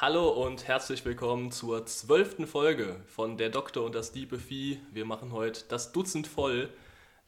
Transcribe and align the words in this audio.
Hallo 0.00 0.28
und 0.28 0.66
herzlich 0.66 1.04
willkommen 1.04 1.52
zur 1.52 1.86
zwölften 1.86 2.48
Folge 2.48 2.96
von 3.06 3.36
Der 3.36 3.48
Doktor 3.48 3.84
und 3.84 3.94
das 3.94 4.10
Diebe 4.10 4.40
Vieh. 4.40 4.80
Wir 4.90 5.04
machen 5.04 5.30
heute 5.30 5.62
das 5.68 5.92
Dutzend 5.92 6.26
voll 6.26 6.68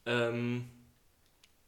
ähm, 0.05 0.69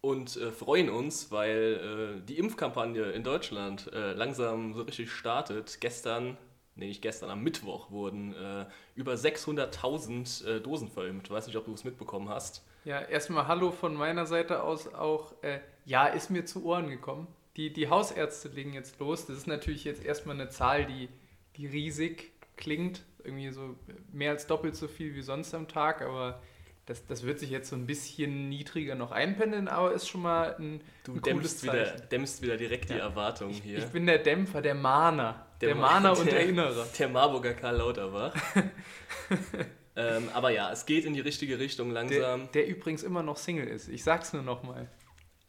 und 0.01 0.37
äh, 0.37 0.51
freuen 0.51 0.91
uns, 0.91 1.31
weil 1.31 2.19
äh, 2.19 2.27
die 2.27 2.37
Impfkampagne 2.37 3.13
in 3.13 3.23
Deutschland 3.23 3.93
äh, 3.93 4.15
langsam 4.15 4.75
so 4.75 4.83
richtig 4.83 5.13
startet. 5.13 5.81
Gestern, 5.81 6.37
nee, 6.75 6.89
nicht 6.89 7.01
gestern, 7.01 7.31
am 7.31 7.45
Mittwoch 7.45 7.93
wurden 7.93 8.35
äh, 8.35 8.67
über 8.97 9.13
600.000 9.13 10.47
äh, 10.47 10.61
Dosen 10.61 10.89
verimpft. 10.89 11.29
Ich 11.29 11.33
weiß 11.33 11.47
nicht, 11.47 11.57
ob 11.57 11.67
du 11.67 11.75
es 11.75 11.85
mitbekommen 11.85 12.29
hast. 12.29 12.65
Ja, 12.85 13.01
erstmal 13.01 13.47
Hallo 13.47 13.71
von 13.71 13.95
meiner 13.95 14.27
Seite 14.27 14.65
aus 14.65 14.93
auch. 14.93 15.33
Äh, 15.43 15.61
ja, 15.85 16.09
ist 16.09 16.29
mir 16.29 16.45
zu 16.45 16.65
Ohren 16.65 16.91
gekommen. 16.91 17.29
Die, 17.59 17.73
die 17.73 17.91
Hausärzte 17.91 18.49
legen 18.49 18.73
jetzt 18.73 18.99
los. 19.01 19.27
Das 19.27 19.37
ist 19.37 19.47
natürlich 19.47 19.85
jetzt 19.85 20.03
erstmal 20.05 20.37
eine 20.37 20.49
Zahl, 20.49 20.87
die, 20.87 21.09
die 21.57 21.67
riesig 21.67 22.33
klingt. 22.57 23.03
Irgendwie 23.25 23.51
so 23.51 23.75
mehr 24.13 24.31
als 24.31 24.47
doppelt 24.47 24.77
so 24.77 24.89
viel 24.89 25.15
wie 25.15 25.21
sonst 25.23 25.53
am 25.55 25.69
Tag, 25.69 26.01
aber 26.01 26.41
das, 26.87 27.05
das 27.05 27.25
wird 27.25 27.39
sich 27.41 27.51
jetzt 27.51 27.69
so 27.69 27.77
ein 27.77 27.85
bisschen 27.87 28.49
niedriger 28.49 28.95
noch 28.95 29.11
einpendeln, 29.11 29.69
aber 29.69 29.93
ist 29.93 30.09
schon 30.09 30.23
mal 30.23 30.55
ein, 30.59 30.81
Du 31.05 31.13
ein 31.15 31.21
dämpfst 31.23 31.63
wieder, 31.65 31.85
dämpfst 31.85 32.41
wieder 32.41 32.57
direkt 32.57 32.89
die 32.89 32.95
Ja. 32.95 33.01
Erwartung 33.01 33.51
Ich, 33.51 33.61
hier. 33.61 33.79
ich 33.79 33.87
bin 33.87 34.07
der 34.07 34.19
Dämpfer, 34.19 34.63
der 34.63 34.75
Mahner. 34.75 35.45
Der, 35.61 35.75
Ma- 35.75 35.81
Mahner 36.01 36.13
und 36.19 36.27
der- 36.31 36.41
Erinnerer. 36.41 36.87
Der 36.99 37.09
Marburger 37.09 37.53
Karl 37.55 37.77
Lauterbach. 37.77 38.35
ähm, 39.97 40.29
aber 40.33 40.51
ja, 40.51 40.73
es 40.73 40.87
geht 40.87 41.05
in 41.05 41.13
die 41.15 41.21
richtige 41.21 41.59
Richtung 41.59 41.93
Der, 41.93 41.95
langsam. 42.05 42.49
der 42.53 42.69
übrigens 42.69 43.03
immer 43.03 43.23
noch 43.23 43.37
Single 43.37 43.67
ist. 43.69 43.89
Ich 43.89 44.05
sag's 44.05 44.33
nur 44.33 44.43
nochmal. 44.43 44.89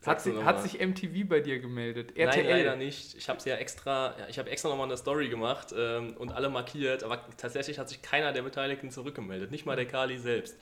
Hat, 0.05 0.25
noch 0.27 0.45
hat 0.45 0.61
sich 0.61 0.79
MTV 0.79 1.27
bei 1.27 1.41
dir 1.41 1.59
gemeldet? 1.59 2.13
Nein, 2.15 2.27
RTL. 2.27 2.49
leider 2.49 2.75
nicht. 2.77 3.15
Ich 3.15 3.27
habe 3.27 3.39
ja 3.43 3.55
extra, 3.55 4.15
ich 4.29 4.39
habe 4.39 4.49
extra 4.49 4.69
nochmal 4.69 4.87
eine 4.87 4.95
Story 4.95 5.27
gemacht 5.27 5.73
ähm, 5.77 6.15
und 6.17 6.31
alle 6.31 6.49
markiert, 6.49 7.03
aber 7.03 7.25
tatsächlich 7.35 7.79
hat 7.79 7.89
sich 7.89 8.01
keiner 8.01 8.31
der 8.31 8.43
Beteiligten 8.43 8.91
zurückgemeldet, 8.91 9.51
nicht 9.51 9.65
mal 9.65 9.75
der 9.75 9.87
Kali 9.87 10.17
selbst. 10.17 10.55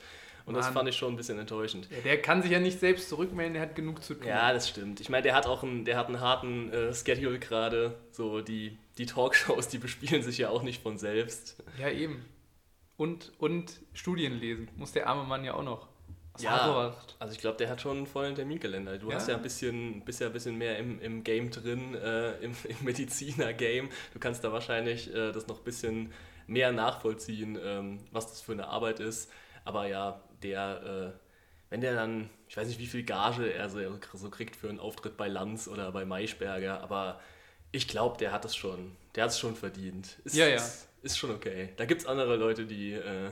Und 0.44 0.54
das 0.54 0.66
Mann. 0.66 0.74
fand 0.74 0.88
ich 0.88 0.96
schon 0.96 1.12
ein 1.12 1.16
bisschen 1.16 1.38
enttäuschend. 1.38 1.88
Ja, 1.90 1.98
der 2.00 2.22
kann 2.22 2.42
sich 2.42 2.50
ja 2.50 2.58
nicht 2.58 2.80
selbst 2.80 3.10
zurückmelden, 3.10 3.52
der 3.52 3.62
hat 3.62 3.76
genug 3.76 4.02
zu 4.02 4.14
tun. 4.14 4.26
Ja, 4.26 4.52
das 4.52 4.68
stimmt. 4.68 4.98
Ich 4.98 5.10
meine, 5.10 5.22
der 5.22 5.34
hat 5.34 5.46
auch 5.46 5.62
einen, 5.62 5.84
der 5.84 5.98
hat 5.98 6.06
einen 6.06 6.20
harten 6.20 6.72
äh, 6.72 6.94
Schedule 6.94 7.38
gerade. 7.38 7.98
So 8.12 8.40
die, 8.40 8.78
die 8.96 9.04
Talkshows, 9.04 9.68
die 9.68 9.76
bespielen 9.78 10.22
sich 10.22 10.38
ja 10.38 10.48
auch 10.48 10.62
nicht 10.62 10.82
von 10.82 10.96
selbst. 10.96 11.62
Ja, 11.78 11.90
eben. 11.90 12.24
Und, 12.96 13.30
und 13.38 13.78
Studien 13.92 14.40
lesen. 14.40 14.68
Muss 14.74 14.92
der 14.92 15.06
arme 15.06 15.24
Mann 15.24 15.44
ja 15.44 15.52
auch 15.52 15.62
noch. 15.62 15.86
Ja. 16.42 16.94
Also 17.18 17.32
ich 17.34 17.40
glaube, 17.40 17.56
der 17.56 17.68
hat 17.70 17.80
schon 17.80 17.96
einen 17.98 18.06
vollen 18.06 18.34
Terminkalender. 18.34 18.98
Du 18.98 19.10
Ja. 19.10 19.16
hast 19.16 19.28
ja 19.28 19.36
ein 19.36 19.42
bisschen, 19.42 20.04
bist 20.04 20.20
ja 20.20 20.26
ein 20.28 20.32
bisschen 20.32 20.56
mehr 20.56 20.78
im, 20.78 21.00
im 21.00 21.24
Game 21.24 21.50
drin, 21.50 21.94
äh, 21.94 22.32
im, 22.38 22.54
im 22.68 22.76
Mediziner-Game. 22.82 23.88
Du 24.12 24.18
kannst 24.18 24.44
da 24.44 24.52
wahrscheinlich 24.52 25.12
äh, 25.14 25.32
das 25.32 25.46
noch 25.46 25.58
ein 25.58 25.64
bisschen 25.64 26.12
mehr 26.46 26.72
nachvollziehen, 26.72 27.58
ähm, 27.62 27.98
was 28.12 28.28
das 28.28 28.40
für 28.40 28.52
eine 28.52 28.68
Arbeit 28.68 29.00
ist. 29.00 29.30
Aber 29.64 29.86
ja, 29.86 30.20
der, 30.42 31.12
äh, 31.14 31.18
wenn 31.70 31.80
der 31.80 31.94
dann, 31.94 32.30
ich 32.48 32.56
weiß 32.56 32.68
nicht, 32.68 32.78
wie 32.80 32.86
viel 32.86 33.02
Gage 33.02 33.52
er 33.52 33.68
so, 33.68 33.80
so 34.14 34.30
kriegt 34.30 34.56
für 34.56 34.68
einen 34.68 34.80
Auftritt 34.80 35.16
bei 35.16 35.28
Lanz 35.28 35.68
oder 35.68 35.92
bei 35.92 36.04
Maischberger, 36.04 36.80
aber 36.82 37.20
ich 37.70 37.86
glaube, 37.86 38.16
der 38.16 38.32
hat 38.32 38.44
es 38.46 38.56
schon. 38.56 38.96
Der 39.14 39.24
hat 39.24 39.30
es 39.32 39.38
schon 39.38 39.54
verdient. 39.56 40.18
Ist, 40.24 40.36
Ja, 40.36 40.46
ja. 40.46 40.56
Ist, 40.56 40.88
ist 41.02 41.18
schon 41.18 41.30
okay. 41.30 41.70
Da 41.76 41.84
gibt 41.84 42.00
es 42.00 42.06
andere 42.06 42.36
Leute, 42.36 42.64
die 42.64 42.92
äh, 42.94 43.30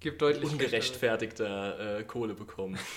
Gibt 0.00 0.20
deutlich 0.20 0.50
ungerechtfertigter 0.50 2.00
äh, 2.00 2.04
Kohle 2.04 2.34
bekommen. 2.34 2.78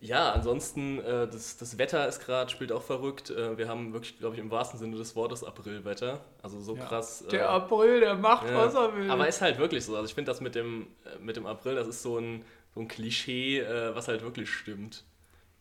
ja, 0.00 0.32
ansonsten, 0.32 0.98
äh, 1.00 1.28
das, 1.28 1.58
das 1.58 1.78
Wetter 1.78 2.08
ist 2.08 2.24
gerade, 2.24 2.50
spielt 2.50 2.72
auch 2.72 2.82
verrückt. 2.82 3.30
Äh, 3.30 3.56
wir 3.58 3.68
haben 3.68 3.92
wirklich, 3.92 4.18
glaube 4.18 4.34
ich, 4.34 4.40
im 4.40 4.50
wahrsten 4.50 4.78
Sinne 4.78 4.96
des 4.96 5.14
Wortes 5.14 5.44
Aprilwetter. 5.44 6.20
Also 6.42 6.60
so 6.60 6.76
Ja. 6.76 6.86
krass. 6.86 7.22
äh, 7.22 7.28
Der 7.28 7.50
April, 7.50 8.00
der 8.00 8.16
macht, 8.16 8.52
was 8.52 8.74
er 8.74 8.96
will. 8.96 9.10
Aber 9.10 9.28
ist 9.28 9.40
halt 9.42 9.58
wirklich 9.58 9.84
so. 9.84 9.94
Also 9.94 10.06
ich 10.06 10.14
finde 10.14 10.30
das 10.30 10.40
mit 10.40 10.54
dem, 10.54 10.88
äh, 11.04 11.18
mit 11.20 11.36
dem 11.36 11.46
April, 11.46 11.74
das 11.76 11.86
ist 11.86 12.02
so 12.02 12.18
ein, 12.18 12.44
so 12.74 12.80
ein 12.80 12.88
Klischee, 12.88 13.60
äh, 13.60 13.94
was 13.94 14.08
halt 14.08 14.22
wirklich 14.22 14.50
stimmt. 14.50 15.04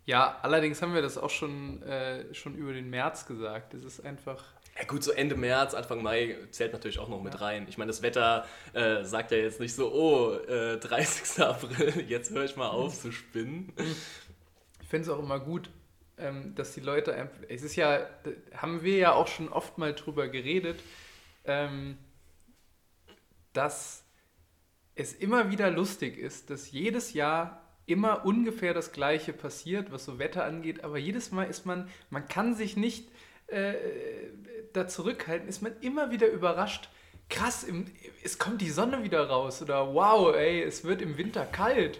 ja, 0.05 0.37
allerdings 0.41 0.81
haben 0.81 0.93
wir 0.95 1.01
das 1.01 1.17
auch 1.17 1.29
schon, 1.29 1.83
schon 2.31 2.55
über 2.55 2.73
den 2.73 2.89
März 2.89 3.25
gesagt. 3.27 3.73
Es 3.75 3.83
ist 3.83 4.03
einfach. 4.03 4.43
Ja 4.77 4.85
gut, 4.85 5.03
so 5.03 5.11
Ende 5.11 5.35
März, 5.35 5.73
Anfang 5.73 6.01
Mai 6.01 6.37
zählt 6.51 6.73
natürlich 6.73 6.99
auch 6.99 7.09
noch 7.09 7.21
mit 7.21 7.41
rein. 7.41 7.65
Ich 7.69 7.77
meine, 7.77 7.89
das 7.89 8.01
Wetter 8.01 8.47
äh, 8.73 9.03
sagt 9.03 9.31
ja 9.31 9.37
jetzt 9.37 9.59
nicht 9.59 9.75
so, 9.75 9.91
oh, 9.93 10.33
äh, 10.47 10.77
30. 10.77 11.43
April, 11.43 12.05
jetzt 12.07 12.31
höre 12.31 12.45
ich 12.45 12.55
mal 12.55 12.69
auf 12.69 12.99
zu 12.99 13.11
spinnen. 13.11 13.73
Ich 14.81 14.87
finde 14.87 15.03
es 15.03 15.09
auch 15.09 15.19
immer 15.19 15.39
gut, 15.39 15.69
ähm, 16.17 16.55
dass 16.55 16.73
die 16.73 16.79
Leute 16.79 17.13
einfach. 17.13 17.41
Es 17.49 17.63
ist 17.63 17.75
ja, 17.75 18.07
haben 18.55 18.81
wir 18.81 18.97
ja 18.97 19.13
auch 19.13 19.27
schon 19.27 19.49
oft 19.49 19.77
mal 19.77 19.93
drüber 19.93 20.29
geredet, 20.29 20.81
ähm, 21.45 21.97
dass 23.53 24.03
es 24.95 25.13
immer 25.13 25.51
wieder 25.51 25.69
lustig 25.69 26.17
ist, 26.17 26.49
dass 26.49 26.71
jedes 26.71 27.13
Jahr 27.13 27.61
immer 27.85 28.25
ungefähr 28.25 28.73
das 28.73 28.91
Gleiche 28.91 29.33
passiert, 29.33 29.91
was 29.91 30.05
so 30.05 30.19
Wetter 30.19 30.45
angeht, 30.45 30.83
aber 30.83 30.97
jedes 30.97 31.31
Mal 31.31 31.43
ist 31.43 31.65
man, 31.65 31.89
man 32.09 32.27
kann 32.27 32.55
sich 32.55 32.77
nicht 32.77 33.09
äh, 33.51 33.73
da 34.73 34.87
zurückhalten, 34.87 35.47
ist 35.49 35.61
man 35.61 35.73
immer 35.81 36.11
wieder 36.11 36.27
überrascht. 36.27 36.89
Krass, 37.29 37.63
im, 37.63 37.85
es 38.23 38.37
kommt 38.39 38.61
die 38.61 38.69
Sonne 38.69 39.03
wieder 39.03 39.27
raus 39.27 39.61
oder 39.61 39.93
wow, 39.93 40.33
ey, 40.35 40.61
es 40.63 40.83
wird 40.83 41.01
im 41.01 41.17
Winter 41.17 41.45
kalt. 41.45 41.99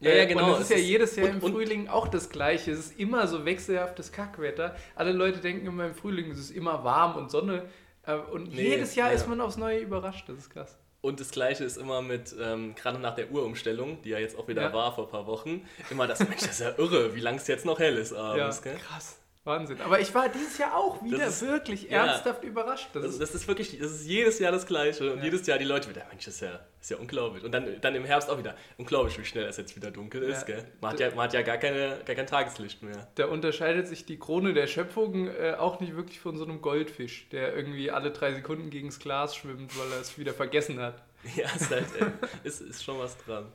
Ja, 0.00 0.10
ja, 0.10 0.22
Äh, 0.22 0.26
genau, 0.26 0.46
Und 0.46 0.52
es 0.54 0.60
ist 0.60 0.70
ja 0.70 0.76
jedes 0.76 1.16
Jahr 1.16 1.26
und- 1.28 1.42
im 1.42 1.52
Frühling 1.52 1.88
auch 1.88 2.06
das 2.06 2.28
Gleiche. 2.30 2.70
Es 2.70 2.78
ist 2.78 3.00
immer 3.00 3.26
so 3.26 3.44
wechselhaftes 3.44 4.12
Kackwetter. 4.12 4.76
Alle 4.94 5.10
Leute 5.12 5.40
denken 5.40 5.66
immer 5.66 5.86
im 5.86 5.94
Frühling, 5.94 6.30
es 6.30 6.38
ist 6.38 6.50
immer 6.50 6.84
warm 6.84 7.16
und 7.16 7.30
Sonne. 7.30 7.64
Äh, 8.06 8.14
Und 8.14 8.54
Nee, 8.54 8.68
jedes 8.70 8.94
Jahr 8.94 9.08
ja. 9.08 9.14
ist 9.14 9.26
man 9.28 9.40
aufs 9.40 9.56
Neue 9.56 9.80
überrascht. 9.80 10.28
Das 10.28 10.38
ist 10.38 10.50
krass. 10.50 10.78
Und 11.00 11.18
das 11.20 11.30
Gleiche 11.30 11.64
ist 11.64 11.76
immer 11.76 12.00
mit, 12.02 12.34
ähm, 12.40 12.74
gerade 12.76 12.98
nach 13.00 13.14
der 13.16 13.30
Uhrumstellung, 13.30 14.00
die 14.02 14.10
ja 14.10 14.18
jetzt 14.18 14.38
auch 14.38 14.46
wieder 14.48 14.62
Ja. 14.62 14.72
war 14.72 14.92
vor 14.94 15.04
ein 15.06 15.10
paar 15.10 15.26
Wochen, 15.26 15.66
immer 15.90 16.06
das, 16.06 16.20
Mensch, 16.20 16.40
das 16.42 16.50
ist 16.50 16.60
ja 16.60 16.74
irre, 16.78 17.14
wie 17.14 17.20
lang 17.20 17.36
es 17.36 17.46
jetzt 17.48 17.64
noch 17.64 17.78
hell 17.78 17.96
ist 17.96 18.12
abends. 18.12 18.62
Gell? 18.62 18.76
krass. 18.76 19.17
Wahnsinn. 19.48 19.80
Aber 19.80 19.98
ich 19.98 20.14
war 20.14 20.28
dieses 20.28 20.56
Jahr 20.58 20.76
auch 20.76 21.02
wieder 21.02 21.18
Das 21.18 21.42
ist- 21.42 21.48
wirklich 21.48 21.90
ja. 21.90 22.06
ernsthaft 22.06 22.44
überrascht. 22.44 22.90
Das 22.92 23.02
Das, 23.02 23.12
ist, 23.14 23.20
das 23.20 23.34
ist 23.34 23.48
wirklich, 23.48 23.76
das 23.80 23.90
ist 23.90 24.06
jedes 24.06 24.38
Jahr 24.38 24.52
das 24.52 24.64
Gleiche. 24.66 25.10
Und 25.12 25.18
Ja. 25.18 25.24
jedes 25.24 25.44
Jahr 25.48 25.58
die 25.58 25.64
Leute 25.64 25.88
wieder, 25.90 26.06
Mensch, 26.10 26.24
das 26.26 26.34
ist 26.34 26.40
ja, 26.42 26.52
das 26.52 26.62
ist 26.82 26.90
ja 26.90 26.96
unglaublich. 26.98 27.42
Und 27.42 27.50
dann, 27.50 27.80
dann 27.80 27.94
im 27.96 28.04
Herbst 28.04 28.30
auch 28.30 28.38
wieder, 28.38 28.54
unglaublich, 28.76 29.18
wie 29.18 29.24
schnell 29.24 29.46
es 29.46 29.56
jetzt 29.56 29.74
wieder 29.74 29.90
dunkel 29.90 30.22
ist. 30.22 30.46
Ja. 30.46 30.54
Gell? 30.54 30.64
Man, 30.80 30.92
hat 30.92 31.00
ja, 31.00 31.08
man 31.10 31.24
hat 31.24 31.32
ja 31.32 31.42
gar, 31.42 31.56
keine, 31.56 31.98
gar 32.04 32.14
kein 32.14 32.26
Tageslicht 32.28 32.82
mehr. 32.84 33.08
da 33.16 33.26
unterscheidet 33.26 33.88
sich 33.88 34.06
die 34.06 34.18
Krone 34.20 34.52
der 34.52 34.68
Schöpfung 34.68 35.26
äh, 35.26 35.56
auch 35.58 35.80
nicht 35.80 35.96
wirklich 35.96 36.20
von 36.20 36.36
so 36.36 36.44
einem 36.44 36.60
Goldfisch, 36.62 37.28
der 37.30 37.56
irgendwie 37.56 37.90
alle 37.90 38.12
drei 38.12 38.32
Sekunden 38.34 38.70
gegens 38.70 39.00
Glas 39.00 39.34
schwimmt, 39.34 39.76
weil 39.78 39.90
er 39.92 40.00
es 40.00 40.16
wieder 40.18 40.34
vergessen 40.34 40.78
hat. 40.78 41.02
Ja, 41.34 41.46
ist 41.46 41.70
halt, 41.72 41.86
äh, 42.00 42.46
ist, 42.46 42.60
ist 42.60 42.84
schon 42.84 42.96
was 43.00 43.16
dran. 43.18 43.46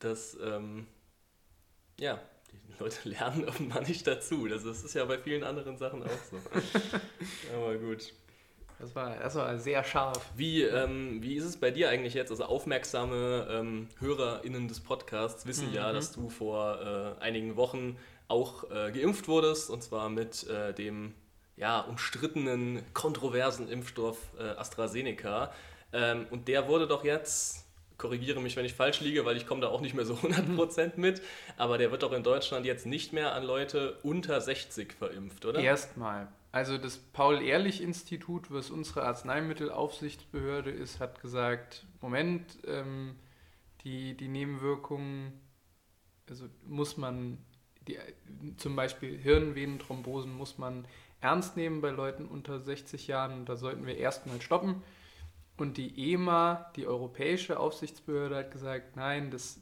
Das, 0.00 0.36
ähm, 0.42 0.86
ja, 1.98 2.20
die 2.68 2.82
Leute 2.82 2.96
lernen 3.08 3.44
offenbar 3.48 3.82
nicht 3.82 4.06
dazu. 4.06 4.46
Das 4.46 4.64
ist, 4.64 4.68
das 4.68 4.84
ist 4.84 4.94
ja 4.94 5.04
bei 5.04 5.18
vielen 5.18 5.44
anderen 5.44 5.76
Sachen 5.76 6.02
auch 6.02 6.08
so. 6.30 6.36
Aber 7.56 7.76
gut. 7.76 8.12
Das 8.78 8.94
war, 8.94 9.14
das 9.18 9.34
war 9.34 9.58
sehr 9.58 9.84
scharf. 9.84 10.24
Wie, 10.36 10.62
ähm, 10.62 11.22
wie 11.22 11.34
ist 11.34 11.44
es 11.44 11.58
bei 11.58 11.70
dir 11.70 11.90
eigentlich 11.90 12.14
jetzt? 12.14 12.30
Also 12.30 12.44
aufmerksame 12.44 13.46
ähm, 13.50 13.88
HörerInnen 13.98 14.68
des 14.68 14.80
Podcasts 14.80 15.44
wissen 15.46 15.68
Mhm. 15.68 15.74
ja, 15.74 15.92
dass 15.92 16.12
du 16.12 16.30
vor 16.30 17.16
äh, 17.20 17.22
einigen 17.22 17.56
Wochen 17.56 17.98
auch 18.28 18.64
äh, 18.70 18.90
geimpft 18.90 19.28
wurdest 19.28 19.68
und 19.68 19.82
zwar 19.82 20.08
mit 20.08 20.48
äh, 20.48 20.72
dem 20.72 21.14
ja, 21.56 21.80
umstrittenen, 21.80 22.82
kontroversen 22.94 23.68
Impfstoff 23.68 24.16
äh, 24.38 24.44
AstraZeneca. 24.44 25.52
Ähm, 25.92 26.26
und 26.30 26.48
der 26.48 26.66
wurde 26.66 26.86
doch 26.86 27.04
jetzt, 27.04 27.66
korrigiere 28.00 28.40
mich, 28.40 28.56
wenn 28.56 28.64
ich 28.64 28.74
falsch 28.74 29.00
liege, 29.00 29.24
weil 29.24 29.36
ich 29.36 29.46
komme 29.46 29.60
da 29.60 29.68
auch 29.68 29.80
nicht 29.80 29.94
mehr 29.94 30.06
so 30.06 30.14
100% 30.22 30.92
mit, 30.96 31.20
aber 31.56 31.78
der 31.78 31.92
wird 31.92 32.02
doch 32.02 32.12
in 32.12 32.22
Deutschland 32.22 32.66
jetzt 32.66 32.86
nicht 32.86 33.12
mehr 33.12 33.34
an 33.34 33.44
Leute 33.44 33.98
unter 34.02 34.40
60 34.40 34.94
verimpft, 34.94 35.44
oder? 35.44 35.60
Erstmal. 35.60 36.28
Also 36.50 36.78
das 36.78 36.96
Paul-Ehrlich-Institut, 36.96 38.50
was 38.50 38.70
unsere 38.70 39.04
Arzneimittelaufsichtsbehörde 39.04 40.70
ist, 40.70 40.98
hat 40.98 41.20
gesagt, 41.20 41.86
Moment, 42.00 42.58
ähm, 42.66 43.16
die, 43.84 44.16
die 44.16 44.28
Nebenwirkungen, 44.28 45.38
also 46.28 46.46
muss 46.66 46.96
man, 46.96 47.38
die, 47.86 47.98
zum 48.56 48.74
Beispiel 48.74 49.16
Hirnvenenthrombosen 49.16 50.32
muss 50.32 50.58
man 50.58 50.86
ernst 51.20 51.56
nehmen 51.56 51.82
bei 51.82 51.90
Leuten 51.90 52.26
unter 52.26 52.58
60 52.58 53.06
Jahren 53.06 53.44
da 53.44 53.56
sollten 53.56 53.86
wir 53.86 53.96
erstmal 53.96 54.40
stoppen. 54.40 54.82
Und 55.60 55.76
die 55.76 56.12
EMA, 56.12 56.70
die 56.76 56.86
europäische 56.86 57.60
Aufsichtsbehörde, 57.60 58.36
hat 58.36 58.50
gesagt, 58.50 58.96
nein, 58.96 59.30
das, 59.30 59.60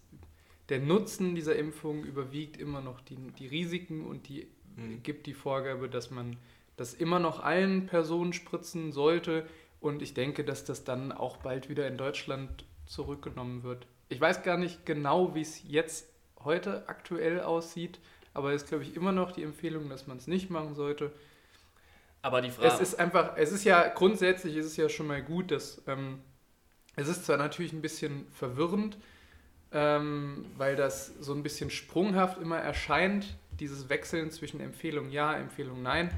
der 0.69 0.79
Nutzen 0.79 1.35
dieser 1.35 1.56
Impfung 1.56 2.05
überwiegt 2.05 2.56
immer 2.56 2.81
noch 2.81 3.00
die, 3.00 3.17
die 3.39 3.47
Risiken 3.47 4.06
und 4.06 4.29
die 4.29 4.47
Mhm. 4.79 5.03
gibt 5.03 5.27
die 5.27 5.35
Vorgabe, 5.35 5.89
dass 5.89 6.11
man 6.11 6.37
das 6.77 6.95
immer 6.95 7.19
noch 7.19 7.41
allen 7.41 7.87
Personen 7.87 8.33
spritzen 8.33 8.93
sollte. 8.93 9.47
Und 9.81 10.03
ich 10.03 10.15
denke, 10.15 10.45
dass 10.45 10.65
das 10.65 10.85
dann 10.85 11.12
auch 11.12 11.37
bald 11.39 11.69
wieder 11.69 11.87
in 11.87 11.97
Deutschland 11.97 12.65
zurückgenommen 12.87 13.62
wird. 13.62 13.87
Ich 14.09 14.21
weiß 14.21 14.43
gar 14.43 14.56
nicht 14.56 14.87
genau, 14.87 15.35
wie 15.35 15.43
es 15.43 15.62
jetzt 15.69 16.09
heute 16.43 16.89
aktuell 16.89 17.41
aussieht, 17.41 17.99
aber 18.33 18.53
es 18.53 18.62
ist, 18.62 18.69
glaube 18.69 18.85
ich, 18.85 18.97
immer 18.97 19.12
noch 19.12 19.33
die 19.33 19.43
Empfehlung, 19.43 19.89
dass 19.89 20.06
man 20.06 20.17
es 20.17 20.27
nicht 20.27 20.50
machen 20.50 20.75
sollte. 20.75 21.12
Aber 22.23 22.41
die 22.41 22.50
Frage. 22.50 22.69
Es 22.69 22.81
ist 22.81 22.99
einfach, 22.99 23.37
es 23.37 23.53
ist 23.53 23.65
ja 23.65 23.88
grundsätzlich 23.88 24.56
ist 24.56 24.67
es 24.67 24.76
ja 24.76 24.88
schon 24.88 25.06
mal 25.06 25.23
gut, 25.23 25.50
dass 25.50 25.82
ähm, 25.87 26.20
es 26.97 27.09
ist 27.09 27.26
zwar 27.26 27.37
natürlich 27.37 27.73
ein 27.73 27.82
bisschen 27.82 28.26
verwirrend, 28.32 28.99
ähm, 29.73 30.47
weil 30.56 30.76
das 30.76 31.12
so 31.20 31.32
ein 31.32 31.43
bisschen 31.43 31.70
sprunghaft 31.70 32.41
immer 32.41 32.59
erscheint, 32.59 33.37
dieses 33.61 33.88
Wechseln 33.88 34.31
zwischen 34.31 34.61
Empfehlung 34.61 35.11
ja, 35.11 35.35
Empfehlung 35.35 35.82
nein. 35.82 36.11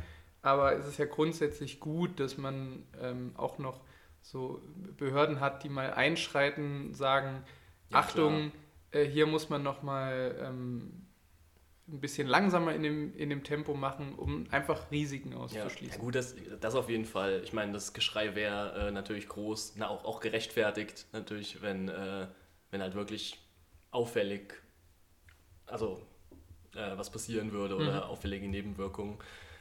Aber 0.43 0.75
es 0.75 0.87
ist 0.87 0.99
ja 0.99 1.05
grundsätzlich 1.05 1.81
gut, 1.81 2.19
dass 2.19 2.39
man 2.39 2.85
ähm, 3.01 3.33
auch 3.37 3.59
noch 3.59 3.81
so 4.23 4.63
Behörden 4.97 5.41
hat, 5.41 5.65
die 5.65 5.69
mal 5.69 5.93
einschreiten, 5.93 6.95
sagen, 6.95 7.43
ja, 7.91 7.99
Achtung, 7.99 8.53
äh, 8.91 9.05
hier 9.05 9.27
muss 9.27 9.51
man 9.51 9.63
noch 9.63 9.83
mal 9.83 10.37
ähm, 10.41 11.07
ein 11.93 12.01
bisschen 12.01 12.29
langsamer 12.29 12.75
in 12.75 12.83
dem, 12.83 13.17
in 13.17 13.31
dem 13.31 13.43
Tempo 13.45 13.75
machen, 13.75 14.15
um 14.15 14.47
einfach 14.51 14.91
Risiken 14.91 15.35
auszuschließen. 15.35 15.97
Ja, 15.97 16.05
gut, 16.05 16.15
das, 16.15 16.35
das 16.61 16.75
auf 16.75 16.89
jeden 16.89 17.05
Fall. 17.05 17.41
Ich 17.45 17.53
meine, 17.53 17.73
das 17.73 17.93
Geschrei 17.93 18.35
wäre 18.35 18.89
äh, 18.89 18.91
natürlich 18.91 19.29
groß, 19.29 19.75
na, 19.77 19.89
auch, 19.89 20.05
auch 20.05 20.21
gerechtfertigt, 20.21 21.07
natürlich, 21.13 21.63
wenn, 21.63 21.89
äh, 21.89 22.29
wenn 22.71 22.81
halt 22.81 22.95
wirklich 22.95 23.39
auffällig, 23.91 24.55
also 25.67 26.01
äh, 26.75 26.97
was 26.97 27.11
passieren 27.11 27.53
würde 27.53 27.77
oder 27.77 28.05
mhm. 28.05 28.11
auffällige 28.11 28.49
Nebenwirkungen 28.49 29.19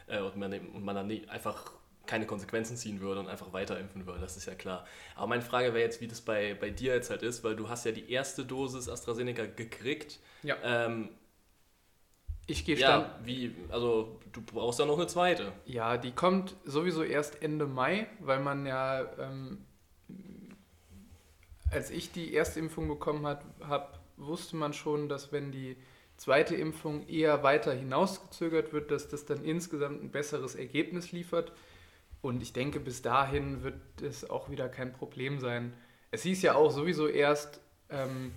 äh, 0.07 0.19
und, 0.19 0.37
man, 0.37 0.53
und 0.53 0.83
man 0.83 0.95
dann 0.95 1.29
einfach 1.29 1.71
keine 2.05 2.25
Konsequenzen 2.25 2.75
ziehen 2.75 3.01
würde 3.01 3.19
und 3.19 3.27
einfach 3.27 3.53
weiter 3.53 3.79
impfen 3.79 4.07
würde, 4.07 4.19
das 4.19 4.35
ist 4.35 4.47
ja 4.47 4.55
klar. 4.55 4.85
Aber 5.15 5.27
meine 5.27 5.43
Frage 5.43 5.73
wäre 5.75 5.83
jetzt, 5.83 6.01
wie 6.01 6.07
das 6.07 6.21
bei, 6.21 6.55
bei 6.55 6.71
dir 6.71 6.95
jetzt 6.95 7.11
halt 7.11 7.21
ist, 7.21 7.43
weil 7.43 7.55
du 7.55 7.69
hast 7.69 7.85
ja 7.85 7.91
die 7.91 8.11
erste 8.11 8.45
Dosis 8.45 8.89
AstraZeneca 8.89 9.45
gekriegt. 9.45 10.19
Ja. 10.41 10.55
Ähm, 10.63 11.09
ich 12.49 12.65
gehe 12.65 12.77
stand. 12.77 13.05
Ja, 13.05 13.19
wie, 13.23 13.55
also 13.69 14.19
du 14.31 14.41
brauchst 14.41 14.79
ja 14.79 14.85
noch 14.85 14.97
eine 14.97 15.07
zweite. 15.07 15.51
Ja, 15.65 15.97
die 15.97 16.11
kommt 16.11 16.55
sowieso 16.65 17.03
erst 17.03 17.41
Ende 17.41 17.65
Mai, 17.65 18.07
weil 18.19 18.39
man 18.39 18.65
ja, 18.65 19.07
ähm, 19.19 19.65
als 21.71 21.89
ich 21.91 22.11
die 22.11 22.33
erste 22.33 22.59
Impfung 22.59 22.87
bekommen 22.87 23.25
habe, 23.25 23.87
wusste 24.17 24.55
man 24.55 24.73
schon, 24.73 25.09
dass 25.09 25.31
wenn 25.31 25.51
die 25.51 25.77
zweite 26.17 26.55
Impfung 26.55 27.07
eher 27.07 27.43
weiter 27.43 27.73
hinausgezögert 27.73 28.73
wird, 28.73 28.91
dass 28.91 29.07
das 29.07 29.25
dann 29.25 29.43
insgesamt 29.43 30.03
ein 30.03 30.11
besseres 30.11 30.55
Ergebnis 30.55 31.11
liefert. 31.11 31.53
Und 32.21 32.41
ich 32.41 32.51
denke, 32.51 32.81
bis 32.81 33.01
dahin 33.01 33.63
wird 33.63 33.79
es 34.01 34.29
auch 34.29 34.49
wieder 34.49 34.67
kein 34.67 34.91
Problem 34.91 35.39
sein. 35.39 35.73
Es 36.11 36.23
hieß 36.23 36.41
ja 36.41 36.55
auch 36.55 36.71
sowieso 36.71 37.07
erst, 37.07 37.61
ähm, 37.89 38.33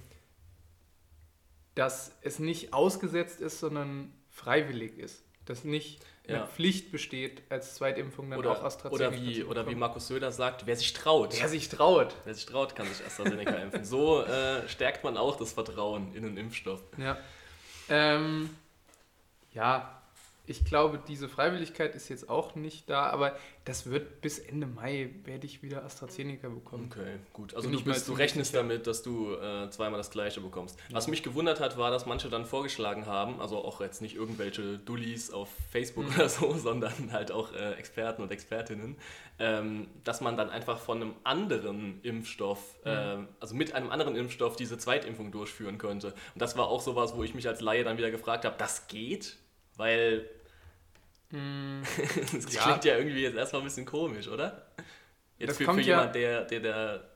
dass 1.75 2.17
es 2.23 2.39
nicht 2.39 2.73
ausgesetzt 2.73 3.41
ist, 3.41 3.61
sondern 3.61 4.13
freiwillig 4.31 4.99
ist. 4.99 5.25
Dass 5.45 5.65
nicht 5.65 6.01
ja. 6.27 6.37
eine 6.37 6.47
Pflicht 6.47 6.93
besteht, 6.93 7.43
als 7.49 7.75
Zweitimpfung 7.75 8.31
dann 8.31 8.39
oder, 8.39 8.53
auch 8.53 8.63
AstraZeneca 8.63 9.09
oder 9.09 9.21
wie, 9.21 9.45
Oder 9.45 9.67
wie 9.69 9.75
Markus 9.75 10.09
Söder 10.09 10.31
sagt, 10.31 10.67
wer 10.67 10.77
sich 10.77 10.93
traut. 10.93 11.35
Wer 11.39 11.49
sich 11.49 11.69
traut. 11.69 12.15
Wer 12.25 12.35
sich 12.35 12.47
traut, 12.47 12.77
kann 12.77 12.87
sich 12.87 13.05
AstraZeneca 13.05 13.55
impfen. 13.55 13.85
So 13.85 14.23
äh, 14.23 14.69
stärkt 14.69 15.03
man 15.05 15.17
auch 15.17 15.37
das 15.37 15.53
Vertrauen 15.53 16.15
in 16.15 16.23
den 16.23 16.37
Impfstoff. 16.37 16.83
Ja. 16.97 17.19
Ähm, 17.89 18.51
ja, 19.53 20.02
ich 20.45 20.65
glaube, 20.65 20.99
diese 21.07 21.29
Freiwilligkeit 21.29 21.95
ist 21.95 22.09
jetzt 22.09 22.29
auch 22.29 22.57
nicht 22.57 22.91
da, 22.91 23.07
aber 23.07 23.37
das 23.65 23.89
wird 23.89 24.21
bis 24.21 24.41
Ende 24.41 24.67
Mai 24.67 25.11
werde 25.25 25.47
ich 25.47 25.63
wieder 25.63 25.85
AstraZeneca 25.85 26.49
bekommen. 26.49 26.91
Okay, 26.91 27.19
gut. 27.33 27.55
Also 27.55 27.71
du, 27.71 27.81
bist, 27.81 28.09
du 28.09 28.13
rechnest 28.13 28.53
damit, 28.53 28.89
dass 28.89 29.03
du 29.03 29.35
äh, 29.35 29.71
zweimal 29.71 29.99
das 29.99 30.11
gleiche 30.11 30.41
bekommst. 30.41 30.77
Ja. 30.89 30.97
Was 30.97 31.07
mich 31.07 31.23
gewundert 31.23 31.61
hat, 31.61 31.79
war, 31.79 31.93
dass 31.93 32.07
manche 32.07 32.29
dann 32.29 32.45
vorgeschlagen 32.45 33.07
haben, 33.07 33.41
also 33.41 33.65
auch 33.65 33.81
jetzt 33.81 34.03
nicht 34.03 34.17
irgendwelche 34.17 34.79
Dullis 34.79 35.31
auf 35.31 35.49
Facebook 35.71 36.09
mhm. 36.09 36.15
oder 36.17 36.29
so, 36.29 36.53
sondern 36.57 37.13
halt 37.13 37.31
auch 37.31 37.53
äh, 37.53 37.75
Experten 37.75 38.23
und 38.23 38.33
Expertinnen, 38.33 38.97
ähm, 39.39 39.87
dass 40.03 40.21
man 40.21 40.37
dann 40.37 40.51
einfach 40.51 40.81
von 40.81 41.01
einem 41.01 41.15
anderen 41.23 42.01
Impfstoff, 42.03 42.59
mhm. 42.85 42.91
äh, 42.91 43.17
also 43.39 43.55
mit 43.55 43.75
einem 43.75 43.91
anderen 43.91 44.17
Impfstoff 44.17 44.57
diese 44.57 44.77
Zweitimpfung 44.77 45.31
durchführen 45.31 45.79
könnte. 45.79 46.09
Und 46.09 46.43
das 46.43 46.57
war 46.57 46.67
auch 46.67 46.81
sowas, 46.81 47.17
wo 47.17 47.23
ich 47.23 47.35
mich 47.35 47.47
als 47.47 47.61
Laie 47.61 47.85
dann 47.85 47.97
wieder 47.97 48.11
gefragt 48.11 48.45
habe, 48.45 48.57
das 48.59 48.89
geht? 48.89 49.37
Weil 49.77 50.29
mm, 51.31 51.83
das 52.33 52.55
ja. 52.55 52.63
klingt 52.63 52.85
ja 52.85 52.97
irgendwie 52.97 53.23
jetzt 53.23 53.37
erstmal 53.37 53.63
ein 53.63 53.67
bisschen 53.67 53.87
komisch, 53.87 54.29
oder? 54.29 54.67
Jetzt 55.39 55.51
das 55.51 55.57
für, 55.59 55.73
für 55.73 55.81
jemand, 55.81 56.15
der, 56.15 56.45
der, 56.45 56.61
der 56.61 57.11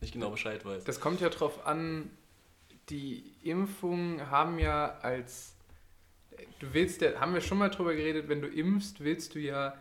nicht 0.00 0.12
genau 0.12 0.30
Bescheid 0.30 0.64
weiß. 0.64 0.84
Das 0.84 1.00
kommt 1.00 1.20
ja 1.20 1.28
drauf 1.28 1.66
an, 1.66 2.10
die 2.88 3.34
Impfungen 3.42 4.30
haben 4.30 4.58
ja 4.58 4.98
als, 5.00 5.54
du 6.58 6.74
willst 6.74 7.00
ja, 7.00 7.20
haben 7.20 7.34
wir 7.34 7.40
schon 7.40 7.58
mal 7.58 7.70
drüber 7.70 7.94
geredet, 7.94 8.28
wenn 8.28 8.42
du 8.42 8.48
impfst, 8.48 9.00
willst 9.00 9.34
du 9.34 9.38
ja 9.38 9.74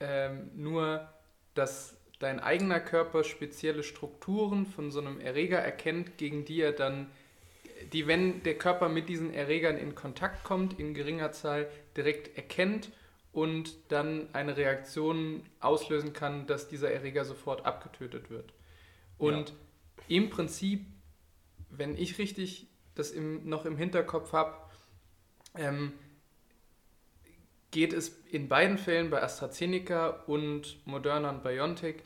ähm, 0.00 0.50
nur, 0.54 1.08
dass 1.54 1.96
dein 2.18 2.40
eigener 2.40 2.80
Körper 2.80 3.24
spezielle 3.24 3.82
Strukturen 3.82 4.66
von 4.66 4.90
so 4.90 5.00
einem 5.00 5.20
Erreger 5.20 5.58
erkennt, 5.58 6.16
gegen 6.16 6.44
die 6.44 6.60
er 6.60 6.72
dann 6.72 7.10
die, 7.92 8.06
wenn 8.06 8.42
der 8.42 8.56
Körper 8.56 8.88
mit 8.88 9.08
diesen 9.08 9.32
Erregern 9.32 9.76
in 9.76 9.94
Kontakt 9.94 10.44
kommt, 10.44 10.78
in 10.78 10.94
geringer 10.94 11.32
Zahl 11.32 11.68
direkt 11.96 12.36
erkennt 12.36 12.90
und 13.32 13.76
dann 13.88 14.28
eine 14.32 14.56
Reaktion 14.56 15.42
auslösen 15.60 16.12
kann, 16.12 16.46
dass 16.46 16.68
dieser 16.68 16.90
Erreger 16.90 17.24
sofort 17.24 17.66
abgetötet 17.66 18.30
wird. 18.30 18.52
Und 19.18 19.50
ja. 19.50 19.54
im 20.08 20.30
Prinzip, 20.30 20.86
wenn 21.70 21.96
ich 21.96 22.18
richtig 22.18 22.68
das 22.94 23.10
im, 23.10 23.46
noch 23.48 23.66
im 23.66 23.76
Hinterkopf 23.76 24.32
habe, 24.32 24.56
ähm, 25.54 25.92
geht 27.70 27.92
es 27.92 28.16
in 28.30 28.48
beiden 28.48 28.78
Fällen 28.78 29.10
bei 29.10 29.22
AstraZeneca 29.22 30.08
und 30.26 30.78
Moderna 30.86 31.30
und 31.30 31.42
BioNTech 31.42 31.96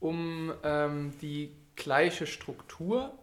um 0.00 0.52
ähm, 0.64 1.12
die 1.22 1.56
gleiche 1.76 2.26
Struktur, 2.26 3.16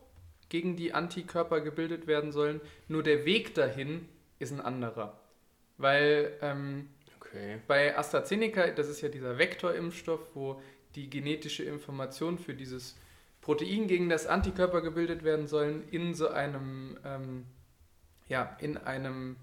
gegen 0.50 0.76
die 0.76 0.94
Antikörper 0.94 1.62
gebildet 1.62 2.08
werden 2.08 2.32
sollen. 2.32 2.60
Nur 2.88 3.04
der 3.04 3.26
Weg 3.26 3.54
dahin 3.54 4.10
ist 4.40 4.52
ein 4.52 4.62
anderer. 4.62 5.20
Weil 5.78 6.34
ähm, 6.42 6.90
okay. 7.18 7.60
bei 7.68 7.98
AstraZeneca, 7.98 8.68
das 8.72 8.90
ist 8.90 9.02
ja 9.02 9.10
dieser 9.10 9.38
Vektorimpfstoff, 9.38 10.36
wo 10.36 10.62
die 10.96 11.10
genetische 11.10 11.64
Information 11.64 12.38
für 12.38 12.54
dieses 12.54 12.98
Protein 13.42 13.88
gegen 13.88 14.10
das 14.10 14.28
Antikörper 14.28 14.82
gebildet 14.82 15.24
werden 15.24 15.48
sollen, 15.48 15.88
in 15.90 16.14
so 16.14 16.30
einem, 16.30 16.98
ähm, 17.06 17.46
ja, 18.28 18.58
in 18.60 18.78
einem, 18.78 19.38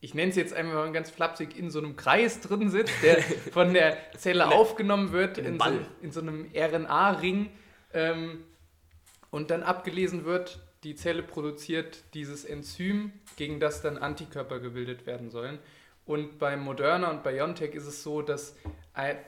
ich 0.00 0.14
nenne 0.14 0.30
es 0.30 0.36
jetzt 0.36 0.52
einfach 0.52 0.92
ganz 0.92 1.10
flapsig, 1.10 1.56
in 1.58 1.70
so 1.70 1.78
einem 1.78 1.96
Kreis 1.96 2.40
drin 2.40 2.68
sitzt, 2.68 2.94
der 3.02 3.22
von 3.52 3.72
der 3.72 3.96
Zelle 4.16 4.48
aufgenommen 4.48 5.12
wird, 5.12 5.38
in, 5.38 5.46
in, 5.46 5.58
so, 5.58 5.70
in 6.02 6.12
so, 6.12 6.20
einem 6.20 6.50
RNA-Ring. 6.54 7.50
Ähm, 7.94 8.44
und 9.30 9.50
dann 9.50 9.62
abgelesen 9.62 10.24
wird, 10.24 10.60
die 10.84 10.94
Zelle 10.94 11.22
produziert 11.22 12.04
dieses 12.14 12.44
Enzym, 12.44 13.12
gegen 13.36 13.60
das 13.60 13.82
dann 13.82 13.98
Antikörper 13.98 14.60
gebildet 14.60 15.06
werden 15.06 15.30
sollen. 15.30 15.58
Und 16.06 16.38
bei 16.38 16.56
Moderna 16.56 17.10
und 17.10 17.22
BioNTech 17.22 17.74
ist 17.74 17.86
es 17.86 18.02
so, 18.02 18.22
dass 18.22 18.56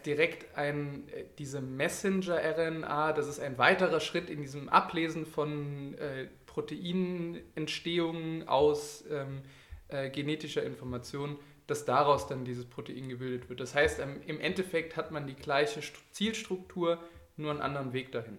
direkt 0.06 0.56
ein, 0.56 1.06
äh, 1.10 1.24
diese 1.38 1.60
Messenger-RNA, 1.60 3.12
das 3.12 3.28
ist 3.28 3.38
ein 3.38 3.58
weiterer 3.58 4.00
Schritt 4.00 4.30
in 4.30 4.40
diesem 4.40 4.70
Ablesen 4.70 5.26
von 5.26 5.94
äh, 5.98 6.28
Proteinentstehungen 6.46 8.48
aus 8.48 9.04
ähm, 9.10 9.42
äh, 9.88 10.08
genetischer 10.08 10.64
Information, 10.64 11.38
dass 11.66 11.84
daraus 11.84 12.26
dann 12.26 12.46
dieses 12.46 12.64
Protein 12.64 13.10
gebildet 13.10 13.50
wird. 13.50 13.60
Das 13.60 13.74
heißt, 13.74 14.00
im 14.26 14.40
Endeffekt 14.40 14.96
hat 14.96 15.12
man 15.12 15.26
die 15.26 15.36
gleiche 15.36 15.80
Zielstruktur, 16.10 16.98
nur 17.36 17.50
einen 17.50 17.60
anderen 17.60 17.92
Weg 17.92 18.10
dahin. 18.10 18.38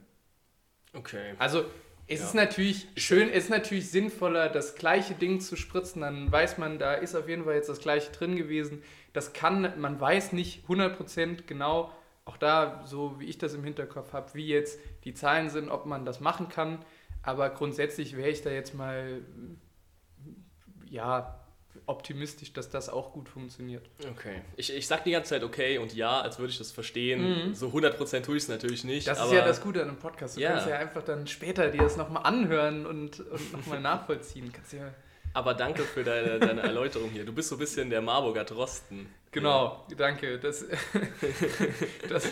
Okay. 0.93 1.33
Also 1.37 1.65
es 2.07 2.19
ja. 2.19 2.25
ist 2.25 2.35
natürlich 2.35 2.87
schön, 2.97 3.29
es 3.29 3.45
ist 3.45 3.49
natürlich 3.49 3.89
sinnvoller, 3.89 4.49
das 4.49 4.75
gleiche 4.75 5.13
Ding 5.13 5.39
zu 5.39 5.55
spritzen, 5.55 6.01
dann 6.01 6.31
weiß 6.31 6.57
man, 6.57 6.77
da 6.77 6.93
ist 6.93 7.15
auf 7.15 7.29
jeden 7.29 7.45
Fall 7.45 7.55
jetzt 7.55 7.69
das 7.69 7.79
gleiche 7.79 8.11
drin 8.11 8.35
gewesen. 8.35 8.83
Das 9.13 9.33
kann, 9.33 9.79
man 9.79 9.99
weiß 9.99 10.33
nicht 10.33 10.65
100% 10.67 11.43
genau, 11.47 11.91
auch 12.25 12.37
da, 12.37 12.83
so 12.85 13.19
wie 13.19 13.25
ich 13.25 13.37
das 13.37 13.53
im 13.53 13.63
Hinterkopf 13.63 14.13
habe, 14.13 14.33
wie 14.33 14.47
jetzt 14.47 14.79
die 15.03 15.13
Zahlen 15.13 15.49
sind, 15.49 15.69
ob 15.69 15.85
man 15.85 16.05
das 16.05 16.19
machen 16.19 16.49
kann. 16.49 16.83
Aber 17.23 17.49
grundsätzlich 17.49 18.17
wäre 18.17 18.29
ich 18.29 18.41
da 18.41 18.49
jetzt 18.49 18.73
mal, 18.73 19.21
ja, 20.89 21.40
optimistisch, 21.85 22.53
dass 22.53 22.69
das 22.69 22.89
auch 22.89 23.13
gut 23.13 23.29
funktioniert. 23.29 23.89
Okay. 24.11 24.41
Ich, 24.55 24.73
ich 24.75 24.87
sage 24.87 25.03
die 25.05 25.11
ganze 25.11 25.29
Zeit 25.31 25.43
okay 25.43 25.77
und 25.77 25.93
ja, 25.93 26.21
als 26.21 26.39
würde 26.39 26.51
ich 26.51 26.57
das 26.57 26.71
verstehen. 26.71 27.47
Mhm. 27.47 27.55
So 27.55 27.69
100% 27.69 28.23
tue 28.23 28.37
ich 28.37 28.43
es 28.43 28.49
natürlich 28.49 28.83
nicht. 28.83 29.07
Das 29.07 29.23
ist 29.23 29.31
ja 29.31 29.45
das 29.45 29.61
Gute 29.61 29.81
an 29.81 29.89
einem 29.89 29.97
Podcast. 29.97 30.37
Du 30.37 30.41
ja. 30.41 30.51
kannst 30.51 30.67
ja 30.67 30.77
einfach 30.77 31.03
dann 31.03 31.27
später 31.27 31.69
dir 31.69 31.81
das 31.81 31.97
nochmal 31.97 32.23
anhören 32.23 32.85
und, 32.85 33.19
und 33.19 33.53
nochmal 33.53 33.79
nachvollziehen. 33.81 34.51
Kannst 34.53 34.73
ja 34.73 34.93
aber 35.33 35.53
danke 35.53 35.83
für 35.83 36.03
deine, 36.03 36.39
deine 36.39 36.61
Erläuterung 36.61 37.09
hier. 37.09 37.25
Du 37.25 37.33
bist 37.33 37.49
so 37.49 37.55
ein 37.55 37.59
bisschen 37.59 37.89
der 37.89 38.01
Marburger 38.01 38.43
Drosten. 38.43 39.07
Genau, 39.31 39.85
ja. 39.89 39.95
danke. 39.95 40.39
Das, 40.39 40.65
das 42.09 42.29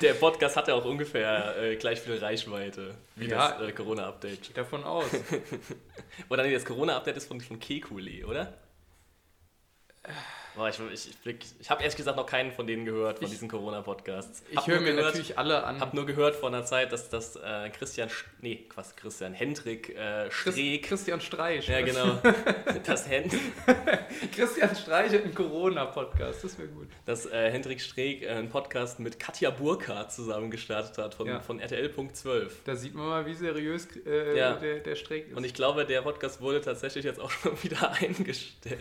der 0.00 0.14
Podcast 0.14 0.56
hat 0.56 0.68
ja 0.68 0.74
auch 0.74 0.84
ungefähr 0.84 1.56
äh, 1.60 1.76
gleich 1.76 2.00
viel 2.00 2.18
Reichweite 2.18 2.94
wie 3.16 3.28
ja, 3.28 3.52
das 3.58 3.68
äh, 3.68 3.72
Corona-Update. 3.72 4.56
Davon 4.56 4.84
aus. 4.84 5.06
oder 6.28 6.44
nee, 6.44 6.52
das 6.52 6.64
Corona-Update 6.64 7.16
ist 7.16 7.26
von, 7.26 7.40
von 7.40 7.58
Kekuli, 7.58 8.24
oder? 8.24 8.58
Aber 10.54 10.68
ich, 10.68 10.78
ich, 10.92 11.08
ich, 11.24 11.36
ich 11.60 11.70
habe 11.70 11.82
ehrlich 11.82 11.96
gesagt 11.96 12.16
noch 12.16 12.26
keinen 12.26 12.52
von 12.52 12.66
denen 12.66 12.84
gehört, 12.84 13.18
von 13.18 13.26
ich, 13.26 13.32
diesen 13.32 13.48
Corona-Podcasts. 13.48 14.42
Ich 14.50 14.66
höre 14.66 14.80
mir 14.80 14.90
gehört, 14.90 15.06
natürlich 15.06 15.38
alle 15.38 15.64
an. 15.64 15.80
habe 15.80 15.96
nur 15.96 16.04
gehört 16.04 16.36
vor 16.36 16.50
einer 16.50 16.64
Zeit, 16.64 16.92
dass 16.92 17.08
das 17.08 17.36
äh, 17.36 17.70
Christian, 17.70 18.10
nee, 18.40 18.66
was 18.74 18.94
Christian 18.94 19.32
Hendrik 19.32 19.96
äh, 19.96 20.30
Streeck. 20.30 20.84
Christian 20.84 21.20
Streich. 21.20 21.68
Ja, 21.68 21.80
genau. 21.80 22.18
das 22.86 23.08
Hen 23.08 23.30
Christian 24.34 24.74
Streich 24.76 25.12
hat 25.12 25.24
einen 25.24 25.34
Corona-Podcast, 25.34 26.44
das 26.44 26.58
wäre 26.58 26.68
gut. 26.68 26.88
Dass 27.06 27.26
äh, 27.26 27.50
Hendrik 27.50 27.80
Streeck 27.80 28.22
äh, 28.22 28.28
einen 28.28 28.50
Podcast 28.50 29.00
mit 29.00 29.18
Katja 29.18 29.50
Burkhardt 29.50 30.12
zusammen 30.12 30.50
gestartet 30.50 30.98
hat 30.98 31.14
von, 31.14 31.26
ja. 31.26 31.40
von 31.40 31.60
RTL.12. 31.60 32.50
Da 32.64 32.76
sieht 32.76 32.94
man 32.94 33.06
mal, 33.06 33.26
wie 33.26 33.34
seriös 33.34 33.88
äh, 34.04 34.36
ja. 34.36 34.54
der, 34.54 34.80
der 34.80 34.96
Streeck 34.96 35.28
ist. 35.28 35.36
Und 35.36 35.44
ich 35.44 35.54
glaube, 35.54 35.86
der 35.86 36.02
Podcast 36.02 36.40
wurde 36.40 36.60
tatsächlich 36.60 37.04
jetzt 37.04 37.20
auch 37.20 37.30
schon 37.30 37.52
wieder 37.62 37.92
eingestellt. 37.92 38.78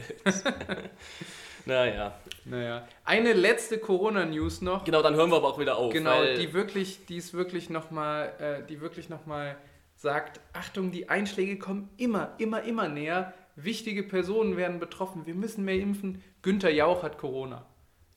Naja. 1.65 2.13
Naja. 2.45 2.87
Eine 3.03 3.33
letzte 3.33 3.77
Corona-News 3.77 4.61
noch. 4.61 4.83
Genau, 4.83 5.01
dann 5.01 5.15
hören 5.15 5.29
wir 5.29 5.37
aber 5.37 5.47
auch 5.47 5.59
wieder 5.59 5.77
auf. 5.77 5.93
Genau, 5.93 6.23
die 6.23 6.53
wirklich, 6.53 7.05
die 7.05 7.17
ist 7.17 7.33
wirklich 7.33 7.69
nochmal, 7.69 8.33
äh, 8.39 8.67
die 8.67 8.81
wirklich 8.81 9.09
nochmal 9.09 9.57
sagt, 9.95 10.39
Achtung, 10.53 10.91
die 10.91 11.09
Einschläge 11.09 11.59
kommen 11.59 11.89
immer, 11.97 12.33
immer, 12.39 12.63
immer 12.63 12.87
näher. 12.87 13.33
Wichtige 13.55 14.03
Personen 14.03 14.57
werden 14.57 14.79
betroffen. 14.79 15.25
Wir 15.25 15.35
müssen 15.35 15.63
mehr 15.63 15.75
impfen. 15.75 16.23
Günther 16.41 16.71
Jauch 16.71 17.03
hat 17.03 17.17
Corona. 17.17 17.65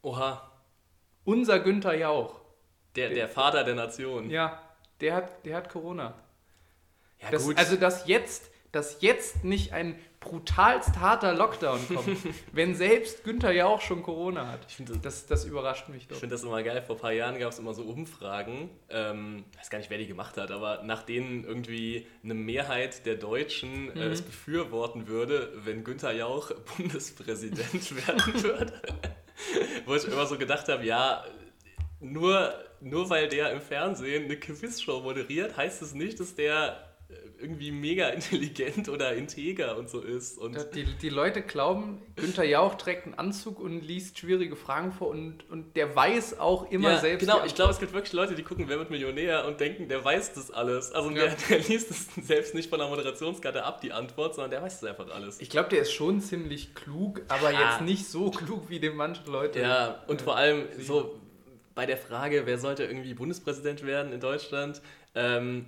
Oha. 0.03 0.51
Unser 1.25 1.61
Günther 1.61 1.95
Jauch. 1.95 2.41
Der, 2.97 3.11
der 3.11 3.29
Vater 3.29 3.65
der 3.65 3.75
Nation. 3.75 4.31
Ja, 4.31 4.61
der 5.01 5.15
hat, 5.15 5.45
der 5.45 5.57
hat 5.57 5.69
Corona. 5.69 6.15
Ja, 7.21 7.31
das, 7.31 7.45
gut. 7.45 7.59
Also, 7.59 7.77
dass 7.77 8.07
jetzt, 8.07 8.51
dass 8.73 9.03
jetzt 9.03 9.45
nicht 9.45 9.73
ein 9.73 9.99
brutalst 10.25 10.99
harter 10.99 11.35
Lockdown 11.35 11.79
kommt, 11.89 12.19
wenn 12.53 12.75
selbst 12.75 13.23
Günther 13.25 13.53
ja 13.53 13.67
auch 13.67 13.81
schon 13.81 14.03
Corona 14.03 14.51
hat. 14.51 14.61
Ich 14.69 14.77
find, 14.77 14.91
das, 15.05 15.27
das 15.27 15.45
überrascht 15.45 15.89
mich 15.89 16.09
doch. 16.09 16.15
Ich 16.15 16.21
finde 16.21 16.35
das 16.35 16.43
immer 16.43 16.63
geil. 16.63 16.83
Vor 16.83 16.97
ein 16.97 17.01
paar 17.01 17.13
Jahren 17.13 17.39
gab 17.39 17.53
es 17.53 17.59
immer 17.59 17.75
so 17.75 17.83
Umfragen, 17.83 18.71
ähm, 18.89 19.45
weiß 19.59 19.71
gar 19.71 19.79
nicht, 19.79 19.91
wer 19.91 19.99
die 19.99 20.07
gemacht 20.07 20.37
hat, 20.37 20.51
aber 20.51 20.83
nach 20.83 21.03
denen 21.03 21.45
irgendwie 21.45 22.07
eine 22.25 22.35
Mehrheit 22.35 23.07
der 23.07 23.17
Deutschen 23.17 23.95
äh, 23.95 24.07
mhm. 24.07 24.13
es 24.13 24.23
befürworten 24.23 25.07
würde, 25.07 25.53
wenn 25.65 25.85
Günther 25.85 26.13
Jauch 26.13 26.51
Bundespräsident 26.77 28.07
werden 28.07 28.43
würde. 28.43 28.73
Wo 29.87 29.95
ich 29.95 30.05
immer 30.07 30.27
so 30.27 30.39
gedacht 30.39 30.69
habe, 30.69 30.85
ja, 30.85 31.25
nur, 32.01 32.55
nur 32.81 33.11
weil 33.11 33.29
der 33.29 33.53
im 33.53 33.61
Fernsehen 33.61 34.25
eine 34.25 34.37
Quizshow 34.37 35.01
moderiert, 35.01 35.57
heißt 35.57 35.83
es 35.83 35.95
nicht, 35.95 36.19
dass 36.21 36.35
der 36.35 36.94
irgendwie 37.41 37.71
mega 37.71 38.09
intelligent 38.09 38.89
oder 38.89 39.15
integer 39.15 39.77
und 39.77 39.89
so 39.89 40.01
ist. 40.01 40.39
Und 40.39 40.57
die, 40.75 40.85
die 40.85 41.09
Leute 41.09 41.43
glauben, 41.43 42.01
Günther 42.17 42.45
Jauch 42.45 42.75
trägt 42.77 43.07
einen 43.07 43.15
Anzug 43.15 43.61
und 43.61 43.81
liest 43.81 44.19
schwierige 44.19 44.57
Fragen 44.57 44.93
vor 44.93 45.09
und, 45.09 45.49
und 45.51 45.77
der 45.77 45.95
weiß 45.95 46.39
auch 46.39 46.71
immer 46.71 46.93
ja, 46.93 46.99
selbst. 46.99 47.27
Genau, 47.27 47.45
ich 47.45 47.55
glaube, 47.55 47.73
es 47.73 47.79
gibt 47.79 47.93
wirklich 47.93 48.13
Leute, 48.13 48.35
die 48.35 48.43
gucken, 48.43 48.67
wer 48.69 48.79
wird 48.79 48.91
Millionär 48.91 49.47
und 49.47 49.61
denken, 49.61 49.89
der 49.89 50.05
weiß 50.05 50.35
das 50.35 50.51
alles. 50.51 50.93
Also 50.93 51.11
ja. 51.11 51.27
der, 51.27 51.35
der, 51.49 51.59
liest 51.59 51.91
es 51.91 52.09
selbst 52.27 52.55
nicht 52.55 52.71
von 52.71 52.79
der 52.79 52.89
Moderationskarte 52.89 53.65
ab, 53.65 53.81
die 53.81 53.93
Antwort, 53.93 54.35
sondern 54.35 54.51
der 54.51 54.63
weiß 54.63 54.83
es 54.83 54.85
einfach 54.85 55.11
alles. 55.11 55.41
Ich 55.41 55.51
glaube, 55.51 55.69
der 55.69 55.83
ist 55.83 55.93
schon 55.93 56.21
ziemlich 56.21 56.75
klug, 56.75 57.23
aber 57.29 57.51
ja. 57.51 57.71
jetzt 57.71 57.83
nicht 57.83 58.07
so 58.07 58.31
klug, 58.31 58.71
wie 58.71 58.81
dem 58.81 58.97
manche 58.97 59.23
Leute. 59.31 59.61
Ja, 59.61 60.03
und 60.07 60.21
äh, 60.21 60.25
vor 60.25 60.37
allem 60.37 60.67
so 60.79 61.21
bei 61.75 61.87
der 61.87 61.97
Frage, 61.97 62.43
wer 62.47 62.59
sollte 62.59 62.85
irgendwie 62.85 63.15
Bundespräsident 63.15 63.85
werden 63.85 64.13
in 64.13 64.21
Deutschland, 64.21 64.81
ähm, 65.15 65.67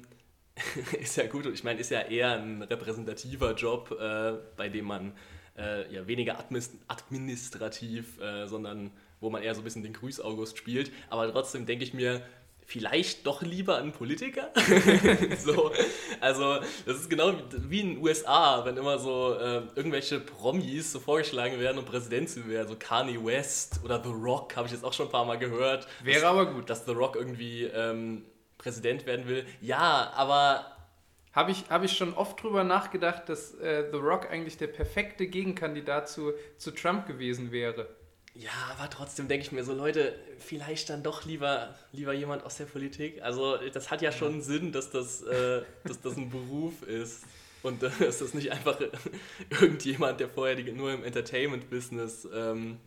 ist 1.01 1.17
ja 1.17 1.27
gut 1.27 1.47
und 1.47 1.55
ich 1.55 1.65
meine, 1.65 1.81
ist 1.81 1.91
ja 1.91 2.01
eher 2.01 2.33
ein 2.33 2.63
repräsentativer 2.63 3.55
Job, 3.55 3.91
äh, 4.01 4.33
bei 4.57 4.69
dem 4.69 4.87
man 4.87 5.13
äh, 5.57 5.93
ja 5.93 6.07
weniger 6.07 6.39
administrativ, 6.89 8.21
äh, 8.21 8.47
sondern 8.47 8.91
wo 9.21 9.31
man 9.31 9.43
eher 9.43 9.55
so 9.55 9.61
ein 9.61 9.65
bisschen 9.65 9.83
den 9.83 9.93
Grüß-August 9.93 10.59
spielt. 10.59 10.91
Aber 11.09 11.31
trotzdem 11.31 11.67
denke 11.67 11.85
ich 11.85 11.95
mir, 11.95 12.23
vielleicht 12.67 13.27
doch 13.27 13.43
lieber 13.43 13.79
ein 13.79 13.93
Politiker. 13.93 14.51
so, 15.45 15.73
also 16.21 16.59
das 16.85 16.97
ist 16.97 17.09
genau 17.09 17.33
wie 17.51 17.81
in 17.81 17.95
den 17.95 18.03
USA, 18.03 18.65
wenn 18.65 18.77
immer 18.77 18.99
so 18.99 19.35
äh, 19.35 19.63
irgendwelche 19.77 20.21
Promis 20.21 20.93
so 20.93 21.01
vorgeschlagen 21.01 21.59
werden, 21.61 21.79
um 21.79 21.85
Präsident 21.85 22.29
zu 22.29 22.47
werden, 22.49 22.69
so 22.69 22.77
Kanye 22.77 23.25
West 23.25 23.81
oder 23.85 24.03
The 24.03 24.11
Rock, 24.11 24.57
habe 24.57 24.67
ich 24.67 24.73
jetzt 24.73 24.85
auch 24.85 24.93
schon 24.93 25.07
ein 25.07 25.13
paar 25.13 25.25
Mal 25.25 25.39
gehört. 25.39 25.87
Wäre 26.03 26.23
dass, 26.23 26.31
aber 26.31 26.47
gut. 26.47 26.69
Dass 26.69 26.85
The 26.85 26.93
Rock 26.93 27.17
irgendwie 27.17 27.65
ähm, 27.65 28.25
Präsident 28.67 29.07
werden 29.07 29.29
will. 29.29 29.47
Ja, 29.61 30.13
aber. 30.15 30.73
Habe 31.33 31.51
ich, 31.51 31.65
hab 31.69 31.85
ich 31.85 31.95
schon 31.95 32.15
oft 32.15 32.43
drüber 32.43 32.65
nachgedacht, 32.65 33.29
dass 33.29 33.53
äh, 33.57 33.85
The 33.93 33.99
Rock 33.99 34.31
eigentlich 34.31 34.57
der 34.57 34.69
perfekte 34.69 35.27
Gegenkandidat 35.27 36.09
zu, 36.09 36.33
zu 36.57 36.71
Trump 36.71 37.07
gewesen 37.07 37.53
wäre. 37.53 37.89
Ja, 38.39 38.51
aber 38.77 38.89
trotzdem 38.89 39.29
denke 39.29 39.45
ich 39.45 39.53
mir 39.53 39.63
so, 39.63 39.75
Leute, 39.75 40.19
vielleicht 40.39 40.89
dann 40.89 41.03
doch 41.03 41.27
lieber, 41.27 41.75
lieber 41.93 42.15
jemand 42.15 42.43
aus 42.43 42.57
der 42.57 42.65
Politik. 42.65 43.23
Also 43.23 43.59
das 43.73 43.91
hat 43.91 44.01
ja 44.01 44.13
schon 44.13 44.41
Sinn, 44.41 44.73
dass 44.73 44.91
das, 44.91 45.21
äh, 45.23 45.61
dass 45.85 46.01
das 46.01 46.17
ein 46.17 46.31
Beruf 46.31 46.83
ist. 46.83 47.25
Und 47.63 47.83
äh, 47.83 47.91
dass 48.01 48.19
das 48.19 48.33
nicht 48.33 48.51
einfach 48.51 48.79
irgendjemand, 49.51 50.21
der 50.21 50.31
vorher 50.31 50.57
die, 50.57 50.73
nur 50.73 50.93
im 50.93 51.05
Entertainment-Business 51.05 52.29
ähm, 52.35 52.79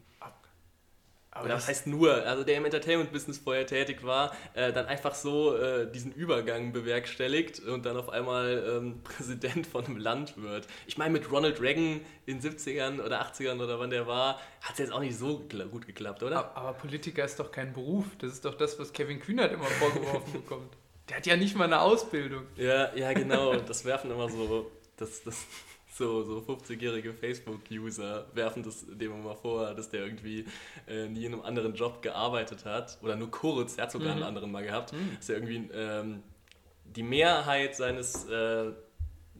aber 1.40 1.46
Oder 1.46 1.56
das 1.56 1.68
heißt 1.70 1.88
nur, 1.88 2.14
also 2.26 2.44
der 2.44 2.58
im 2.58 2.66
Entertainment-Business 2.66 3.38
vorher 3.38 3.66
tätig 3.66 4.04
war, 4.04 4.36
äh, 4.54 4.74
dann 4.74 4.88
einfach 4.88 5.16
so 5.16 5.56
äh, 5.56 5.90
diesen 5.90 6.12
Übergang 6.12 6.74
bewerkstelligt 6.74 7.62
und 7.62 7.86
dann 7.86 7.96
auf 7.96 8.10
einmal 8.10 8.64
ähm, 8.68 9.02
Präsident 9.04 9.66
von 9.66 9.86
einem 9.86 9.98
Land 9.98 10.36
wird. 10.36 10.68
Ich 10.86 10.98
meine, 10.98 11.12
mit 11.14 11.32
Ronald 11.32 11.62
Reagan 11.62 12.02
in 12.26 12.42
den 12.42 12.52
70ern 12.52 13.02
oder 13.02 13.22
80ern 13.22 13.64
oder 13.64 13.80
wann 13.80 13.90
der 13.90 14.06
war, 14.06 14.36
hat 14.62 14.74
es 14.74 14.80
jetzt 14.80 14.92
auch 14.92 15.00
nicht 15.00 15.18
so 15.18 15.40
gut 15.72 15.88
geklappt, 15.88 16.24
oder? 16.24 16.40
Aber, 16.40 16.58
aber, 16.58 16.74
Politiker 16.74 17.24
ist 17.24 17.40
doch 17.40 17.52
kein 17.52 17.72
Beruf. 17.74 18.06
Das 18.20 18.34
ist 18.34 18.44
doch 18.44 18.56
das, 18.56 18.78
was 18.78 18.92
Kevin 18.92 19.22
Kühnert 19.22 19.54
immer 19.54 19.66
vorgeworfen 19.66 20.34
bekommt. 20.44 20.76
Der 21.08 21.18
hat 21.18 21.26
ja 21.26 21.38
nicht 21.38 21.56
mal 21.56 21.64
eine 21.64 21.80
Ausbildung. 21.80 22.44
Ja, 22.58 22.94
ja, 22.96 23.14
genau. 23.14 23.56
Das 23.56 23.86
werfen 23.86 24.12
immer 24.12 24.30
so. 24.30 24.70
Das, 24.98 25.24
das, 25.24 25.46
so, 25.92 26.24
so 26.24 26.38
50-jährige 26.40 27.14
Facebook-User 27.14 28.28
werfen 28.34 28.64
das 28.64 28.86
dem 28.88 29.12
immer 29.12 29.36
vor, 29.36 29.74
dass 29.74 29.90
der 29.90 30.06
irgendwie 30.06 30.46
äh, 30.88 31.08
nie 31.08 31.26
in 31.26 31.34
einem 31.34 31.42
anderen 31.42 31.74
Job 31.74 32.02
gearbeitet 32.02 32.66
hat 32.66 32.98
oder 33.02 33.16
nur 33.16 33.32
kurz, 33.32 33.78
er 33.78 33.84
hat 33.84 33.92
sogar 33.92 34.10
mhm. 34.10 34.14
einen 34.16 34.24
anderen 34.24 34.52
mal 34.52 34.64
gehabt, 34.64 34.94
mhm. 34.94 35.18
dass 35.18 35.30
er 35.30 35.36
irgendwie 35.36 35.70
ähm, 35.74 36.24
die 36.86 37.04
Mehrheit 37.04 37.76
seines, 37.76 38.26
äh, 38.30 38.72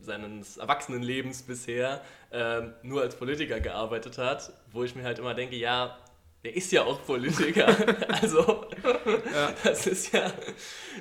seines 0.02 0.58
Erwachsenenlebens 0.58 1.44
bisher 1.44 2.02
äh, 2.32 2.62
nur 2.84 3.02
als 3.02 3.16
Politiker 3.16 3.60
gearbeitet 3.60 4.18
hat, 4.18 4.52
wo 4.72 4.84
ich 4.84 4.96
mir 4.96 5.04
halt 5.04 5.20
immer 5.20 5.34
denke, 5.34 5.56
ja, 5.56 5.98
der 6.44 6.56
ist 6.56 6.72
ja 6.72 6.84
auch 6.84 7.06
Politiker. 7.06 7.68
also, 8.22 8.66
ja. 9.34 9.54
das 9.64 9.88
ist 9.88 10.14
ja, 10.14 10.32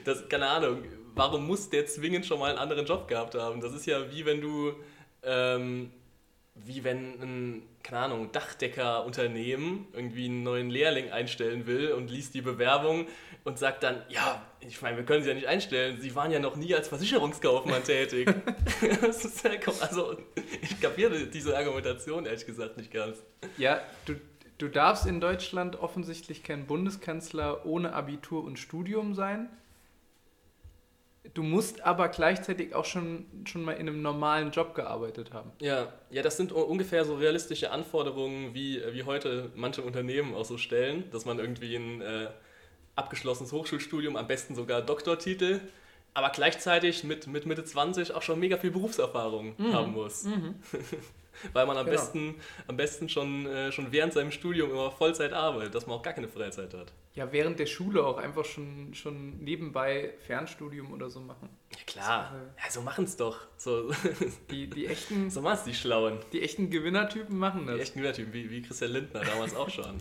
das, 0.05 0.28
keine 0.28 0.49
Ahnung, 0.49 0.83
warum 1.14 1.47
muss 1.47 1.69
der 1.71 1.87
zwingend 1.87 2.26
schon 2.26 2.38
mal 2.38 2.50
einen 2.50 2.59
anderen 2.59 2.87
Job 2.87 3.07
gehabt 3.09 3.35
haben? 3.35 3.61
Das 3.61 3.73
ist 3.73 3.87
ja 3.87 4.11
wie 4.11 4.25
wenn 4.25 4.40
du 4.40 4.73
ähm, 5.22 5.90
wie 6.54 6.84
wenn 6.84 7.20
ein, 7.20 7.62
keine 7.82 8.00
Ahnung, 8.00 8.32
Dachdeckerunternehmen 8.32 9.87
irgendwie 9.92 10.26
einen 10.26 10.42
neuen 10.42 10.70
Lehrling 10.70 11.10
einstellen 11.10 11.66
will 11.66 11.92
und 11.92 12.10
liest 12.10 12.34
die 12.34 12.40
Bewerbung 12.40 13.06
und 13.44 13.58
sagt 13.58 13.82
dann, 13.82 14.02
ja, 14.08 14.42
ich 14.60 14.82
meine, 14.82 14.96
wir 14.96 15.04
können 15.04 15.22
sie 15.22 15.28
ja 15.28 15.34
nicht 15.34 15.46
einstellen, 15.46 16.00
sie 16.00 16.14
waren 16.14 16.30
ja 16.30 16.38
noch 16.38 16.56
nie 16.56 16.75
als 16.75 16.88
Versicherungskaufmann 16.88 17.84
tätig. 17.84 18.28
also, 19.80 20.18
ich 20.60 20.80
kapiere 20.80 21.26
diese 21.26 21.56
Argumentation 21.56 22.26
ehrlich 22.26 22.46
gesagt 22.46 22.76
nicht 22.76 22.92
ganz. 22.92 23.22
Ja, 23.56 23.80
du, 24.06 24.14
du 24.58 24.68
darfst 24.68 25.06
in 25.06 25.20
Deutschland 25.20 25.76
offensichtlich 25.76 26.42
kein 26.42 26.66
Bundeskanzler 26.66 27.64
ohne 27.64 27.92
Abitur 27.92 28.44
und 28.44 28.58
Studium 28.58 29.14
sein. 29.14 29.48
Du 31.35 31.42
musst 31.42 31.82
aber 31.82 32.08
gleichzeitig 32.08 32.75
auch 32.75 32.85
schon, 32.85 33.26
schon 33.44 33.62
mal 33.62 33.73
in 33.73 33.88
einem 33.88 34.02
normalen 34.02 34.50
Job 34.50 34.75
gearbeitet 34.75 35.32
haben. 35.32 35.52
Ja, 35.61 35.92
ja, 36.11 36.23
das 36.23 36.37
sind 36.37 36.52
ungefähr 36.52 37.04
so 37.04 37.16
realistische 37.16 37.70
Anforderungen, 37.70 38.54
wie, 38.54 38.82
wie 38.92 39.04
heute 39.04 39.50
manche 39.54 39.82
Unternehmen 39.82 40.35
auch 40.35 40.44
so 40.44 40.58
stellen, 40.58 41.04
dass 41.11 41.25
man 41.25 41.38
irgendwie 41.38 41.76
ein 41.76 42.00
äh, 42.00 42.28
abgeschlossenes 42.97 43.52
Hochschulstudium, 43.52 44.16
am 44.16 44.26
besten 44.26 44.54
sogar 44.54 44.82
Doktortitel, 44.82 45.61
aber 46.14 46.30
gleichzeitig 46.30 47.04
mit, 47.04 47.26
mit 47.26 47.47
Mitte 47.47 47.64
20 47.64 48.12
auch 48.12 48.23
schon 48.23 48.40
mega 48.40 48.56
viel 48.56 48.70
Berufserfahrung 48.70 49.54
mhm. 49.56 49.73
haben 49.73 49.92
muss. 49.92 50.25
Mhm. 50.25 50.56
weil 51.52 51.66
man 51.66 51.76
am 51.76 51.87
genau. 51.87 51.97
besten, 51.97 52.35
am 52.66 52.76
besten 52.76 53.09
schon, 53.09 53.47
äh, 53.47 53.73
schon 53.73 53.92
während 53.92 54.12
seinem 54.12 54.30
Studium 54.30 54.71
immer 54.71 54.90
Vollzeit 54.90 55.33
arbeitet, 55.33 55.75
dass 55.75 55.87
man 55.87 55.99
auch 55.99 56.02
gar 56.02 56.12
keine 56.12 56.28
Freizeit 56.28 56.75
hat. 56.75 56.92
Ja, 57.14 57.33
während 57.33 57.59
der 57.59 57.66
Schule 57.66 58.04
auch 58.04 58.18
einfach 58.18 58.45
schon, 58.45 58.95
schon 58.95 59.38
nebenbei 59.38 60.14
Fernstudium 60.26 60.92
oder 60.92 61.11
so 61.11 61.21
machen. 61.21 61.49
Ja 61.73 61.85
klar, 61.87 62.30
so, 62.33 62.37
äh, 62.37 62.64
ja, 62.64 62.71
so 62.71 62.83
machen 62.83 63.04
es 63.04 63.16
doch. 63.16 63.40
So. 63.57 63.90
Die, 64.50 64.68
die 64.68 64.87
echten... 64.87 65.30
So 65.30 65.40
machen 65.42 65.59
es 65.59 65.64
die 65.64 65.75
Schlauen. 65.75 66.18
Die 66.33 66.42
echten 66.42 66.71
Gewinnertypen 66.71 67.37
machen 67.37 67.66
das. 67.66 67.76
Die 67.76 67.83
echten 67.83 67.99
Gewinnertypen, 67.99 68.33
wie, 68.33 68.50
wie 68.50 68.62
Christian 68.62 68.92
Lindner 68.92 69.25
damals 69.25 69.54
auch 69.54 69.68
schon. 69.68 70.00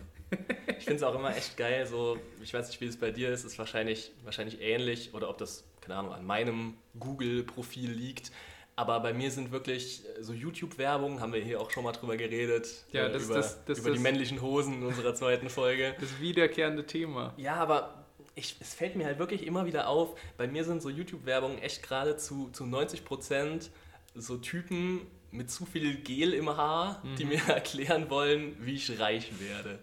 Ich 0.77 0.84
finde 0.84 0.96
es 0.96 1.03
auch 1.03 1.15
immer 1.15 1.36
echt 1.36 1.58
geil, 1.58 1.86
so, 1.86 2.20
ich 2.41 2.53
weiß 2.53 2.67
nicht, 2.67 2.82
wie 2.82 2.86
es 2.86 2.98
bei 2.98 3.12
dir 3.12 3.32
ist, 3.32 3.46
ist 3.46 3.58
wahrscheinlich, 3.58 4.12
wahrscheinlich 4.24 4.62
ähnlich 4.62 5.13
oder 5.13 5.29
ob 5.29 5.38
das, 5.38 5.63
keine 5.82 5.96
Ahnung, 5.96 6.13
an 6.13 6.25
meinem 6.25 6.75
Google-Profil 7.00 7.91
liegt 7.91 8.32
Aber 8.77 9.00
bei 9.00 9.12
mir 9.12 9.31
sind 9.31 9.51
wirklich 9.51 10.03
äh, 10.05 10.24
so 10.24 10.34
YouTube-Werbung, 10.34 11.19
haben 11.19 11.34
wir 11.34 11.41
hier 11.41 11.60
auch 11.60 11.72
schon 11.72 11.84
mal 11.84 11.91
drüber 11.93 12.15
geredet. 12.15 12.67
Ja, 12.91 13.07
äh, 13.07 13.12
das- 13.12 13.24
über, 13.25 13.36
das- 13.36 13.65
das- 13.65 13.79
über 13.79 13.89
die 13.89 13.96
das- 13.96 14.03
männlichen 14.03 14.41
Hosen 14.41 14.75
in 14.75 14.84
unserer 14.84 15.13
zweiten 15.15 15.50
Folge. 15.50 15.96
Das 16.00 16.19
wiederkehrende 16.22 16.86
Thema. 16.86 17.34
Ja, 17.38 17.55
aber 17.55 18.05
ich, 18.36 18.55
es 18.60 18.75
fällt 18.75 18.96
mir 18.96 19.05
halt 19.05 19.17
wirklich 19.17 19.46
immer 19.48 19.65
wieder 19.65 19.88
auf, 19.88 20.15
bei 20.38 20.48
mir 20.48 20.63
sind 20.63 20.84
so 20.84 20.89
YouTube-Werbungen 20.91 21.57
echt 21.57 21.81
gerade 21.81 22.17
zu, 22.17 22.50
zu 22.53 22.65
90% 22.65 23.69
so 24.13 24.38
Typen 24.38 25.01
mit 25.31 25.50
zu 25.51 25.65
viel 25.65 25.96
Gel 25.98 26.34
im 26.34 26.55
Haar, 26.55 27.01
die 27.17 27.25
mir 27.25 27.39
erklären 27.48 28.10
wollen, 28.12 28.55
wie 28.63 28.75
ich 28.75 29.00
reich 29.00 29.31
werde. 29.39 29.79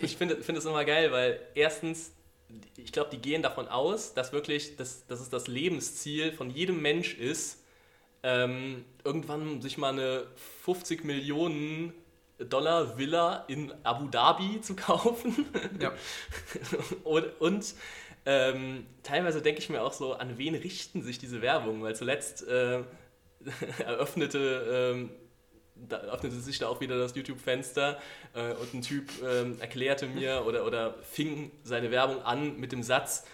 Ich 0.00 0.16
finde 0.16 0.40
finde 0.42 0.60
es 0.60 0.64
immer 0.64 0.84
geil, 0.84 1.10
weil 1.10 1.40
erstens, 1.56 2.12
ich 2.76 2.92
glaube, 2.92 3.10
die 3.10 3.18
gehen 3.18 3.42
davon 3.42 3.66
aus, 3.66 4.14
dass 4.14 4.32
wirklich, 4.32 4.76
dass, 4.76 5.06
dass 5.08 5.20
es 5.20 5.28
das 5.28 5.48
Lebensziel 5.48 6.32
von 6.32 6.50
jedem 6.50 6.80
Mensch 6.82 7.14
ist, 7.14 7.61
ähm, 8.22 8.84
irgendwann 9.04 9.60
sich 9.60 9.78
mal 9.78 9.92
eine 9.92 10.26
50 10.64 11.04
Millionen 11.04 11.92
Dollar 12.38 12.98
Villa 12.98 13.44
in 13.48 13.72
Abu 13.84 14.08
Dhabi 14.08 14.60
zu 14.62 14.76
kaufen. 14.76 15.46
Ja. 15.80 15.92
und 17.04 17.40
und 17.40 17.74
ähm, 18.24 18.86
teilweise 19.02 19.42
denke 19.42 19.60
ich 19.60 19.68
mir 19.68 19.82
auch 19.82 19.92
so, 19.92 20.14
an 20.14 20.38
wen 20.38 20.54
richten 20.54 21.02
sich 21.02 21.18
diese 21.18 21.42
Werbung? 21.42 21.82
Weil 21.82 21.96
zuletzt 21.96 22.46
äh, 22.46 22.82
eröffnete, 23.84 24.94
ähm, 24.94 25.10
öffnete 25.90 26.36
sich 26.36 26.58
da 26.58 26.68
auch 26.68 26.80
wieder 26.80 26.96
das 26.96 27.16
YouTube-Fenster 27.16 27.98
äh, 28.34 28.52
und 28.54 28.74
ein 28.74 28.82
Typ 28.82 29.10
ähm, 29.24 29.60
erklärte 29.60 30.06
mir 30.06 30.44
oder, 30.46 30.64
oder 30.66 30.94
fing 31.02 31.50
seine 31.64 31.90
Werbung 31.90 32.22
an 32.22 32.58
mit 32.58 32.70
dem 32.70 32.84
Satz, 32.84 33.24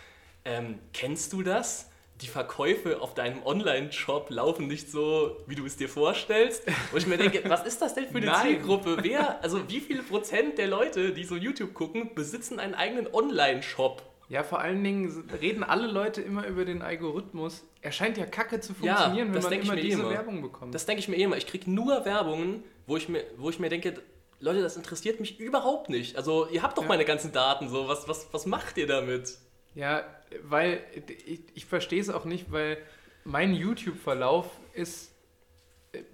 ähm, 0.45 0.79
kennst 0.95 1.35
du 1.35 1.43
das? 1.43 1.91
Die 2.21 2.27
Verkäufe 2.27 3.01
auf 3.01 3.15
deinem 3.15 3.45
Online-Shop 3.47 4.31
laufen 4.31 4.67
nicht 4.67 4.91
so, 4.91 5.37
wie 5.47 5.55
du 5.55 5.65
es 5.67 5.77
dir 5.77 5.89
vorstellst. 5.89 6.65
Und 6.93 6.99
ich 6.99 7.07
mir 7.07 7.17
denke, 7.17 7.43
was 7.49 7.65
ist 7.65 7.81
das 7.81 7.95
denn 7.95 8.09
für 8.09 8.17
eine 8.17 8.27
Nein. 8.27 8.47
Zielgruppe? 8.47 8.99
Wer, 9.03 9.43
also 9.43 9.69
wie 9.69 9.79
viele 9.81 10.03
Prozent 10.03 10.59
der 10.59 10.67
Leute, 10.67 11.13
die 11.13 11.23
so 11.25 11.37
YouTube 11.37 11.75
gucken, 11.75 12.15
besitzen 12.17 12.59
einen 12.59 12.75
eigenen 12.75 13.07
Online-Shop? 13.13 14.03
Ja, 14.29 14.43
vor 14.43 14.61
allen 14.61 14.83
Dingen 14.85 15.31
reden 15.41 15.63
alle 15.63 15.87
Leute 15.87 16.21
immer 16.21 16.47
über 16.47 16.65
den 16.65 16.83
Algorithmus. 16.83 17.65
Er 17.81 17.93
scheint 17.93 18.19
ja 18.19 18.27
kacke 18.27 18.61
zu 18.61 18.75
Ja, 18.83 18.95
funktionieren, 18.97 19.29
wenn 19.29 19.35
das 19.35 19.45
man 19.45 19.53
immer 19.61 19.77
diese 19.77 20.01
immer. 20.03 20.11
Werbung 20.11 20.43
bekommt. 20.43 20.75
Das 20.75 20.85
denke 20.87 21.01
ich 21.01 21.09
mir 21.09 21.17
eh 21.17 21.23
immer. 21.23 21.37
Ich 21.37 21.47
kriege 21.47 21.71
nur 21.71 22.05
Werbungen, 22.05 22.63
wo 22.87 22.97
ich, 22.97 23.09
mir, 23.09 23.23
wo 23.37 23.49
ich 23.49 23.59
mir 23.59 23.71
denke, 23.71 23.95
Leute, 24.41 24.61
das 24.61 24.77
interessiert 24.77 25.21
mich 25.21 25.41
überhaupt 25.41 25.89
nicht. 25.89 26.17
Also 26.17 26.47
ihr 26.49 26.63
habt 26.63 26.77
doch 26.77 26.83
Ja. 26.83 26.89
meine 26.89 27.05
ganzen 27.07 27.33
Daten, 27.33 27.69
so 27.71 27.89
was, 27.89 28.07
was, 28.09 28.29
was 28.33 28.45
macht 28.45 28.77
ihr 28.77 28.87
damit? 28.87 29.39
Ja, 29.75 30.03
weil 30.43 30.81
ich, 31.27 31.41
ich 31.55 31.67
verstehe 31.67 32.01
es 32.01 32.11
auch 32.11 32.25
nicht, 32.25 32.51
weil 32.51 32.79
mein 33.25 33.55
YouTube-Verlauf 33.55 34.51
ist, 34.75 35.13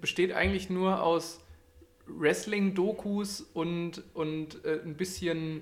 besteht 0.01 0.33
eigentlich 0.33 0.69
nur 0.69 1.01
aus 1.01 1.41
Wrestling-Dokus 2.07 3.41
und, 3.53 4.03
und 4.13 4.63
äh, 4.65 4.79
ein 4.83 4.95
bisschen 4.95 5.61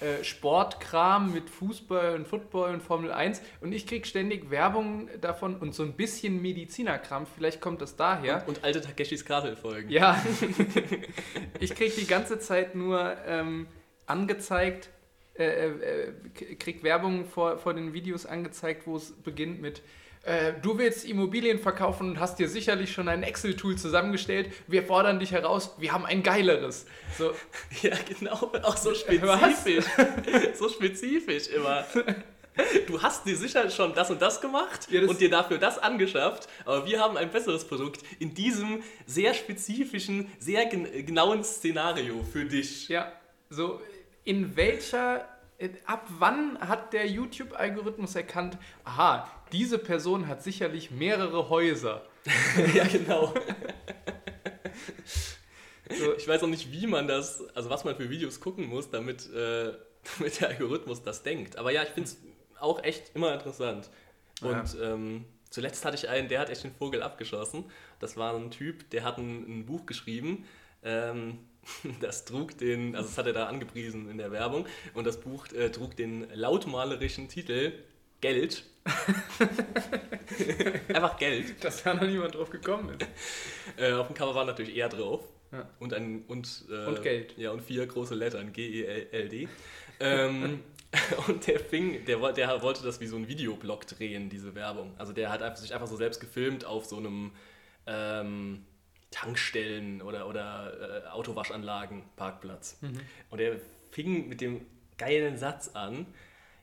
äh, 0.00 0.24
Sportkram 0.24 1.34
mit 1.34 1.50
Fußball 1.50 2.14
und 2.14 2.26
Football 2.26 2.72
und 2.72 2.82
Formel 2.82 3.12
1 3.12 3.42
und 3.60 3.72
ich 3.72 3.86
kriege 3.86 4.06
ständig 4.06 4.50
Werbung 4.50 5.08
davon 5.20 5.56
und 5.56 5.74
so 5.74 5.82
ein 5.82 5.92
bisschen 5.92 6.40
Medizinerkram, 6.40 7.26
vielleicht 7.26 7.60
kommt 7.60 7.82
das 7.82 7.94
daher. 7.96 8.42
Und 8.48 8.64
alte 8.64 8.80
Takeshis 8.80 9.24
Kartel-Folgen. 9.24 9.90
Ja, 9.90 10.22
ich 11.60 11.74
kriege 11.74 11.92
die 11.94 12.06
ganze 12.06 12.38
Zeit 12.38 12.74
nur 12.74 13.16
ähm, 13.26 13.66
angezeigt, 14.06 14.88
äh, 15.38 15.68
äh, 15.68 16.12
krieg 16.58 16.82
Werbung 16.82 17.24
vor, 17.26 17.58
vor 17.58 17.74
den 17.74 17.92
Videos 17.92 18.26
angezeigt, 18.26 18.86
wo 18.86 18.96
es 18.96 19.12
beginnt 19.12 19.60
mit 19.60 19.82
äh, 20.24 20.52
Du 20.62 20.78
willst 20.78 21.04
Immobilien 21.04 21.58
verkaufen 21.58 22.10
und 22.10 22.20
hast 22.20 22.38
dir 22.38 22.48
sicherlich 22.48 22.92
schon 22.92 23.08
ein 23.08 23.22
Excel-Tool 23.24 23.76
zusammengestellt. 23.76 24.50
Wir 24.68 24.84
fordern 24.84 25.18
dich 25.18 25.32
heraus, 25.32 25.74
wir 25.78 25.92
haben 25.92 26.06
ein 26.06 26.22
geileres. 26.22 26.86
So, 27.18 27.32
Ja, 27.82 27.96
genau. 28.18 28.52
Auch 28.62 28.76
so 28.76 28.90
Was? 28.92 29.00
spezifisch. 29.00 29.84
so 30.54 30.68
spezifisch 30.68 31.48
immer. 31.48 31.84
Du 32.86 33.00
hast 33.02 33.24
dir 33.26 33.34
sicher 33.34 33.70
schon 33.70 33.94
das 33.94 34.10
und 34.10 34.20
das 34.20 34.40
gemacht 34.42 34.86
Ja, 34.90 35.00
das- 35.00 35.08
und 35.10 35.20
dir 35.22 35.30
dafür 35.30 35.56
das 35.56 35.78
angeschafft, 35.78 36.48
aber 36.66 36.84
wir 36.86 37.00
haben 37.00 37.16
ein 37.16 37.30
besseres 37.30 37.64
Produkt 37.66 38.02
in 38.18 38.34
diesem 38.34 38.82
sehr 39.06 39.32
spezifischen, 39.32 40.28
sehr 40.38 40.66
gen 40.66 40.86
genauen 41.06 41.42
Szenario 41.44 42.22
für 42.30 42.44
dich. 42.44 42.88
ja, 42.88 43.10
so 43.48 43.80
in 44.24 44.56
welcher, 44.56 45.28
ab 45.86 46.06
wann 46.18 46.58
hat 46.60 46.92
der 46.92 47.06
YouTube-Algorithmus 47.08 48.14
erkannt, 48.14 48.58
aha, 48.84 49.30
diese 49.52 49.78
Person 49.78 50.28
hat 50.28 50.42
sicherlich 50.42 50.90
mehrere 50.90 51.48
Häuser. 51.48 52.06
ja, 52.74 52.84
genau. 52.84 53.34
So, 55.90 56.14
Ich 56.14 56.26
weiß 56.26 56.42
auch 56.42 56.48
nicht, 56.48 56.72
wie 56.72 56.86
man 56.86 57.06
das, 57.06 57.44
also 57.54 57.68
was 57.70 57.84
man 57.84 57.96
für 57.96 58.08
Videos 58.08 58.40
gucken 58.40 58.66
muss, 58.68 58.90
damit, 58.90 59.30
äh, 59.32 59.72
damit 60.18 60.40
der 60.40 60.48
Algorithmus 60.50 61.02
das 61.02 61.22
denkt. 61.22 61.56
Aber 61.56 61.70
ja, 61.70 61.82
ich 61.82 61.90
finde 61.90 62.08
es 62.08 62.18
auch 62.58 62.82
echt 62.82 63.14
immer 63.14 63.34
interessant. 63.34 63.90
Und 64.40 64.76
ähm, 64.80 65.24
zuletzt 65.50 65.84
hatte 65.84 65.96
ich 65.96 66.08
einen, 66.08 66.28
der 66.28 66.40
hat 66.40 66.50
echt 66.50 66.64
den 66.64 66.74
Vogel 66.74 67.02
abgeschossen. 67.02 67.64
Das 67.98 68.16
war 68.16 68.34
ein 68.34 68.50
Typ, 68.50 68.90
der 68.90 69.04
hat 69.04 69.18
ein, 69.18 69.60
ein 69.60 69.66
Buch 69.66 69.86
geschrieben. 69.86 70.46
Ähm, 70.82 71.38
das 72.00 72.24
trug 72.24 72.56
den, 72.58 72.96
also 72.96 73.08
das 73.08 73.18
hat 73.18 73.26
er 73.26 73.32
da 73.32 73.46
angepriesen 73.46 74.10
in 74.10 74.18
der 74.18 74.32
Werbung. 74.32 74.66
Und 74.94 75.06
das 75.06 75.20
Buch 75.20 75.46
äh, 75.52 75.70
trug 75.70 75.96
den 75.96 76.26
lautmalerischen 76.34 77.28
Titel 77.28 77.72
Geld. 78.20 78.64
Einfach 80.88 81.16
Geld. 81.18 81.62
dass 81.62 81.82
da 81.82 81.94
noch 81.94 82.02
niemand 82.02 82.34
drauf 82.34 82.50
gekommen 82.50 82.96
ist. 82.98 83.08
Äh, 83.76 83.92
auf 83.92 84.06
dem 84.06 84.14
Cover 84.14 84.34
war 84.34 84.44
natürlich 84.44 84.76
eher 84.76 84.88
drauf. 84.88 85.22
Ja. 85.52 85.68
Und, 85.80 85.92
ein, 85.92 86.24
und, 86.28 86.64
äh, 86.70 86.86
Und 86.86 87.02
Geld. 87.02 87.36
Ja, 87.36 87.50
und 87.50 87.62
vier 87.62 87.86
große 87.86 88.14
Lettern, 88.14 88.52
G-E-L-D. 88.52 89.48
ähm, 90.00 90.60
und 91.26 91.46
der 91.46 91.60
fing, 91.60 92.04
der, 92.04 92.32
der 92.32 92.62
wollte 92.62 92.82
das 92.82 93.00
wie 93.00 93.06
so 93.06 93.16
ein 93.16 93.28
Videoblog 93.28 93.86
drehen, 93.86 94.28
diese 94.28 94.54
Werbung. 94.54 94.94
Also 94.98 95.12
der 95.12 95.30
hat 95.30 95.42
einfach, 95.42 95.58
sich 95.58 95.74
einfach 95.74 95.86
so 95.86 95.96
selbst 95.96 96.20
gefilmt 96.20 96.64
auf 96.64 96.86
so 96.86 96.96
einem 96.96 97.32
ähm, 97.86 98.64
Tankstellen 99.12 100.02
oder, 100.02 100.26
oder 100.26 101.04
äh, 101.04 101.08
Autowaschanlagen, 101.08 102.02
Parkplatz. 102.16 102.78
Und 103.30 103.40
er 103.40 103.60
fing 103.92 104.28
mit 104.28 104.40
dem 104.40 104.66
geilen 104.98 105.38
Satz 105.38 105.70
an, 105.74 106.06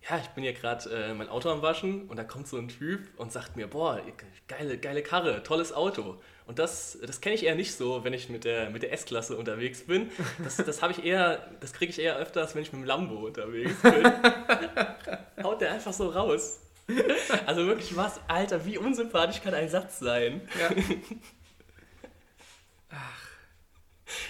ja, 0.07 0.17
ich 0.17 0.29
bin 0.29 0.43
hier 0.43 0.53
gerade 0.53 0.89
äh, 0.89 1.13
mein 1.13 1.27
Auto 1.29 1.49
am 1.49 1.61
Waschen 1.61 2.07
und 2.07 2.17
da 2.17 2.23
kommt 2.23 2.47
so 2.47 2.57
ein 2.57 2.69
Typ 2.69 3.01
und 3.17 3.31
sagt 3.31 3.57
mir, 3.57 3.67
boah, 3.67 4.01
geile, 4.47 4.77
geile 4.77 5.03
Karre, 5.03 5.43
tolles 5.43 5.73
Auto. 5.73 6.21
Und 6.45 6.57
das, 6.57 6.97
das 7.05 7.21
kenne 7.21 7.35
ich 7.35 7.43
eher 7.43 7.55
nicht 7.55 7.75
so, 7.75 8.03
wenn 8.03 8.13
ich 8.13 8.29
mit 8.29 8.43
der, 8.43 8.69
mit 8.69 8.81
der 8.81 8.93
S-Klasse 8.93 9.37
unterwegs 9.37 9.81
bin. 9.81 10.09
Das, 10.43 10.55
das 10.55 10.81
habe 10.81 10.93
ich 10.93 11.03
eher, 11.03 11.47
das 11.59 11.73
kriege 11.73 11.91
ich 11.91 11.99
eher 11.99 12.15
öfters, 12.15 12.55
wenn 12.55 12.63
ich 12.63 12.71
mit 12.71 12.81
dem 12.81 12.85
Lambo 12.87 13.27
unterwegs 13.27 13.75
bin. 13.81 14.03
Haut 15.43 15.61
der 15.61 15.73
einfach 15.73 15.93
so 15.93 16.09
raus. 16.09 16.61
Also 17.45 17.67
wirklich 17.67 17.95
was, 17.95 18.19
Alter, 18.27 18.65
wie 18.65 18.77
unsympathisch 18.77 19.41
kann 19.41 19.53
ein 19.53 19.69
Satz 19.69 19.99
sein? 19.99 20.41
Ja. 20.59 20.69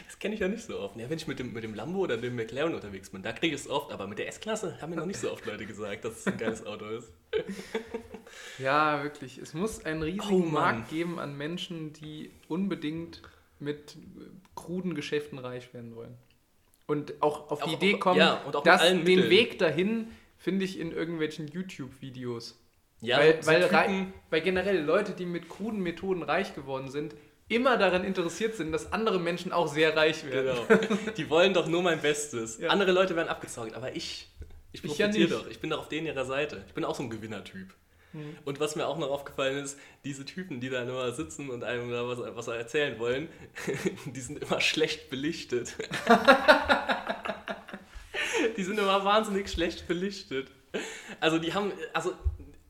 Das 0.07 0.19
kenne 0.19 0.35
ich 0.35 0.41
ja 0.41 0.49
nicht 0.49 0.63
so 0.63 0.77
oft. 0.79 0.97
Ja, 0.97 1.09
wenn 1.09 1.17
ich 1.17 1.27
mit 1.27 1.39
dem, 1.39 1.53
mit 1.53 1.63
dem 1.63 1.73
Lambo 1.73 1.99
oder 1.99 2.17
dem 2.17 2.35
McLaren 2.35 2.75
unterwegs 2.75 3.09
bin, 3.11 3.23
da 3.23 3.31
kriege 3.31 3.55
ich 3.55 3.61
es 3.61 3.69
oft, 3.69 3.91
aber 3.93 4.07
mit 4.07 4.19
der 4.19 4.27
S-Klasse 4.27 4.77
haben 4.81 4.89
mir 4.89 4.97
noch 4.97 5.05
nicht 5.05 5.19
so 5.19 5.31
oft 5.31 5.45
Leute 5.45 5.65
gesagt, 5.65 6.03
dass 6.03 6.17
es 6.19 6.27
ein 6.27 6.37
geiles 6.37 6.65
Auto 6.65 6.85
ist. 6.85 7.11
ja, 8.59 9.01
wirklich. 9.03 9.37
Es 9.37 9.53
muss 9.53 9.85
einen 9.85 10.01
riesigen 10.03 10.47
Oh. 10.47 10.51
Markt 10.51 10.89
geben 10.89 11.19
an 11.19 11.37
Menschen, 11.37 11.93
die 11.93 12.31
unbedingt 12.49 13.21
mit 13.59 13.95
äh, 13.95 14.25
kruden 14.55 14.95
Geschäften 14.95 15.39
reich 15.39 15.73
werden 15.73 15.95
wollen. 15.95 16.17
Und 16.87 17.21
auch 17.21 17.49
auf 17.51 17.59
die 17.63 17.69
Auch- 17.69 17.73
Idee 17.73 17.93
kommen, 17.99 18.19
ja, 18.19 18.41
und 18.41 18.55
auch 18.55 18.65
mit 18.65 18.73
dass 18.73 18.81
den 18.81 19.03
Mitteln. 19.03 19.29
Weg 19.29 19.59
dahin 19.59 20.07
finde 20.37 20.65
ich 20.65 20.77
in 20.79 20.91
irgendwelchen 20.91 21.47
YouTube-Videos. 21.47 22.59
Ja, 23.01 23.17
weil, 23.19 23.45
weil, 23.45 24.07
weil 24.29 24.41
generell 24.41 24.81
Leute, 24.83 25.13
die 25.13 25.25
mit 25.25 25.47
kruden 25.47 25.81
Methoden 25.81 26.21
reich 26.23 26.53
geworden 26.53 26.89
sind, 26.91 27.15
immer 27.49 27.77
daran 27.77 28.03
interessiert 28.03 28.55
sind, 28.55 28.71
dass 28.71 28.93
andere 28.93 29.19
Menschen 29.19 29.51
auch 29.51 29.67
sehr 29.67 29.97
reich 29.97 30.25
werden. 30.25 30.55
Genau. 30.67 30.97
Die 31.17 31.29
wollen 31.29 31.53
doch 31.53 31.67
nur 31.67 31.81
mein 31.81 31.99
Bestes. 31.99 32.59
Ja. 32.59 32.69
Andere 32.69 32.91
Leute 32.91 33.15
werden 33.15 33.27
abgezockt, 33.27 33.73
aber 33.73 33.95
ich, 33.95 34.29
ich 34.71 34.83
Ich 34.83 34.97
ja 34.97 35.07
profitiere 35.07 35.29
doch. 35.29 35.47
Ich 35.47 35.59
bin 35.59 35.71
doch 35.71 35.79
auf 35.79 35.89
denen 35.89 36.07
ihrer 36.07 36.25
Seite. 36.25 36.63
Ich 36.67 36.73
bin 36.73 36.85
auch 36.85 36.95
so 36.95 37.03
ein 37.03 37.09
Gewinnertyp. 37.09 37.73
Hm. 38.13 38.37
Und 38.45 38.59
was 38.59 38.75
mir 38.75 38.87
auch 38.87 38.97
noch 38.97 39.09
aufgefallen 39.09 39.63
ist, 39.63 39.77
diese 40.03 40.25
Typen, 40.25 40.61
die 40.61 40.69
da 40.69 40.83
immer 40.83 41.11
sitzen 41.11 41.49
und 41.49 41.63
einem 41.63 41.91
da 41.91 42.07
was, 42.07 42.19
was 42.35 42.47
erzählen 42.47 42.99
wollen, 42.99 43.29
die 44.05 44.21
sind 44.21 44.41
immer 44.41 44.61
schlecht 44.61 45.09
belichtet. 45.09 45.75
die 48.57 48.63
sind 48.63 48.79
immer 48.79 49.03
wahnsinnig 49.05 49.49
schlecht 49.49 49.87
belichtet. 49.87 50.49
Also 51.19 51.39
die 51.39 51.53
haben, 51.53 51.71
also 51.93 52.13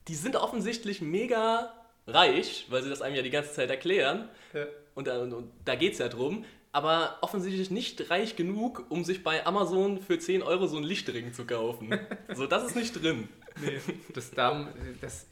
die 0.07 0.15
sind 0.15 0.37
offensichtlich 0.37 1.01
mega 1.01 1.73
reich, 2.13 2.65
weil 2.69 2.83
sie 2.83 2.89
das 2.89 3.01
einem 3.01 3.15
ja 3.15 3.21
die 3.21 3.29
ganze 3.29 3.53
Zeit 3.53 3.69
erklären. 3.69 4.29
Ja. 4.53 4.65
Und 4.95 5.07
da, 5.07 5.21
und, 5.21 5.33
und 5.33 5.51
da 5.65 5.75
geht 5.75 5.93
es 5.93 5.99
ja 5.99 6.09
drum. 6.09 6.45
Aber 6.71 7.17
offensichtlich 7.21 7.71
nicht 7.71 8.11
reich 8.11 8.35
genug, 8.35 8.85
um 8.89 9.03
sich 9.03 9.23
bei 9.23 9.45
Amazon 9.45 9.99
für 9.99 10.19
10 10.19 10.43
Euro 10.43 10.67
so 10.67 10.77
einen 10.77 10.85
Lichtring 10.85 11.33
zu 11.33 11.45
kaufen. 11.45 11.97
So, 12.35 12.45
das 12.45 12.63
ist 12.63 12.75
nicht 12.75 13.01
drin. 13.01 13.27
Nee, 13.59 13.79
das, 14.13 14.29
Darm, 14.31 14.69
das 15.01 15.27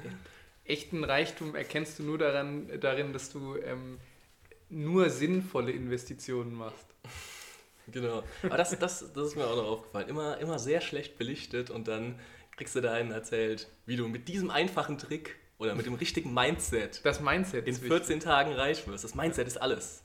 echten 0.65 1.03
Reichtum 1.03 1.55
erkennst 1.55 1.99
du 1.99 2.03
nur 2.03 2.17
daran, 2.17 2.67
darin, 2.79 3.13
dass 3.13 3.31
du 3.31 3.55
ähm, 3.57 3.99
nur 4.69 5.09
sinnvolle 5.11 5.71
Investitionen 5.71 6.53
machst. 6.53 6.87
Genau. 7.91 8.23
Aber 8.43 8.57
das, 8.57 8.77
das, 8.77 9.13
das 9.13 9.27
ist 9.27 9.35
mir 9.35 9.45
auch 9.45 9.55
noch 9.55 9.67
aufgefallen. 9.67 10.09
Immer, 10.09 10.39
immer 10.39 10.59
sehr 10.59 10.81
schlecht 10.81 11.17
belichtet 11.17 11.69
und 11.69 11.87
dann 11.87 12.19
kriegst 12.57 12.75
du 12.75 12.81
da 12.81 12.93
einen 12.93 13.11
erzählt, 13.11 13.69
wie 13.85 13.95
du 13.95 14.07
mit 14.07 14.27
diesem 14.27 14.49
einfachen 14.49 14.97
Trick 14.97 15.37
oder 15.59 15.75
mit 15.75 15.85
dem 15.85 15.95
richtigen 15.95 16.33
Mindset 16.33 17.01
Das 17.03 17.19
Mindset 17.19 17.65
in 17.67 17.73
ist 17.73 17.83
14 17.83 18.19
Tagen 18.19 18.53
reich 18.53 18.87
wirst. 18.87 19.03
Das 19.03 19.15
Mindset 19.15 19.47
ist 19.47 19.57
alles. 19.57 20.03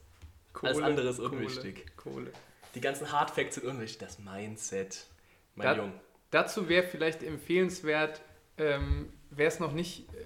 wichtig. 0.54 0.68
alles 0.68 0.82
andere 0.82 1.08
ist 1.08 1.18
unwichtig. 1.20 1.86
Kohle. 1.96 2.14
Kohle. 2.26 2.32
Die 2.74 2.80
ganzen 2.80 3.12
Hard 3.12 3.30
Facts 3.30 3.56
sind 3.56 3.66
unwichtig. 3.66 3.98
Das 3.98 4.18
Mindset, 4.18 5.06
mein 5.54 5.66
Da- 5.66 5.76
Junge. 5.76 5.92
Dazu 6.30 6.68
wäre 6.70 6.82
vielleicht 6.86 7.22
empfehlenswert, 7.22 8.22
ähm, 8.56 9.12
wer 9.30 9.48
es 9.48 9.60
noch 9.60 9.72
nicht 9.72 10.08
äh, 10.14 10.16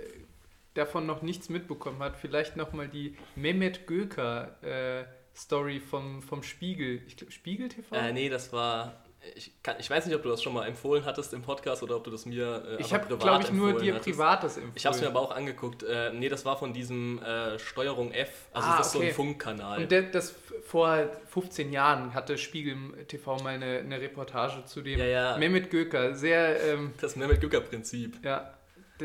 davon 0.74 1.04
noch 1.06 1.22
nichts 1.22 1.48
mitbekommen 1.48 1.98
hat, 1.98 2.16
vielleicht 2.16 2.54
nochmal 2.56 2.86
die 2.88 3.16
Mehmet 3.34 3.88
Göker 3.88 4.62
äh, 4.62 5.04
Story 5.34 5.80
vom, 5.80 6.22
vom 6.22 6.44
Spiegel. 6.44 7.02
Ich 7.08 7.16
glaub, 7.16 7.32
Spiegel 7.32 7.68
TV? 7.68 7.94
Äh, 7.96 8.12
nee, 8.12 8.28
das 8.28 8.52
war. 8.52 9.04
Ich, 9.34 9.52
kann, 9.62 9.76
ich 9.78 9.90
weiß 9.90 10.06
nicht, 10.06 10.14
ob 10.14 10.22
du 10.22 10.28
das 10.28 10.42
schon 10.42 10.52
mal 10.54 10.66
empfohlen 10.66 11.04
hattest 11.04 11.32
im 11.34 11.42
Podcast 11.42 11.82
oder 11.82 11.96
ob 11.96 12.04
du 12.04 12.10
das 12.10 12.26
mir. 12.26 12.64
Äh, 12.78 12.80
ich 12.80 12.92
habe, 12.94 13.04
privat 13.06 13.20
glaube 13.20 13.44
ich, 13.44 13.52
nur 13.52 13.72
dir 13.78 13.94
hattest. 13.94 14.08
privates 14.10 14.56
empfohlen. 14.56 14.72
Ich 14.76 14.86
habe 14.86 14.94
es 14.96 15.02
mir 15.02 15.08
aber 15.08 15.20
auch 15.20 15.30
angeguckt. 15.34 15.82
Äh, 15.82 16.12
nee, 16.12 16.28
das 16.28 16.44
war 16.44 16.56
von 16.56 16.72
diesem 16.72 17.20
äh, 17.22 17.58
Steuerung 17.58 18.12
F. 18.12 18.30
Also 18.52 18.68
Ah, 18.68 18.76
das 18.78 18.86
ist 18.86 18.92
so 18.92 18.98
okay. 18.98 19.08
ein 19.08 19.14
Funkkanal. 19.14 19.82
Und 19.82 19.90
der, 19.90 20.02
das 20.02 20.34
vor 20.64 21.08
15 21.28 21.72
Jahren 21.72 22.14
hatte 22.14 22.38
Spiegel 22.38 22.76
TV 23.08 23.36
mal 23.38 23.54
eine, 23.54 23.78
eine 23.78 24.00
Reportage 24.00 24.64
zu 24.64 24.82
dem 24.82 24.98
Ja, 24.98 25.04
ja. 25.04 25.36
Mehmet 25.38 25.70
Göker. 25.70 26.14
Sehr, 26.14 26.62
ähm, 26.64 26.92
das 27.00 27.16
Mehmet 27.16 27.40
Gücker-Prinzip. 27.40 28.24
ja, 28.24 28.52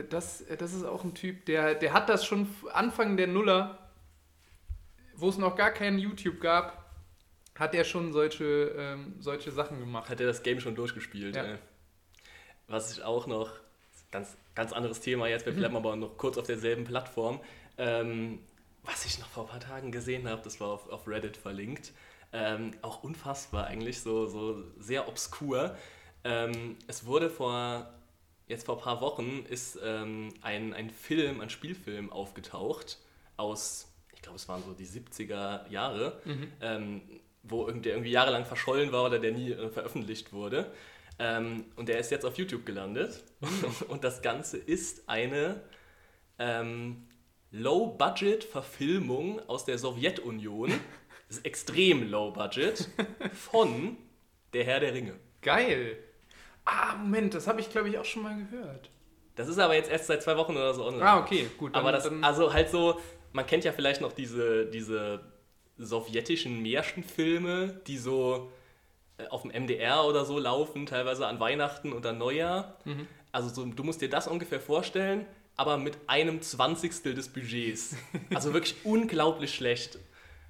das, 0.10 0.44
das 0.58 0.74
ist 0.74 0.86
auch 0.86 1.04
ein 1.04 1.14
Typ, 1.14 1.46
der, 1.48 1.76
der 1.76 1.92
hat 1.92 2.08
das 2.08 2.26
schon 2.26 2.48
Anfang 2.72 3.18
der 3.18 3.28
Nuller, 3.28 3.78
wo 5.16 5.28
es 5.28 5.38
noch 5.38 5.56
gar 5.58 5.72
kein 5.72 6.00
YouTube 6.00 6.40
gab, 6.40 6.81
hat 7.56 7.74
er 7.76 7.84
schon 7.84 8.14
solche, 8.14 8.74
ähm, 8.78 9.16
solche 9.20 9.52
Sachen 9.52 9.80
gemacht. 9.80 10.10
Hat 10.10 10.20
er 10.20 10.28
das 10.28 10.44
Game 10.44 10.60
schon 10.60 10.76
durchgespielt. 10.76 11.36
Ja. 11.36 11.44
Ey. 11.44 11.58
Was 12.68 12.92
ich 12.96 13.04
auch 13.04 13.28
noch, 13.28 13.52
ganz, 14.12 14.36
ganz 14.56 14.72
anderes 14.74 15.02
Thema 15.02 15.28
jetzt, 15.28 15.46
wir 15.46 15.54
Mhm. 15.54 15.58
bleiben 15.58 15.76
aber 15.78 15.96
noch 15.96 16.18
kurz 16.18 16.38
auf 16.38 16.48
derselben 16.48 16.84
Plattform. 16.86 17.40
Ähm, 17.78 18.40
was 18.84 19.06
ich 19.06 19.20
noch 19.20 19.28
vor 19.28 19.44
ein 19.44 19.50
paar 19.50 19.60
Tagen 19.60 19.92
gesehen 19.92 20.28
habe, 20.28 20.42
das 20.44 20.60
war 20.60 20.70
auf, 20.70 20.90
auf 20.90 21.08
Reddit 21.08 21.38
verlinkt. 21.38 21.92
Ähm, 22.34 22.72
auch 22.82 23.04
unfassbar 23.04 23.68
eigentlich, 23.68 24.00
so, 24.02 24.26
so 24.26 24.64
sehr 24.80 25.08
obskur. 25.08 25.76
Ähm, 26.24 26.78
es 26.88 27.06
wurde 27.06 27.30
vor, 27.30 27.94
jetzt 28.48 28.66
vor 28.66 28.78
ein 28.78 28.82
paar 28.84 29.02
Wochen, 29.02 29.46
ist 29.50 29.78
ähm, 29.84 30.34
ein, 30.42 30.74
ein 30.74 30.90
Film, 30.90 31.42
ein 31.42 31.50
Spielfilm 31.50 32.12
aufgetaucht 32.12 33.00
aus, 33.38 33.88
ich 34.14 34.22
glaube 34.22 34.38
es 34.38 34.48
waren 34.48 34.64
so 34.64 34.74
die 34.74 34.86
70er 34.88 35.70
Jahre, 35.70 36.22
Mhm. 36.26 36.52
ähm, 36.62 37.02
wo 37.44 37.68
irgend- 37.68 37.86
der 37.86 37.94
irgendwie 37.94 38.12
jahrelang 38.12 38.46
verschollen 38.46 38.92
war 38.92 39.06
oder 39.06 39.20
der 39.20 39.32
nie 39.32 39.52
äh, 39.52 39.70
veröffentlicht 39.70 40.32
wurde. 40.34 40.72
Ähm, 41.20 41.66
und 41.76 41.88
der 41.90 42.00
ist 42.00 42.12
jetzt 42.12 42.26
auf 42.26 42.38
YouTube 42.38 42.66
gelandet. 42.66 43.24
und 43.90 44.04
das 44.04 44.22
Ganze 44.22 44.58
ist 44.58 45.08
eine 45.10 45.62
ähm, 46.40 47.08
Low-Budget-Verfilmung 47.52 49.40
aus 49.48 49.66
der 49.66 49.78
Sowjetunion. 49.78 50.72
Das 51.28 51.38
ist 51.38 51.46
extrem 51.46 52.12
Low-Budget 52.12 52.90
von 53.34 53.96
Der 54.52 54.66
Herr 54.66 54.82
der 54.82 54.94
Ringe. 54.94 55.14
Geil. 55.42 55.98
Ah, 56.66 56.96
Moment, 56.98 57.34
das 57.34 57.48
habe 57.48 57.62
ich, 57.62 57.70
glaube 57.70 57.88
ich, 57.88 57.98
auch 57.98 58.04
schon 58.04 58.24
mal 58.24 58.36
gehört. 58.36 58.90
Das 59.38 59.48
ist 59.48 59.58
aber 59.58 59.76
jetzt 59.76 59.90
erst 59.90 60.08
seit 60.08 60.22
zwei 60.22 60.36
Wochen 60.36 60.52
oder 60.58 60.74
so 60.74 60.84
online. 60.84 61.06
Ah, 61.06 61.20
okay, 61.20 61.48
gut. 61.58 61.74
Aber 61.74 61.94
das, 61.94 62.04
dann, 62.04 62.22
also 62.22 62.52
halt 62.52 62.70
so, 62.70 63.00
man 63.32 63.46
kennt 63.46 63.64
ja 63.64 63.72
vielleicht 63.72 64.02
noch 64.02 64.12
diese, 64.12 64.66
diese 64.66 65.22
sowjetischen 65.78 66.62
Märchenfilme, 66.62 67.82
die 67.88 67.98
so 67.98 68.52
äh, 69.18 69.28
auf 69.28 69.44
dem 69.44 69.52
MDR 69.52 70.06
oder 70.06 70.26
so 70.26 70.40
laufen, 70.40 70.86
teilweise 70.86 71.28
an 71.28 71.40
Weihnachten 71.40 71.94
und 71.94 72.06
an 72.06 72.18
Neujahr. 72.18 72.78
Mhm. 72.86 73.08
Also 73.32 73.50
so, 73.50 73.66
du 73.66 73.84
musst 73.84 74.02
dir 74.02 74.10
das 74.10 74.28
ungefähr 74.28 74.60
vorstellen, 74.60 75.26
aber 75.56 75.78
mit 75.78 75.98
einem 76.08 76.42
Zwanzigstel 76.42 77.14
des 77.14 77.30
Budgets. 77.30 77.96
Also 78.34 78.54
wirklich 78.54 78.76
unglaublich 78.84 79.54
schlecht. 79.54 80.00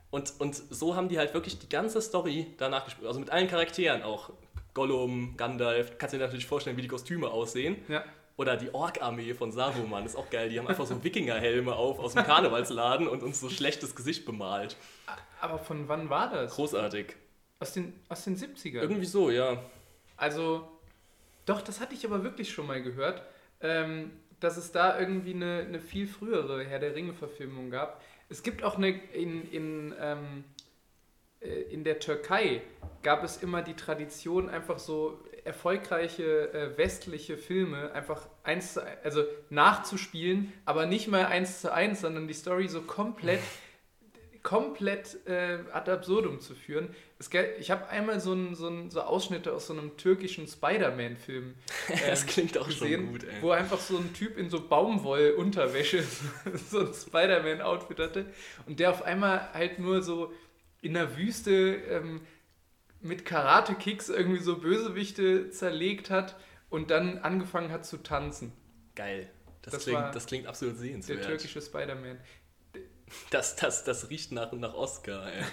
Und, 0.10 0.34
und 0.40 0.56
so 0.56 0.96
haben 0.96 1.10
die 1.10 1.18
halt 1.18 1.34
wirklich 1.34 1.58
die 1.60 1.70
ganze 1.70 2.02
Story 2.02 2.48
danach 2.58 2.86
gespielt. 2.86 3.08
Also 3.08 3.20
mit 3.20 3.30
allen 3.30 3.48
Charakteren 3.48 4.04
auch. 4.04 4.32
Gollum, 4.74 5.36
Gandalf, 5.36 5.98
kannst 5.98 6.14
du 6.14 6.18
dir 6.18 6.26
natürlich 6.26 6.46
vorstellen, 6.46 6.78
wie 6.78 6.82
die 6.82 6.88
Kostüme 6.88 7.30
aussehen. 7.30 7.78
ja. 7.88 8.04
Oder 8.38 8.58
die 8.58 8.74
Ork-Armee 8.74 9.34
von 9.34 9.52
Saruman, 9.52 10.06
ist 10.06 10.16
auch 10.16 10.30
geil. 10.30 10.50
Die 10.50 10.60
haben 10.60 10.68
einfach 10.68 10.86
so 10.86 11.04
Wikingerhelme 11.04 11.76
auf 11.76 12.00
aus 12.00 12.14
dem 12.14 12.24
Karnevalsladen 12.24 13.08
und 13.08 13.24
uns 13.24 13.40
so 13.40 13.50
schlechtes 13.50 13.96
Gesicht 13.96 14.26
bemalt. 14.26 14.78
Aber 15.42 15.60
von 15.60 15.88
wann 15.88 16.10
war 16.10 16.32
das? 16.32 16.56
Großartig. 16.56 17.16
Aus 17.60 17.74
den, 17.74 17.94
aus 18.10 18.24
den 18.24 18.38
70ern. 18.38 18.82
Irgendwie 18.82 19.06
so, 19.06 19.30
ja. 19.30 19.62
Also, 20.18 20.68
doch, 21.46 21.62
das 21.62 21.80
hatte 21.80 21.94
ich 21.94 22.06
aber 22.06 22.24
wirklich 22.24 22.52
schon 22.52 22.68
mal 22.68 22.82
gehört, 22.82 23.24
ähm, 23.60 24.12
dass 24.40 24.58
es 24.58 24.72
da 24.72 25.00
irgendwie 25.00 25.34
eine, 25.34 25.66
eine 25.68 25.80
viel 25.80 26.08
frühere 26.08 26.64
Herr 26.64 26.80
der 26.80 26.96
Ringe-Verfilmung 26.96 27.70
gab. 27.70 28.02
Es 28.30 28.44
gibt 28.44 28.64
auch 28.64 28.78
eine, 28.78 28.90
in, 29.14 29.50
in, 29.52 29.96
ähm, 30.00 30.44
äh, 31.42 31.48
in 31.48 31.84
der 31.84 32.00
Türkei 32.00 32.62
gab 33.04 33.24
es 33.24 33.38
immer 33.38 33.62
die 33.62 33.76
Tradition, 33.76 34.50
einfach 34.50 34.80
so 34.80 35.24
erfolgreiche 35.46 36.54
äh, 36.54 36.78
westliche 36.78 37.38
Filme 37.38 37.92
einfach 37.94 38.28
eins 38.44 38.74
zu, 38.74 38.84
also 39.04 39.24
nachzuspielen, 39.50 40.54
aber 40.66 40.86
nicht 40.86 41.08
mal 41.08 41.26
eins 41.26 41.62
zu 41.62 41.74
eins, 41.74 42.02
sondern 42.02 42.28
die 42.28 42.34
Story 42.34 42.68
so 42.68 42.82
komplett 42.82 43.42
komplett 44.44 45.20
äh, 45.28 45.60
ad 45.72 45.92
absurdum 45.92 46.40
zu 46.40 46.56
führen. 46.56 46.90
Es, 47.20 47.30
ich 47.60 47.70
habe 47.70 47.88
einmal 47.90 48.20
so, 48.20 48.34
ein, 48.34 48.56
so, 48.56 48.68
ein, 48.68 48.90
so 48.90 49.02
Ausschnitte 49.02 49.54
aus 49.54 49.68
so 49.68 49.74
einem 49.74 49.98
türkischen 49.98 50.48
Spider-Man-Film 50.48 51.54
das 52.08 52.24
ähm, 52.24 52.28
klingt 52.28 52.58
auch 52.58 52.70
schon 52.70 52.88
gesehen, 52.88 53.12
gut, 53.12 53.24
ey. 53.24 53.42
wo 53.42 53.52
einfach 53.52 53.80
so 53.80 53.98
ein 53.98 54.14
Typ 54.14 54.38
in 54.38 54.50
so 54.50 54.68
Baumwollunterwäsche 54.68 56.04
so 56.70 56.80
ein 56.80 56.94
Spider-Man-Outfit 56.94 58.00
hatte 58.00 58.26
und 58.66 58.80
der 58.80 58.92
auf 58.92 59.04
einmal 59.04 59.54
halt 59.54 59.80
nur 59.80 60.02
so 60.02 60.34
in 60.82 60.96
der 60.96 61.16
Wüste 61.16 61.76
ähm, 61.90 62.22
mit 63.02 63.26
Karate-Kicks 63.26 64.10
irgendwie 64.10 64.42
so 64.42 64.58
Bösewichte 64.60 65.50
zerlegt 65.50 66.10
hat 66.10 66.36
und 66.70 66.92
dann 66.92 67.18
angefangen 67.20 67.72
hat 67.72 67.86
zu 67.86 67.98
tanzen. 67.98 68.54
Geil. 68.96 69.30
Das, 69.62 69.74
Das 69.74 69.84
klingt, 69.84 70.16
das 70.16 70.26
klingt 70.26 70.48
absolut 70.48 70.76
Der 70.76 70.82
sehenswert. 70.82 71.26
türkische 71.26 71.62
Spider-Man. 71.62 72.18
Das, 73.30 73.56
das, 73.56 73.84
das 73.84 74.10
riecht 74.10 74.32
nach, 74.32 74.52
nach 74.54 74.74
Oscar, 74.74 75.28
ey. 75.32 75.44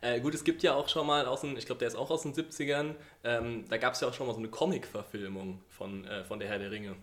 äh, 0.00 0.20
gut, 0.20 0.34
es 0.34 0.44
gibt 0.44 0.62
ja 0.62 0.74
auch 0.74 0.88
schon 0.88 1.06
mal 1.06 1.26
aus 1.26 1.40
den, 1.40 1.56
ich 1.56 1.66
glaube, 1.66 1.80
der 1.80 1.88
ist 1.88 1.96
auch 1.96 2.10
aus 2.10 2.22
den 2.22 2.32
70ern, 2.32 2.94
ähm, 3.24 3.64
da 3.68 3.76
gab 3.76 3.94
es 3.94 4.00
ja 4.00 4.08
auch 4.08 4.14
schon 4.14 4.26
mal 4.26 4.32
so 4.32 4.38
eine 4.38 4.48
Comic-Verfilmung 4.48 5.62
von, 5.68 6.04
äh, 6.04 6.24
von 6.24 6.38
Der 6.38 6.48
Herr 6.48 6.58
der 6.58 6.70
Ringe. 6.70 6.96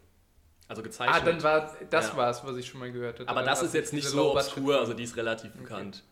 Also 0.70 0.84
gezeichnet. 0.84 1.22
Ah, 1.22 1.26
dann 1.26 1.44
war 1.44 1.78
das 1.90 2.10
Ja. 2.10 2.18
war 2.18 2.30
es, 2.30 2.44
was 2.44 2.58
ich 2.58 2.68
schon 2.68 2.80
mal 2.80 2.92
gehört 2.92 3.20
hatte. 3.20 3.30
Aber 3.30 3.44
das 3.44 3.62
ist 3.62 3.74
jetzt 3.74 3.94
nicht 3.94 4.08
so 4.08 4.32
obskur, 4.34 4.80
also 4.80 4.94
die 4.94 5.04
ist 5.04 5.16
relativ 5.16 5.52
bekannt. 5.54 6.04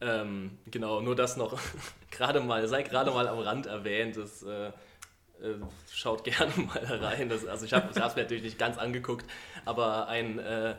Ähm, 0.00 0.58
genau, 0.66 1.00
nur 1.00 1.16
das 1.16 1.36
noch 1.36 1.58
gerade 2.10 2.40
mal, 2.40 2.66
sei 2.68 2.82
gerade 2.82 3.10
mal 3.10 3.28
am 3.28 3.38
Rand 3.38 3.66
erwähnt, 3.66 4.16
das 4.16 4.42
äh, 4.42 4.68
äh, 4.68 5.58
schaut 5.92 6.24
gerne 6.24 6.52
mal 6.56 6.84
rein. 6.84 7.28
Das, 7.28 7.46
also 7.46 7.64
ich 7.64 7.72
habe 7.72 7.88
es 7.88 7.96
mir 7.96 8.22
natürlich 8.22 8.42
nicht 8.42 8.58
ganz 8.58 8.78
angeguckt, 8.78 9.26
aber 9.64 10.08
ein, 10.08 10.38
äh, 10.38 10.76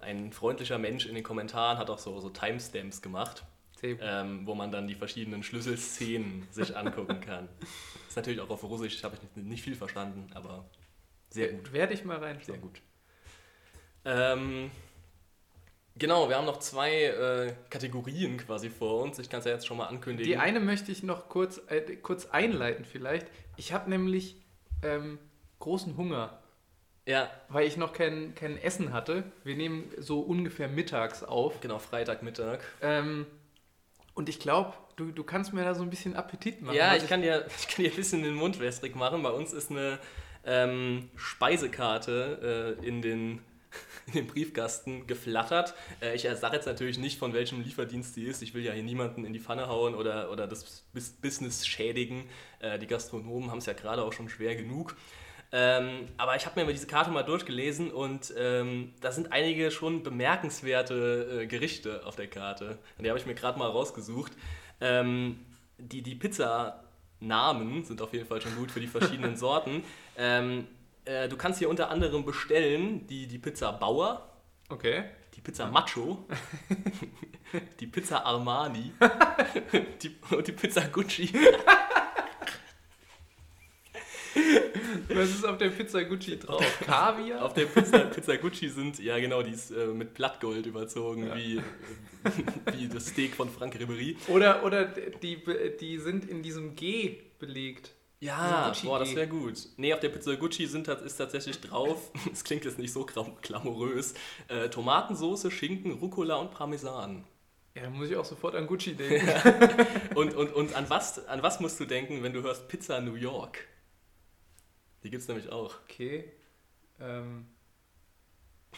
ein 0.00 0.32
freundlicher 0.32 0.78
Mensch 0.78 1.06
in 1.06 1.14
den 1.14 1.24
Kommentaren 1.24 1.78
hat 1.78 1.90
auch 1.90 1.98
so, 1.98 2.20
so 2.20 2.30
Timestamps 2.30 3.02
gemacht, 3.02 3.44
ähm, 3.82 4.46
wo 4.46 4.54
man 4.54 4.70
dann 4.70 4.88
die 4.88 4.94
verschiedenen 4.94 5.42
Schlüsselszenen 5.42 6.46
sich 6.50 6.76
angucken 6.76 7.20
kann. 7.20 7.48
Ist 8.08 8.16
natürlich 8.16 8.40
auch 8.40 8.50
auf 8.50 8.62
Russisch, 8.62 9.02
habe 9.04 9.16
ich 9.16 9.22
nicht, 9.22 9.36
nicht 9.36 9.62
viel 9.62 9.76
verstanden, 9.76 10.30
aber 10.34 10.68
sehr 11.30 11.52
gut. 11.52 11.72
Werde 11.72 11.94
ich 11.94 12.04
mal 12.04 12.18
reinschauen. 12.18 12.44
Sehr 12.44 12.58
gut. 12.58 12.82
Ähm, 14.04 14.70
genau, 16.00 16.28
wir 16.28 16.36
haben 16.36 16.46
noch 16.46 16.58
zwei 16.58 17.04
äh, 17.04 17.52
Kategorien 17.70 18.38
quasi 18.38 18.68
vor 18.68 19.02
uns. 19.02 19.20
Ich 19.20 19.30
kann 19.30 19.38
es 19.38 19.46
ja 19.46 19.52
jetzt 19.52 19.66
schon 19.66 19.76
mal 19.76 19.86
ankündigen. 19.86 20.28
Die 20.28 20.36
eine 20.36 20.58
möchte 20.58 20.90
ich 20.90 21.04
noch 21.04 21.28
kurz, 21.28 21.60
äh, 21.68 21.80
kurz 21.96 22.26
einleiten 22.26 22.84
vielleicht. 22.84 23.28
Ich 23.56 23.72
habe 23.72 23.88
nämlich 23.88 24.34
ähm, 24.82 25.18
großen 25.60 25.96
Hunger, 25.96 26.40
ja, 27.06 27.30
weil 27.48 27.66
ich 27.66 27.76
noch 27.76 27.92
kein, 27.92 28.34
kein 28.34 28.56
Essen 28.60 28.92
hatte. 28.92 29.24
Wir 29.44 29.54
nehmen 29.54 29.90
so 29.98 30.20
ungefähr 30.20 30.68
mittags 30.68 31.22
auf. 31.22 31.60
genau, 31.60 31.78
Freitagmittag. 31.78 32.60
Ähm, 32.82 33.26
und 34.14 34.28
ich 34.28 34.40
glaube, 34.40 34.74
du, 34.96 35.12
du 35.12 35.24
kannst 35.24 35.52
mir 35.52 35.64
da 35.64 35.74
so 35.74 35.82
ein 35.82 35.90
bisschen 35.90 36.16
Appetit 36.16 36.62
machen. 36.62 36.76
Ja, 36.76 36.94
was 36.94 37.02
ich 37.02 37.08
kann, 37.08 37.22
dir, 37.22 37.46
ich 37.58 37.68
kann 37.68 37.84
dir 37.84 37.90
ein 37.90 37.96
bisschen 37.96 38.22
den 38.22 38.34
Mund 38.34 38.58
wässrig 38.60 38.96
machen. 38.96 39.22
Bei 39.22 39.30
uns 39.30 39.52
ist 39.52 39.70
eine 39.70 39.98
ähm, 40.44 41.10
Speisekarte 41.16 42.76
äh, 42.80 42.86
in, 42.86 43.02
den, 43.02 43.40
in 44.06 44.12
den 44.12 44.26
Briefkasten 44.26 45.06
geflattert. 45.06 45.74
Äh, 46.00 46.14
ich 46.14 46.22
sage 46.22 46.56
jetzt 46.56 46.66
natürlich 46.66 46.98
nicht, 46.98 47.18
von 47.18 47.32
welchem 47.32 47.60
Lieferdienst 47.62 48.16
die 48.16 48.24
ist. 48.24 48.42
Ich 48.42 48.54
will 48.54 48.64
ja 48.64 48.72
hier 48.72 48.82
niemanden 48.82 49.24
in 49.24 49.32
die 49.32 49.40
Pfanne 49.40 49.68
hauen 49.68 49.94
oder, 49.94 50.30
oder 50.30 50.46
das 50.46 50.84
Bus- 50.92 51.10
Business 51.20 51.66
schädigen. 51.66 52.24
Äh, 52.60 52.78
die 52.78 52.86
Gastronomen 52.86 53.50
haben 53.50 53.58
es 53.58 53.66
ja 53.66 53.72
gerade 53.72 54.02
auch 54.02 54.12
schon 54.12 54.28
schwer 54.28 54.56
genug. 54.56 54.96
Ähm, 55.52 56.08
aber 56.16 56.36
ich 56.36 56.46
habe 56.46 56.64
mir 56.64 56.72
diese 56.72 56.86
Karte 56.86 57.10
mal 57.10 57.24
durchgelesen 57.24 57.90
und 57.90 58.32
ähm, 58.38 58.94
da 59.00 59.10
sind 59.10 59.32
einige 59.32 59.72
schon 59.72 60.02
bemerkenswerte 60.04 61.40
äh, 61.42 61.46
Gerichte 61.46 62.06
auf 62.06 62.14
der 62.14 62.28
Karte. 62.28 62.78
Und 62.96 63.04
die 63.04 63.10
habe 63.10 63.18
ich 63.18 63.26
mir 63.26 63.34
gerade 63.34 63.58
mal 63.58 63.68
rausgesucht. 63.68 64.32
Ähm, 64.80 65.40
die 65.78 66.02
die 66.02 66.14
Pizza-Namen 66.14 67.84
sind 67.84 68.00
auf 68.00 68.12
jeden 68.12 68.26
Fall 68.26 68.40
schon 68.40 68.54
gut 68.54 68.70
für 68.70 68.80
die 68.80 68.86
verschiedenen 68.86 69.36
Sorten. 69.36 69.82
Äh, 71.10 71.28
du 71.28 71.36
kannst 71.36 71.58
hier 71.58 71.68
unter 71.68 71.90
anderem 71.90 72.24
bestellen 72.24 73.04
die, 73.08 73.26
die 73.26 73.38
Pizza 73.38 73.72
Bauer, 73.72 74.28
Okay. 74.68 75.04
die 75.34 75.40
Pizza 75.40 75.66
Macho, 75.66 76.24
die 77.80 77.86
Pizza 77.88 78.24
Armani 78.24 78.92
die, 80.02 80.16
und 80.30 80.46
die 80.46 80.52
Pizza 80.52 80.82
Gucci. 80.86 81.32
Was 85.08 85.30
ist 85.30 85.44
auf 85.44 85.58
der 85.58 85.70
Pizza 85.70 86.04
Gucci 86.04 86.38
drauf? 86.38 86.64
Kaviar? 86.86 87.44
Auf 87.44 87.52
der 87.54 87.64
Pizza, 87.66 87.98
Pizza 87.98 88.36
Gucci 88.36 88.68
sind, 88.68 89.00
ja 89.00 89.18
genau, 89.18 89.42
die 89.42 89.50
ist 89.50 89.72
äh, 89.72 89.86
mit 89.88 90.14
Blattgold 90.14 90.64
überzogen, 90.66 91.26
Ja. 91.26 91.36
wie, 91.36 91.56
äh, 91.56 91.62
wie 92.76 92.86
das 92.88 93.08
Steak 93.08 93.34
von 93.34 93.50
Frank 93.50 93.76
Ribery. 93.78 94.16
Oder, 94.28 94.64
oder 94.64 94.84
die, 94.84 95.42
die 95.80 95.98
sind 95.98 96.28
in 96.30 96.42
diesem 96.42 96.76
G 96.76 97.16
belegt. 97.40 97.90
Ja, 98.20 98.74
boah, 98.84 98.98
das 98.98 99.14
wäre 99.14 99.28
gut. 99.28 99.56
Nee, 99.78 99.94
auf 99.94 100.00
der 100.00 100.10
Pizza 100.10 100.36
Gucci 100.36 100.66
sind, 100.66 100.86
ist 100.86 101.16
tatsächlich 101.16 101.58
drauf, 101.60 102.10
es 102.32 102.44
klingt 102.44 102.66
jetzt 102.66 102.78
nicht 102.78 102.92
so 102.92 103.06
glamourös, 103.06 104.14
äh, 104.48 104.68
Tomatensoße, 104.68 105.50
Schinken, 105.50 105.92
Rucola 105.92 106.36
und 106.36 106.50
Parmesan. 106.50 107.24
Ja, 107.74 107.84
da 107.84 107.90
muss 107.90 108.10
ich 108.10 108.16
auch 108.16 108.24
sofort 108.24 108.54
an 108.56 108.66
Gucci 108.66 108.94
denken. 108.94 109.26
Und, 110.16 110.34
und, 110.34 110.52
und 110.52 110.74
an, 110.74 110.90
was, 110.90 111.24
an 111.28 111.40
was 111.42 111.60
musst 111.60 111.78
du 111.78 111.84
denken, 111.84 112.24
wenn 112.24 112.32
du 112.32 112.42
hörst 112.42 112.66
Pizza 112.68 113.00
New 113.00 113.14
York? 113.14 113.64
Die 115.04 115.10
gibt's 115.10 115.28
nämlich 115.28 115.50
auch. 115.50 115.76
Okay. 115.84 116.32
Ähm, 117.00 117.46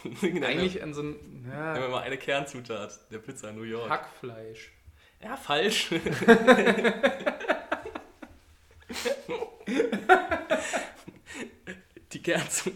eigentlich 0.21 0.83
an 0.83 0.93
so 0.93 1.01
ein 1.01 1.45
ja, 1.49 1.73
nennen 1.73 1.85
wir 1.85 1.89
mal 1.89 2.03
eine 2.03 2.17
Kernzutat 2.17 3.11
der 3.11 3.17
Pizza 3.17 3.51
New 3.51 3.63
York. 3.63 3.89
Hackfleisch. 3.89 4.71
Ja, 5.21 5.37
falsch. 5.37 5.89
Die, 12.11 12.21
Kernzu 12.21 12.71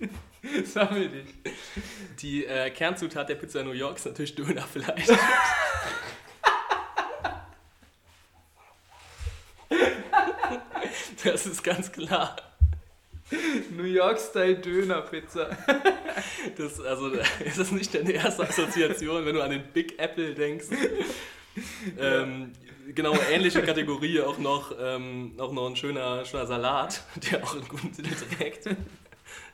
Sammel 0.64 1.08
dich. 1.08 1.26
die 2.20 2.44
äh, 2.44 2.70
Kernzutat 2.70 3.28
der 3.28 3.36
Pizza 3.36 3.62
New 3.62 3.72
York 3.72 3.96
ist 3.96 4.06
natürlich 4.06 4.34
Dönerfleisch. 4.34 5.06
Das 11.24 11.46
ist 11.46 11.64
ganz 11.64 11.90
klar. 11.90 12.36
New 13.76 13.84
York-Style 13.84 14.56
Döner-Pizza. 14.56 15.50
Das, 16.56 16.80
also, 16.80 17.10
ist 17.44 17.58
das 17.58 17.70
nicht 17.72 17.94
deine 17.94 18.12
erste 18.12 18.48
Assoziation, 18.48 19.26
wenn 19.26 19.34
du 19.34 19.42
an 19.42 19.50
den 19.50 19.64
Big 19.72 19.98
Apple 19.98 20.34
denkst? 20.34 20.66
Ähm, 21.98 22.52
genau, 22.94 23.14
ähnliche 23.30 23.62
Kategorie, 23.62 24.20
auch 24.20 24.38
noch, 24.38 24.72
ähm, 24.78 25.34
auch 25.38 25.52
noch 25.52 25.68
ein 25.68 25.76
schöner, 25.76 26.24
schöner 26.24 26.46
Salat, 26.46 27.02
der 27.30 27.44
auch 27.44 27.54
einen 27.54 27.68
guten 27.68 27.92
Titel 27.92 28.14
trägt. 28.36 28.66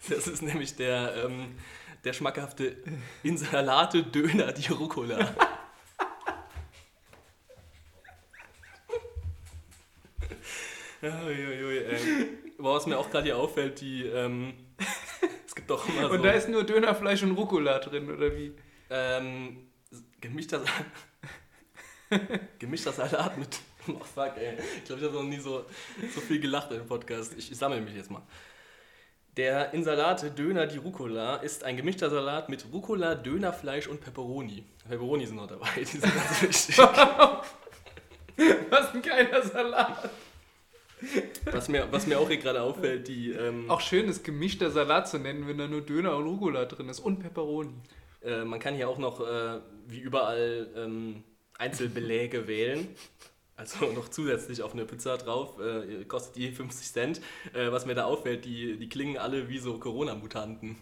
Das 0.09 0.27
ist 0.27 0.43
nämlich 0.43 0.77
der, 0.77 1.25
ähm, 1.25 1.55
der 2.05 2.13
schmackhafte 2.13 2.77
Insalate 3.23 4.03
Döner 4.03 4.53
di 4.53 4.71
Rucola. 4.73 5.35
Uiuiui, 11.03 11.79
ey. 11.79 12.29
Was 12.59 12.87
mir 12.87 12.99
auch 12.99 13.11
gerade 13.11 13.25
hier 13.25 13.37
auffällt, 13.37 13.81
die, 13.81 14.05
ähm, 14.05 14.55
es 15.47 15.55
gibt 15.55 15.69
doch 15.69 15.87
immer 15.89 16.09
so... 16.09 16.15
Und 16.15 16.23
da 16.25 16.31
ist 16.33 16.49
nur 16.49 16.65
Dönerfleisch 16.65 17.23
und 17.23 17.33
Rucola 17.33 17.79
drin, 17.79 18.11
oder 18.11 18.35
wie? 18.35 18.55
Ähm, 18.91 19.69
gemischter, 20.21 20.61
Sa- 20.61 20.69
gemischter 22.59 22.93
Salat 22.93 23.39
mit. 23.39 23.49
Oh 23.87 24.01
fuck, 24.03 24.33
ey. 24.39 24.57
Ich 24.79 24.85
glaube, 24.85 25.03
ich 25.03 25.07
habe 25.07 25.19
noch 25.19 25.29
nie 25.29 25.39
so, 25.39 25.67
so 26.15 26.21
viel 26.23 26.41
gelacht 26.41 26.73
im 26.73 26.87
Podcast. 26.87 27.35
Ich, 27.37 27.53
ich 27.53 27.59
sammle 27.59 27.83
mich 27.83 27.95
jetzt 27.95 28.11
mal. 28.11 28.23
Der 29.37 29.75
Insalate 29.75 30.31
Döner 30.31 30.67
di 30.67 30.79
Rucola 30.79 31.37
ist 31.37 31.65
ein 31.65 31.77
gemischter 31.77 32.09
Salat 32.09 32.49
mit 32.49 32.65
Rucola, 32.73 33.15
Dönerfleisch 33.15 33.89
und 33.89 34.01
Pepperoni. 34.01 34.65
Pepperoni 34.89 35.27
sind 35.27 35.37
noch 35.37 35.49
dabei, 35.49 35.69
die 35.77 35.85
sind 35.85 36.03
ganz 36.03 36.41
wichtig. 36.41 36.79
Was 38.71 38.95
ein 38.95 39.03
geiler 39.03 39.43
Salat. 39.43 40.11
Was 41.51 41.69
mir, 41.69 41.87
was 41.91 42.07
mir 42.07 42.19
auch 42.19 42.29
hier 42.29 42.39
gerade 42.39 42.63
auffällt, 42.63 43.09
die. 43.09 43.33
Ähm, 43.33 43.71
Auch 43.71 43.81
schön 43.81 44.09
ist 44.09 44.25
gemischter 44.25 44.71
Salat 44.71 45.09
zu 45.09 45.19
nennen, 45.19 45.47
wenn 45.47 45.59
da 45.59 45.67
nur 45.67 45.83
Döner 45.83 46.17
und 46.17 46.27
Rucola 46.27 46.65
drin 46.65 46.89
ist 46.89 47.01
und 47.01 47.19
Pepperoni. 47.19 47.75
Äh, 48.23 48.45
man 48.45 48.59
kann 48.61 48.75
hier 48.75 48.89
auch 48.89 48.99
noch, 48.99 49.21
äh, 49.21 49.61
wie 49.87 50.01
überall, 50.01 50.69
ähm, 50.77 51.25
Einzelbeläge 51.59 52.47
wählen. 52.47 52.89
Also 53.57 53.87
noch 53.93 54.09
zusätzlich 54.09 54.63
auf 54.63 54.73
eine 54.73 54.85
Pizza 54.85 55.17
drauf. 55.17 55.61
Äh, 55.61 56.05
kostet 56.07 56.35
die 56.37 56.51
50 56.51 56.93
Cent. 56.93 57.21
Äh, 57.53 57.71
was 57.71 57.87
mir 57.87 57.95
da 57.95 58.05
auffällt, 58.05 58.45
die, 58.45 58.77
die 58.77 58.89
klingen 58.89 59.17
alle 59.17 59.49
wie 59.49 59.59
so 59.59 59.79
Corona-Mutanten. 59.79 60.77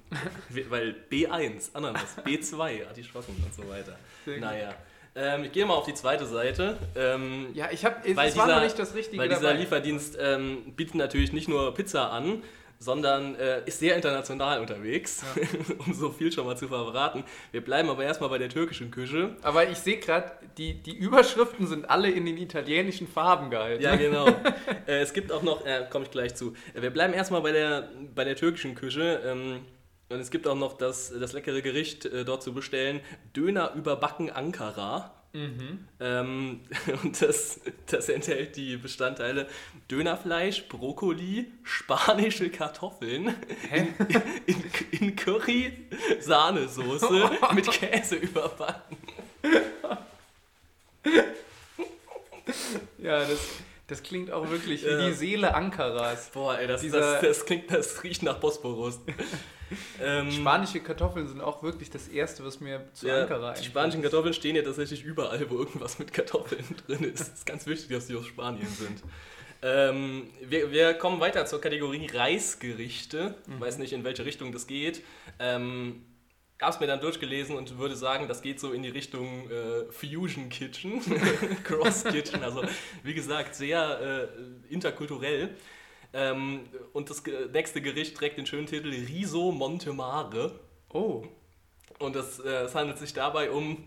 Weil 0.71 0.95
B1, 1.11 1.71
Ananas, 1.75 2.17
B2, 2.25 2.87
Artischocken 2.89 3.37
und 3.45 3.55
so 3.55 3.69
weiter. 3.69 3.99
Sehr 4.25 4.35
gut. 4.37 4.45
Naja. 4.45 4.75
Ähm, 5.15 5.45
ich 5.45 5.53
gehe 5.53 5.67
mal 5.67 5.75
auf 5.75 5.85
die 5.85 5.93
zweite 5.93 6.25
Seite. 6.25 6.79
Ähm, 6.97 7.49
Ja, 7.53 7.69
ich 7.71 7.85
habe, 7.85 7.97
es 8.09 8.17
war 8.17 8.25
dieser- 8.25 8.47
noch 8.47 8.63
nicht 8.63 8.79
das 8.79 8.95
Richtige 8.95 9.19
weil 9.21 9.29
dieser 9.29 9.43
dabei. 9.43 9.59
Lieferdienst 9.59 10.17
ähm, 10.19 10.73
bietet 10.75 10.95
natürlich 10.95 11.35
nicht 11.35 11.49
nur 11.49 11.75
Pizza 11.75 12.11
an, 12.11 12.43
sondern 12.83 13.37
äh, 13.37 13.63
ist 13.65 13.79
sehr 13.79 13.95
international 13.95 14.61
unterwegs, 14.61 15.23
um 15.87 15.95
so 15.95 16.11
viel 16.11 16.33
schon 16.33 16.47
mal 16.47 16.57
zu 16.57 16.67
verraten. 16.67 17.23
Wir 17.53 17.61
bleiben 17.61 17.89
aber 17.89 18.03
erstmal 18.03 18.29
bei 18.29 18.39
der 18.39 18.49
türkischen 18.49 18.91
Küche. 18.91 19.37
Aber 19.43 19.69
ich 19.69 19.79
sehe 19.79 19.99
gerade, 19.99 20.33
die, 20.59 20.75
die 20.83 20.97
Überschriften 20.97 21.69
sind 21.69 21.89
alle 21.89 22.11
in 22.11 22.27
den 22.27 22.37
italienischen 22.37 23.07
Farben 23.07 23.51
gehalten. 23.51 23.83
Ja, 23.83 23.95
genau. 23.97 24.27
äh, 24.27 25.01
es 25.01 25.13
gibt 25.13 25.31
auch 25.31 25.43
noch, 25.43 25.65
äh, 25.65 25.87
komme 25.91 26.07
ich 26.07 26.11
gleich 26.11 26.35
zu. 26.35 26.55
Wir 26.75 26.91
bleiben 26.91 27.15
erstmal 27.15 27.43
bei 27.43 27.53
der, 27.53 27.89
bei 28.15 28.25
der 28.25 28.35
türkischen 28.35 28.75
Küche. 28.75 29.21
Ähm, 29.25 29.61
und 30.09 30.19
es 30.21 30.31
gibt 30.31 30.49
auch 30.49 30.57
noch 30.57 30.77
das, 30.77 31.13
das 31.19 31.33
leckere 31.33 31.63
Gericht 31.63 32.05
äh, 32.05 32.25
dort 32.25 32.43
zu 32.43 32.53
bestellen: 32.53 33.01
Döner 33.35 33.75
überbacken 33.75 34.29
Ankara. 34.29 35.22
Mhm. 35.33 35.89
Ähm, 35.99 36.61
und 37.03 37.23
das, 37.23 37.61
das 37.87 38.09
enthält 38.09 38.57
die 38.57 38.77
Bestandteile 38.77 39.49
Dönerfleisch, 39.91 40.69
Brokkoli, 40.69 41.51
spanische 41.63 42.51
Kartoffeln 42.51 43.35
Hä? 43.71 43.89
in, 44.47 44.65
in 44.91 45.17
Curry, 45.17 45.89
Sahnesoße 46.21 47.31
mit 47.55 47.71
Käse 47.71 48.17
überbacken. 48.17 48.99
Ja, 52.99 53.21
das, 53.21 53.41
das 53.93 54.03
klingt 54.03 54.31
auch 54.31 54.49
wirklich 54.51 54.85
wie 54.85 54.97
die 55.07 55.13
Seele 55.13 55.55
Ankaras. 55.55 56.31
Boah, 56.31 56.59
ey, 56.59 56.67
das, 56.67 56.81
Dieser- 56.81 57.01
das, 57.01 57.21
das 57.21 57.47
klingt, 57.47 57.71
das 57.71 58.03
riecht 58.03 58.23
nach 58.23 58.39
Bosporus. 58.39 59.01
ähm, 60.03 60.31
Spanische 60.31 60.81
Kartoffeln 60.81 61.29
sind 61.29 61.41
auch 61.41 61.63
wirklich 61.63 61.91
das 61.91 62.09
Erste, 62.09 62.45
was 62.45 62.61
mir 62.61 62.87
zu 62.93 63.07
ja, 63.09 63.23
Ankara 63.23 63.39
die 63.41 63.47
einfällt. 63.51 63.67
spanischen 63.67 64.03
Kartoffeln 64.03 64.35
stehen 64.35 64.57
ja 64.57 64.63
tatsächlich 64.63 65.05
überall, 65.05 65.49
wo 65.51 65.59
irgendwas 65.59 65.99
mit 65.99 66.13
Kartoffeln 66.13 66.65
drin 66.87 67.05
ist. 67.05 67.21
Es 67.21 67.29
ist 67.29 67.47
ganz 67.47 67.67
wichtig, 67.67 67.89
dass 67.95 68.07
die 68.07 68.17
aus 68.17 68.27
Spanien 68.27 68.67
sind. 68.67 69.03
Ähm, 69.65 70.29
wir, 70.43 70.73
wir 70.73 70.95
kommen 70.95 71.21
weiter 71.21 71.47
zur 71.47 71.61
Kategorie 71.61 72.09
Reisgerichte. 72.13 73.37
Ich 73.49 73.61
weiß 73.61 73.79
nicht, 73.79 73.93
in 73.93 74.03
welche 74.05 74.25
Richtung 74.25 74.51
das 74.53 74.67
geht. 74.67 75.03
Ähm, 75.39 76.03
habe 76.63 76.73
es 76.73 76.81
mir 76.81 76.87
dann 76.87 77.01
durchgelesen 77.01 77.57
und 77.57 77.79
würde 77.79 77.97
sagen, 77.97 78.29
das 78.29 78.41
geht 78.43 78.61
so 78.61 78.73
in 78.73 78.83
die 78.83 78.89
Richtung 78.89 79.51
äh, 79.51 79.91
Fusion 79.93 80.49
Kitchen, 80.49 81.01
Cross 81.65 82.05
Kitchen, 82.05 82.43
also 82.43 82.63
wie 83.03 83.15
gesagt, 83.15 83.55
sehr 83.55 84.29
äh, 84.31 84.73
interkulturell. 84.73 85.57
Ähm, 86.15 86.61
und 86.93 87.11
das 87.11 87.23
nächste 87.53 87.81
Gericht 87.83 88.17
trägt 88.17 88.39
den 88.39 88.47
schönen 88.47 88.67
Titel 88.67 88.89
Riso 88.91 89.51
Montemare. 89.53 90.59
Oh, 90.93 91.25
Und 91.99 92.17
es, 92.17 92.39
äh, 92.39 92.65
es 92.65 92.75
handelt 92.75 92.99
sich 92.99 93.13
dabei 93.15 93.51
um 93.51 93.87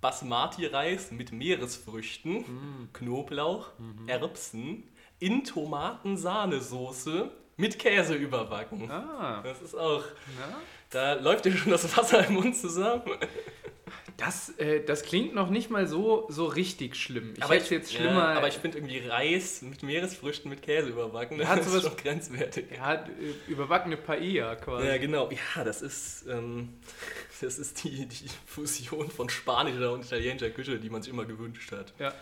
Basmati-Reis 0.00 1.10
mit 1.10 1.32
Meeresfrüchten, 1.32 2.88
Knoblauch, 2.92 3.70
Erbsen, 4.06 4.84
in 5.18 5.42
Tomaten-Sahnesoße 5.44 7.30
mit 7.56 7.78
Käse 7.78 8.14
überbacken. 8.14 8.90
ah, 8.90 9.40
Das 9.42 9.62
ist 9.62 9.74
auch, 9.74 10.04
na? 10.38 10.58
Da 10.96 11.12
läuft 11.14 11.44
dir 11.44 11.56
schon 11.56 11.72
das 11.72 11.96
Wasser 11.96 12.26
im 12.26 12.34
Mund 12.34 12.56
zusammen. 12.56 13.02
Das, 14.16 14.48
äh, 14.58 14.82
das 14.82 15.02
klingt 15.02 15.34
noch 15.34 15.50
nicht 15.50 15.68
mal 15.68 15.86
so, 15.86 16.26
so 16.30 16.46
richtig 16.46 16.96
schlimm. 16.96 17.34
Ich 17.36 17.42
aber 17.42 17.54
hätte 17.54 17.64
ich, 17.66 17.70
jetzt 17.70 17.92
ja, 17.92 18.00
schlimmer. 18.00 18.28
aber 18.28 18.48
ich 18.48 18.54
finde 18.54 18.78
irgendwie 18.78 19.06
Reis 19.06 19.60
mit 19.60 19.82
Meeresfrüchten 19.82 20.48
mit 20.48 20.62
Käse 20.62 20.88
überbacken, 20.88 21.36
das 21.38 21.48
Hat 21.48 21.58
ist 21.60 21.66
sowas- 21.70 21.82
schon 21.82 21.96
grenzwertig. 21.98 22.64
ja, 22.74 22.94
äh, 22.94 23.06
überbackene 23.46 23.98
Paella 23.98 24.54
quasi. 24.56 24.86
Ja, 24.86 24.96
genau. 24.96 25.28
Ja, 25.56 25.64
das 25.64 25.82
ist, 25.82 26.24
ähm, 26.30 26.70
das 27.42 27.58
ist 27.58 27.84
die, 27.84 28.06
die 28.06 28.28
Fusion 28.46 29.10
von 29.10 29.28
spanischer 29.28 29.92
und 29.92 30.04
italienischer 30.06 30.48
Küche, 30.50 30.78
die 30.78 30.88
man 30.88 31.02
sich 31.02 31.12
immer 31.12 31.26
gewünscht 31.26 31.70
hat. 31.72 31.92
Ja. 31.98 32.14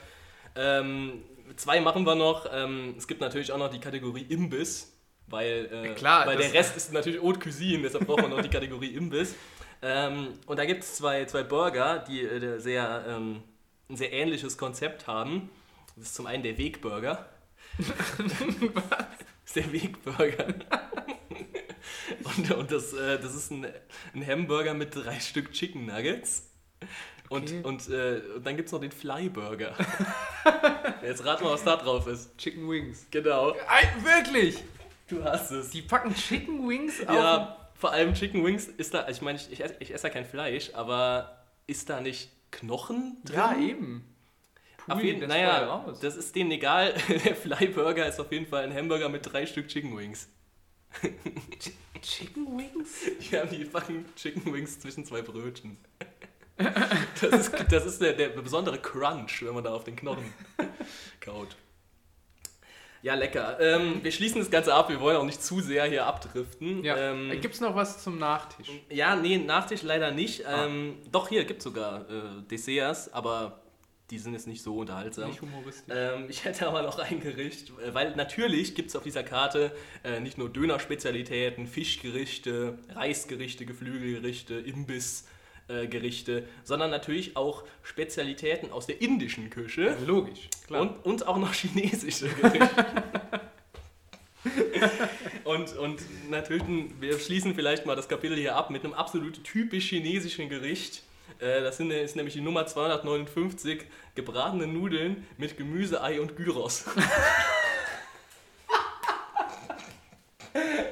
Ähm, 0.56 1.22
zwei 1.54 1.80
machen 1.80 2.04
wir 2.04 2.16
noch. 2.16 2.46
Ähm, 2.52 2.94
es 2.98 3.06
gibt 3.06 3.20
natürlich 3.20 3.52
auch 3.52 3.58
noch 3.58 3.70
die 3.70 3.78
Kategorie 3.80 4.26
Imbiss. 4.28 4.93
Weil, 5.26 5.68
äh, 5.72 5.94
Klar, 5.94 6.26
weil 6.26 6.36
das- 6.36 6.46
der 6.50 6.60
Rest 6.60 6.76
ist 6.76 6.92
natürlich 6.92 7.20
Haute 7.22 7.38
Cuisine, 7.40 7.82
deshalb 7.82 8.06
braucht 8.06 8.22
man 8.22 8.30
noch 8.30 8.42
die 8.42 8.48
Kategorie 8.50 8.94
Imbiss. 8.94 9.34
Ähm, 9.82 10.28
und 10.46 10.58
da 10.58 10.64
gibt 10.64 10.82
es 10.82 10.94
zwei, 10.94 11.24
zwei 11.26 11.42
Burger, 11.42 11.98
die 12.08 12.22
äh, 12.22 12.58
sehr, 12.58 13.04
ähm, 13.08 13.42
ein 13.90 13.96
sehr 13.96 14.12
ähnliches 14.12 14.56
Konzept 14.56 15.06
haben. 15.06 15.50
Das 15.96 16.06
ist 16.06 16.14
zum 16.14 16.26
einen 16.26 16.42
der 16.42 16.56
Wegburger. 16.58 17.28
Was? 17.78 19.06
ist 19.44 19.56
der 19.56 19.72
Wegburger. 19.72 20.46
und 22.24 22.50
und 22.50 22.70
das, 22.72 22.92
äh, 22.94 23.18
das 23.20 23.34
ist 23.34 23.50
ein, 23.50 23.66
ein 24.14 24.26
Hamburger 24.26 24.74
mit 24.74 24.94
drei 24.94 25.18
Stück 25.20 25.52
Chicken 25.52 25.86
Nuggets. 25.86 26.50
Und, 27.30 27.44
Okay. 27.50 27.60
und, 27.62 27.88
äh, 27.88 28.20
und 28.36 28.46
dann 28.46 28.56
gibt 28.56 28.68
es 28.68 28.72
noch 28.72 28.80
den 28.80 28.92
Flyburger. 28.92 29.74
Jetzt 31.02 31.24
rat 31.24 31.40
mal, 31.42 31.52
was 31.52 31.64
da 31.64 31.76
drauf 31.76 32.06
ist. 32.06 32.36
Chicken 32.38 32.68
Wings. 32.68 33.06
Genau. 33.10 33.52
Ei, 33.66 33.86
wirklich? 34.02 34.62
Du 35.08 35.22
hast 35.22 35.50
es. 35.50 35.70
Die 35.70 35.82
packen 35.82 36.14
Chicken 36.14 36.68
Wings 36.68 37.00
auf. 37.06 37.14
Ja, 37.14 37.70
vor 37.74 37.92
allem 37.92 38.14
Chicken 38.14 38.44
Wings 38.44 38.66
ist 38.66 38.94
da, 38.94 39.08
ich 39.08 39.20
meine, 39.20 39.38
ich, 39.38 39.60
ich, 39.60 39.92
esse, 39.92 40.06
ja 40.06 40.12
kein 40.12 40.24
Fleisch, 40.24 40.70
aber 40.74 41.44
ist 41.66 41.90
da 41.90 42.00
nicht 42.00 42.30
Knochen 42.50 43.18
drin? 43.24 43.36
Ja, 43.36 43.56
eben. 43.56 44.14
Auf 44.86 44.98
Pui, 44.98 45.06
jeden, 45.06 45.20
das 45.20 45.28
naja, 45.28 45.94
das 46.00 46.16
ist 46.16 46.34
denen 46.36 46.50
egal. 46.50 46.94
Der 47.24 47.34
Flyburger 47.34 48.06
ist 48.06 48.20
auf 48.20 48.30
jeden 48.30 48.46
Fall 48.46 48.64
ein 48.64 48.74
Hamburger 48.74 49.08
mit 49.08 49.30
drei 49.30 49.46
Stück 49.46 49.68
Chicken 49.68 49.96
Wings. 49.96 50.28
Chicken 52.00 52.58
Wings? 52.58 53.10
Ja, 53.30 53.44
die 53.46 53.64
packen 53.64 54.04
Chicken 54.14 54.52
Wings 54.52 54.78
zwischen 54.78 55.04
zwei 55.04 55.22
Brötchen. 55.22 55.78
Das 56.56 57.48
ist, 57.48 57.52
das 57.72 57.86
ist 57.86 58.00
der, 58.00 58.12
der 58.12 58.28
besondere 58.28 58.78
Crunch, 58.78 59.42
wenn 59.42 59.54
man 59.54 59.64
da 59.64 59.74
auf 59.74 59.84
den 59.84 59.96
Knochen 59.96 60.32
kaut. 61.20 61.56
Ja, 63.04 63.14
lecker. 63.16 63.58
Ähm, 63.60 64.02
wir 64.02 64.10
schließen 64.10 64.40
das 64.40 64.50
Ganze 64.50 64.72
ab. 64.72 64.88
Wir 64.88 64.98
wollen 64.98 65.18
auch 65.18 65.26
nicht 65.26 65.42
zu 65.42 65.60
sehr 65.60 65.84
hier 65.84 66.06
abdriften. 66.06 66.82
Ja. 66.82 66.96
Ähm, 66.96 67.38
Gibt 67.38 67.54
es 67.54 67.60
noch 67.60 67.76
was 67.76 68.02
zum 68.02 68.18
Nachtisch? 68.18 68.70
Ja, 68.88 69.14
nee, 69.14 69.36
Nachtisch 69.36 69.82
leider 69.82 70.10
nicht. 70.10 70.46
Ah. 70.46 70.64
Ähm, 70.64 70.96
doch, 71.12 71.28
hier 71.28 71.44
gibt 71.44 71.58
es 71.58 71.64
sogar 71.64 72.08
äh, 72.08 72.42
Desserts, 72.50 73.12
aber 73.12 73.60
die 74.10 74.18
sind 74.18 74.32
jetzt 74.32 74.46
nicht 74.46 74.62
so 74.62 74.78
unterhaltsam. 74.78 75.28
Nicht 75.28 75.42
humoristisch. 75.42 75.94
Ähm, 75.94 76.24
ich 76.30 76.46
hätte 76.46 76.66
aber 76.66 76.80
noch 76.80 76.98
ein 76.98 77.20
Gericht, 77.20 77.72
äh, 77.78 77.92
weil 77.92 78.16
natürlich 78.16 78.74
gibt 78.74 78.88
es 78.88 78.96
auf 78.96 79.02
dieser 79.02 79.22
Karte 79.22 79.70
äh, 80.02 80.20
nicht 80.20 80.38
nur 80.38 80.48
Dönerspezialitäten, 80.48 81.66
Fischgerichte, 81.66 82.78
Reisgerichte, 82.94 83.66
Geflügelgerichte, 83.66 84.54
Imbissgerichte, 85.68 86.46
sondern 86.62 86.90
natürlich 86.90 87.36
auch 87.36 87.64
Spezialitäten 87.82 88.70
aus 88.70 88.86
der 88.86 89.00
indischen 89.00 89.50
Küche 89.50 89.96
Logisch, 90.06 90.48
klar. 90.66 90.82
und, 90.82 91.04
und 91.04 91.26
auch 91.26 91.36
noch 91.38 91.52
chinesische 91.54 92.28
Gerichte. 92.28 92.86
und, 95.44 95.76
und 95.76 96.02
natürlich, 96.30 96.62
wir 97.00 97.18
schließen 97.18 97.54
vielleicht 97.54 97.86
mal 97.86 97.96
das 97.96 98.08
Kapitel 98.08 98.36
hier 98.36 98.56
ab 98.56 98.70
mit 98.70 98.84
einem 98.84 98.94
absolut 98.94 99.42
typisch 99.44 99.88
chinesischen 99.88 100.48
Gericht. 100.48 101.02
Äh, 101.38 101.62
Das 101.62 101.78
sind, 101.78 101.90
ist 101.90 102.16
nämlich 102.16 102.34
die 102.34 102.42
Nummer 102.42 102.66
259, 102.66 103.82
gebratene 104.14 104.66
Nudeln 104.66 105.26
mit 105.38 105.56
Gemüse, 105.56 106.02
Ei 106.02 106.20
und 106.20 106.36
Gyros. 106.36 106.84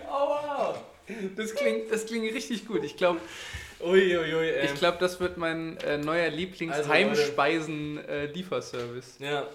Aua! 0.08 0.82
Das 1.36 1.54
klingt, 1.54 1.90
das 1.92 2.06
klingt 2.06 2.32
richtig 2.32 2.66
gut. 2.66 2.84
Ich 2.84 2.96
glaube, 2.96 3.20
Uiuiui, 3.82 4.50
ey. 4.50 4.66
ich 4.66 4.74
glaub, 4.74 4.98
das 4.98 5.18
wird 5.20 5.36
mein 5.36 5.76
äh, 5.78 5.98
neuer 5.98 6.24
Also, 6.24 6.36
Lieblings-Heimspeisen-Lieferservice. 6.36 9.18
Ja, 9.18 9.46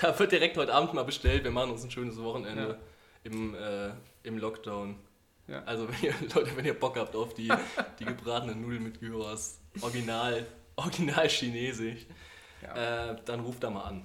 da 0.00 0.18
wird 0.18 0.32
direkt 0.32 0.56
heute 0.56 0.72
Abend 0.74 0.94
mal 0.94 1.04
bestellt. 1.04 1.44
Wir 1.44 1.50
machen 1.50 1.70
uns 1.70 1.84
ein 1.84 1.90
schönes 1.90 2.20
Wochenende 2.22 2.68
Ja. 2.68 2.76
im, 3.24 3.54
äh, 3.54 3.90
im 4.24 4.38
Lockdown. 4.38 4.96
Ja. 5.48 5.62
Also 5.64 5.88
wenn 5.88 5.96
ihr, 6.02 6.14
Leute, 6.34 6.56
wenn 6.56 6.64
ihr 6.64 6.74
Bock 6.74 6.96
habt 6.98 7.14
auf 7.16 7.34
die, 7.34 7.50
die 7.98 8.04
gebratenen 8.04 8.60
Nudeln 8.62 8.82
mit 8.82 9.00
Gyros, 9.00 9.58
original, 9.80 10.44
original 10.76 11.28
chinesisch, 11.28 12.06
Ja. 12.62 13.12
äh, 13.12 13.16
dann 13.24 13.40
ruft 13.40 13.62
da 13.62 13.70
mal 13.70 13.82
an. 13.84 14.04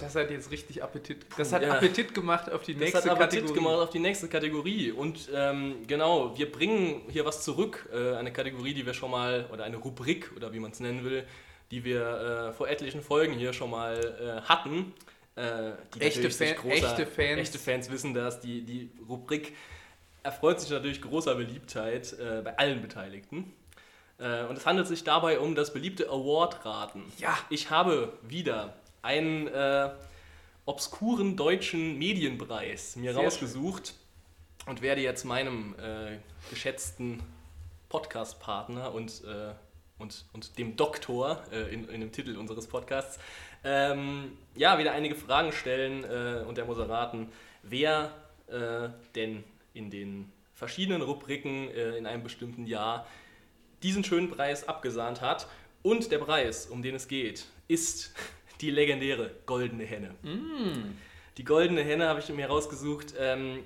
Das 0.00 0.14
hat 0.14 0.30
jetzt 0.30 0.50
richtig 0.50 0.82
Appetit. 0.82 1.26
Das 1.36 1.52
hat 1.52 1.62
ja. 1.62 1.74
Appetit 1.74 2.14
gemacht 2.14 2.50
auf 2.50 2.62
die 2.62 2.74
Das 2.74 2.80
nächste 2.80 2.98
hat 2.98 3.08
aber 3.08 3.24
Appetit 3.24 3.40
Kategorie. 3.46 3.58
gemacht 3.64 3.82
auf 3.82 3.90
die 3.90 3.98
nächste 3.98 4.28
Kategorie. 4.28 4.92
Und 4.92 5.28
ähm, 5.34 5.76
genau, 5.86 6.36
wir 6.36 6.50
bringen 6.50 7.02
hier 7.08 7.24
was 7.24 7.42
zurück. 7.44 7.88
Äh, 7.92 8.14
eine 8.16 8.32
Kategorie, 8.32 8.74
die 8.74 8.84
wir 8.86 8.94
schon 8.94 9.10
mal, 9.10 9.46
oder 9.52 9.64
eine 9.64 9.76
Rubrik, 9.76 10.32
oder 10.36 10.52
wie 10.52 10.60
man 10.60 10.70
es 10.72 10.80
nennen 10.80 11.04
will, 11.04 11.24
die 11.70 11.84
wir 11.84 12.48
äh, 12.50 12.52
vor 12.52 12.68
etlichen 12.68 13.02
Folgen 13.02 13.34
hier 13.34 13.52
schon 13.52 13.70
mal 13.70 13.96
äh, 13.98 14.48
hatten. 14.48 14.92
Äh, 15.34 15.72
die 15.94 16.00
Echte 16.00 16.30
Fan- 16.30 16.70
echte 16.70 17.06
Fans. 17.06 17.38
echte 17.38 17.58
Fans 17.58 17.90
wissen 17.90 18.14
das. 18.14 18.40
Die, 18.40 18.62
die 18.62 18.90
Rubrik 19.08 19.54
erfreut 20.22 20.60
sich 20.60 20.70
natürlich 20.70 21.00
großer 21.02 21.34
Beliebtheit 21.34 22.12
äh, 22.14 22.42
bei 22.42 22.56
allen 22.58 22.82
Beteiligten. 22.82 23.52
Äh, 24.18 24.44
und 24.44 24.56
es 24.56 24.64
handelt 24.64 24.86
sich 24.86 25.04
dabei 25.04 25.38
um 25.38 25.54
das 25.54 25.72
beliebte 25.72 26.08
Award-Raten. 26.08 27.04
Ja. 27.18 27.36
Ich 27.50 27.70
habe 27.70 28.14
wieder 28.22 28.74
einen 29.06 29.46
äh, 29.46 29.90
obskuren 30.66 31.36
deutschen 31.36 31.96
Medienpreis 31.96 32.96
mir 32.96 33.14
Sehr 33.14 33.22
rausgesucht 33.22 33.94
und 34.66 34.82
werde 34.82 35.00
jetzt 35.00 35.24
meinem 35.24 35.74
äh, 35.78 36.18
geschätzten 36.50 37.22
Podcast-Partner 37.88 38.92
und, 38.92 39.22
äh, 39.24 39.54
und, 39.98 40.24
und 40.32 40.58
dem 40.58 40.76
Doktor 40.76 41.40
äh, 41.52 41.72
in, 41.72 41.88
in 41.88 42.00
dem 42.00 42.10
Titel 42.10 42.36
unseres 42.36 42.66
Podcasts 42.66 43.18
ähm, 43.62 44.36
ja, 44.54 44.78
wieder 44.78 44.92
einige 44.92 45.14
Fragen 45.14 45.52
stellen 45.52 46.04
äh, 46.04 46.44
und 46.44 46.58
er 46.58 46.64
muss 46.64 46.78
erraten, 46.78 47.28
wer 47.62 48.12
äh, 48.48 48.88
denn 49.14 49.44
in 49.72 49.90
den 49.90 50.32
verschiedenen 50.54 51.02
Rubriken 51.02 51.68
in 51.68 52.06
einem 52.06 52.22
bestimmten 52.22 52.64
Jahr 52.66 53.06
diesen 53.82 54.04
schönen 54.04 54.30
Preis 54.30 54.66
abgesahnt 54.66 55.20
hat. 55.20 55.48
Und 55.82 56.10
der 56.10 56.16
Preis, 56.16 56.64
um 56.64 56.80
den 56.80 56.94
es 56.94 57.08
geht, 57.08 57.44
ist 57.68 58.14
die 58.60 58.70
legendäre 58.70 59.30
Goldene 59.46 59.84
Henne. 59.84 60.14
Die 61.36 61.44
Goldene 61.44 61.82
Henne 61.82 62.08
habe 62.08 62.20
ich 62.20 62.28
mir 62.30 62.46
rausgesucht. 62.46 63.14
Ähm, 63.18 63.62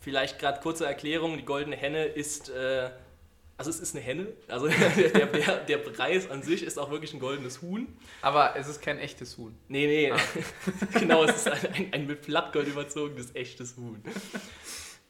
vielleicht 0.00 0.38
gerade 0.38 0.60
kurze 0.60 0.86
Erklärung: 0.86 1.36
Die 1.36 1.44
Goldene 1.44 1.76
Henne 1.76 2.04
ist. 2.04 2.50
Äh, 2.50 2.90
also, 3.56 3.68
es 3.68 3.80
ist 3.80 3.94
eine 3.94 4.02
Henne. 4.02 4.28
Also, 4.48 4.68
der, 4.96 5.26
der, 5.26 5.56
der 5.58 5.78
Preis 5.78 6.30
an 6.30 6.42
sich 6.42 6.62
ist 6.62 6.78
auch 6.78 6.90
wirklich 6.90 7.12
ein 7.12 7.20
goldenes 7.20 7.60
Huhn. 7.60 7.88
Aber 8.22 8.56
es 8.56 8.68
ist 8.68 8.80
kein 8.80 8.98
echtes 8.98 9.36
Huhn. 9.36 9.54
Nee, 9.68 9.86
nee. 9.86 10.12
genau, 10.98 11.24
es 11.24 11.36
ist 11.36 11.48
ein, 11.48 11.74
ein, 11.74 11.92
ein 11.92 12.06
mit 12.06 12.22
Blattgold 12.22 12.68
überzogenes 12.68 13.34
echtes 13.34 13.76
Huhn. 13.76 14.02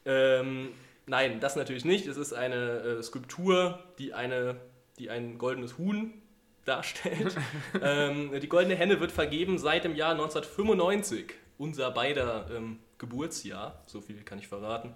ähm, 0.05 0.71
nein, 1.07 1.39
das 1.39 1.55
natürlich 1.55 1.85
nicht. 1.85 2.07
Es 2.07 2.17
ist 2.17 2.33
eine 2.33 2.99
äh, 2.99 3.03
Skulptur, 3.03 3.85
die, 3.99 4.15
eine, 4.15 4.61
die 4.99 5.11
ein 5.11 5.39
goldenes 5.39 5.79
Huhn 5.79 6.20
darstellt. 6.65 7.37
ähm, 7.83 8.39
die 8.41 8.49
goldene 8.49 8.77
Henne 8.77 9.01
wird 9.01 9.13
vergeben 9.13 9.59
seit 9.59 9.85
dem 9.85 9.95
Jahr 9.95 10.13
1995. 10.13 11.35
Unser 11.59 11.91
beider 11.91 12.49
ähm, 12.55 12.79
Geburtsjahr, 12.99 13.83
so 13.87 14.01
viel 14.01 14.23
kann 14.23 14.39
ich 14.39 14.49
verraten. 14.49 14.95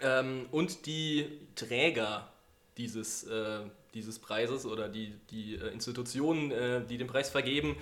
Ähm, 0.00 0.46
und 0.50 0.86
die 0.86 1.26
Träger 1.54 2.28
dieses, 2.76 3.24
äh, 3.24 3.60
dieses 3.94 4.18
Preises 4.18 4.64
oder 4.64 4.88
die, 4.88 5.14
die 5.30 5.56
äh, 5.56 5.68
Institutionen, 5.68 6.50
äh, 6.52 6.84
die 6.86 6.96
den 6.96 7.06
Preis 7.06 7.30
vergeben, 7.30 7.76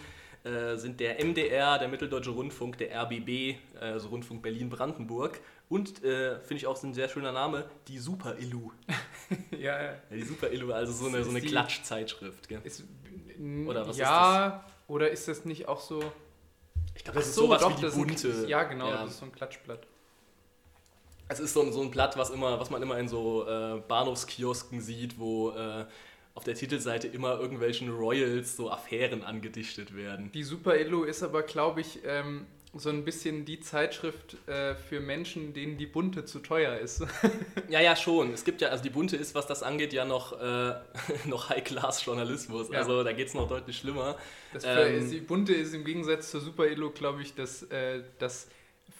äh, 0.45 0.77
sind 0.77 1.01
der 1.01 1.23
MDR, 1.23 1.79
der 1.79 1.89
Mitteldeutsche 1.89 2.31
Rundfunk, 2.31 2.79
der 2.79 2.95
RBB, 3.03 3.57
also 3.81 4.09
Rundfunk 4.09 4.43
Berlin-Brandenburg 4.43 5.41
und, 5.69 6.05
äh, 6.05 6.39
finde 6.41 6.57
ich 6.57 6.67
auch 6.67 6.83
ein 6.83 6.95
sehr 6.95 7.09
schöner 7.09 7.33
Name, 7.33 7.69
die 7.89 7.99
Super-Illu. 7.99 8.71
ja, 9.51 9.59
ja. 9.59 9.83
Ja, 9.83 9.99
die 10.11 10.23
Super-Illu, 10.23 10.73
also 10.73 10.93
so 10.93 11.07
eine, 11.07 11.19
Ist 11.19 11.25
so 11.25 11.31
eine 11.31 11.41
Klatschzeitschrift. 11.41 12.49
Gell? 12.49 12.61
Ist, 12.65 12.85
Oder 13.67 13.87
was 13.87 13.97
ja, 13.97 14.65
oder 14.89 15.11
ist 15.11 15.29
das 15.29 15.45
nicht 15.45 15.69
auch 15.69 15.81
so? 15.81 16.01
Ich 16.95 17.05
glaube, 17.05 17.19
das 17.19 17.27
Ach 17.27 17.31
ist 17.31 17.35
so, 17.35 17.43
sowas 17.47 17.61
doch, 17.61 17.71
wie 17.73 17.75
die 17.77 17.83
das 17.83 17.93
ist 17.93 17.99
bunte. 17.99 18.47
Ja, 18.49 18.63
genau, 18.65 18.89
Ja. 18.89 19.03
das 19.03 19.11
ist 19.13 19.19
so 19.19 19.27
ein 19.27 19.33
Klatschblatt. 19.33 19.87
Es 21.29 21.41
ist 21.41 21.53
so 21.55 21.63
ein, 21.63 21.73
so 21.73 21.83
ein 21.83 21.91
Blatt, 21.91 22.17
was, 22.17 22.31
immer, 22.31 22.59
was 22.61 22.71
man 22.71 22.81
immer 22.83 22.99
in 22.99 23.09
so 23.09 23.47
äh, 23.49 23.81
Bahnhofskiosken 23.89 24.81
sieht, 24.81 25.19
wo 25.19 25.51
äh, 25.51 25.85
auf 26.35 26.45
der 26.45 26.55
Titelseite 26.55 27.09
immer 27.09 27.39
irgendwelchen 27.41 27.91
Royals 27.93 28.57
so 28.57 28.71
Affären 28.71 29.25
angedichtet 29.25 29.97
werden. 29.97 30.31
Die 30.33 30.45
Super 30.45 30.77
Illu 30.79 31.03
ist 31.03 31.23
aber, 31.23 31.43
glaube 31.43 31.81
ich, 31.81 32.01
ähm, 32.05 32.47
so 32.79 32.91
ein 32.91 33.05
bisschen 33.05 33.45
die 33.45 33.61
Zeitschrift 33.61 34.37
äh, 34.49 34.75
für 34.75 35.01
Menschen, 35.01 35.55
denen 35.55 35.77
die 35.79 35.87
bunte 35.87 36.25
zu 36.25 36.41
teuer 36.41 36.77
ist. 36.79 37.03
Ja, 37.69 37.81
ja, 37.81 37.97
schon. 37.97 38.33
Es 38.33 38.45
gibt 38.45 38.61
ja, 38.61 38.69
also 38.69 38.83
die 38.85 38.91
Bunte 38.91 39.17
ist, 39.17 39.35
was 39.35 39.47
das 39.49 39.63
angeht, 39.65 39.93
ja 39.93 40.05
noch, 40.05 40.41
äh, 40.41 40.75
noch 41.25 41.49
High-Class-Journalismus. 41.51 42.69
Ja. 42.71 42.79
Also 42.79 43.03
da 43.03 43.13
geht 43.13 43.29
es 43.29 43.35
noch 43.35 43.49
deutlich 43.49 43.79
schlimmer. 43.79 44.17
Das 44.53 44.63
Ähm, 44.65 44.99
ist, 44.99 45.13
die 45.13 45.21
bunte 45.21 45.53
ist 45.53 45.75
im 45.75 45.85
Gegensatz 45.85 46.31
zur 46.31 46.41
Super 46.41 46.67
Illu, 46.69 46.91
glaube 46.91 47.23
ich, 47.23 47.35
das, 47.35 47.65
äh, 47.65 48.03
das 48.19 48.47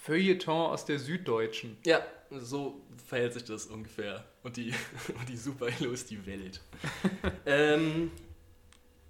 Feuilleton 0.03 0.71
aus 0.71 0.83
der 0.85 0.99
Süddeutschen. 0.99 1.77
Ja, 1.85 2.05
so 2.31 2.81
verhält 3.07 3.33
sich 3.33 3.45
das 3.45 3.67
ungefähr. 3.67 4.25
Und 4.43 4.57
die, 4.57 4.73
und 5.19 5.29
die 5.29 5.37
Super 5.37 5.67
Elo 5.67 5.91
ist 5.91 6.09
die 6.09 6.25
Welt. 6.25 6.59
ähm, 7.45 8.11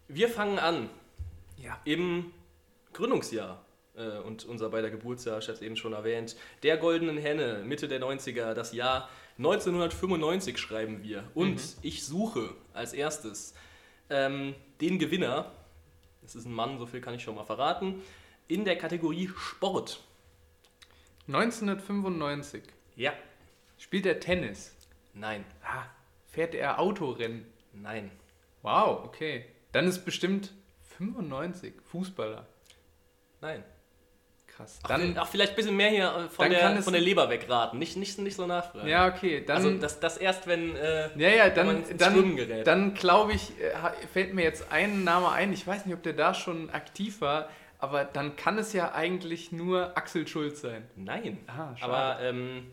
wir 0.07 0.29
fangen 0.29 0.59
an 0.59 0.89
Ja. 1.57 1.79
im 1.85 2.31
Gründungsjahr 2.93 3.63
äh, 3.97 4.19
und 4.19 4.45
unser 4.45 4.69
beider 4.69 4.89
Geburtsjahr, 4.89 5.39
ich 5.39 5.45
habe 5.47 5.55
es 5.55 5.61
eben 5.61 5.75
schon 5.75 5.93
erwähnt, 5.93 6.35
der 6.63 6.77
Goldenen 6.77 7.17
Henne, 7.17 7.63
Mitte 7.65 7.87
der 7.87 7.99
90er, 8.01 8.53
das 8.53 8.73
Jahr 8.73 9.09
1995 9.37 10.57
schreiben 10.57 11.03
wir. 11.03 11.23
Und 11.33 11.55
Mhm. 11.55 11.79
ich 11.81 12.05
suche 12.05 12.53
als 12.73 12.93
erstes 12.93 13.53
ähm, 14.09 14.55
den 14.81 14.99
Gewinner, 14.99 15.51
es 16.23 16.35
ist 16.35 16.45
ein 16.45 16.53
Mann, 16.53 16.77
so 16.79 16.85
viel 16.85 17.01
kann 17.01 17.13
ich 17.13 17.23
schon 17.23 17.35
mal 17.35 17.43
verraten, 17.43 18.01
in 18.47 18.63
der 18.65 18.77
Kategorie 18.77 19.29
Sport. 19.37 19.99
1995 21.27 22.63
Ja. 22.95 23.13
spielt 23.77 24.05
er 24.05 24.19
Tennis. 24.19 24.73
Nein. 25.13 25.43
Ah, 25.63 25.83
fährt 26.27 26.55
er 26.55 26.79
Autorennen. 26.79 27.45
Nein. 27.73 28.11
Wow, 28.61 29.03
okay. 29.05 29.45
Dann 29.71 29.87
ist 29.87 30.05
bestimmt 30.05 30.53
95 30.97 31.73
Fußballer. 31.91 32.47
Nein. 33.41 33.63
Krass. 34.57 34.79
Dann 34.87 35.13
Dann, 35.13 35.17
auch 35.19 35.27
vielleicht 35.27 35.51
ein 35.51 35.55
bisschen 35.55 35.75
mehr 35.75 35.89
hier 35.89 36.05
äh, 36.07 36.29
von, 36.29 36.49
dann 36.49 36.73
der, 36.73 36.81
von 36.81 36.93
der 36.93 37.01
Leber 37.01 37.29
wegraten. 37.29 37.77
Nicht, 37.77 37.95
nicht, 37.95 38.17
nicht 38.17 38.35
so 38.35 38.47
nachfragen. 38.47 38.87
ja, 38.87 39.07
okay. 39.07 39.43
Dann, 39.45 39.57
also 39.57 39.77
das, 39.77 39.99
das 39.99 40.17
erst, 40.17 40.47
wenn. 40.47 40.75
Äh, 40.75 41.09
ja, 41.15 41.29
ja, 41.29 41.55
wenn 41.55 41.65
man 41.67 41.83
dann, 41.83 41.91
ins 41.91 42.05
Schwimmen 42.05 42.37
dann, 42.37 42.47
gerät. 42.47 42.67
dann 42.67 42.93
glaube 42.95 43.33
ich, 43.33 43.51
äh, 43.61 44.07
fällt 44.11 44.33
mir 44.33 44.41
jetzt 44.41 44.71
ein 44.71 45.03
Name 45.03 45.29
ein. 45.29 45.53
Ich 45.53 45.67
weiß 45.67 45.85
nicht, 45.85 45.93
ob 45.93 46.01
der 46.01 46.13
da 46.13 46.33
schon 46.33 46.71
aktiv 46.71 47.21
war, 47.21 47.49
aber 47.77 48.03
dann 48.03 48.35
kann 48.35 48.57
es 48.57 48.73
ja 48.73 48.93
eigentlich 48.93 49.51
nur 49.51 49.95
Axel 49.95 50.27
Schulz 50.27 50.61
sein. 50.61 50.89
Nein. 50.95 51.37
Ah. 51.45 51.75
Aber 51.81 52.19
ähm, 52.23 52.71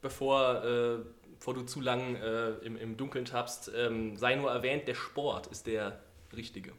bevor, 0.00 0.64
äh, 0.64 0.98
bevor 1.38 1.54
du 1.54 1.62
zu 1.62 1.80
lang 1.80 2.16
äh, 2.16 2.50
im, 2.64 2.76
im 2.76 2.96
Dunkeln 2.96 3.26
tappst, 3.26 3.70
ähm, 3.76 4.16
sei 4.16 4.34
nur 4.34 4.50
erwähnt, 4.50 4.88
der 4.88 4.94
Sport 4.94 5.46
ist 5.46 5.68
der 5.68 6.00
richtige. 6.34 6.72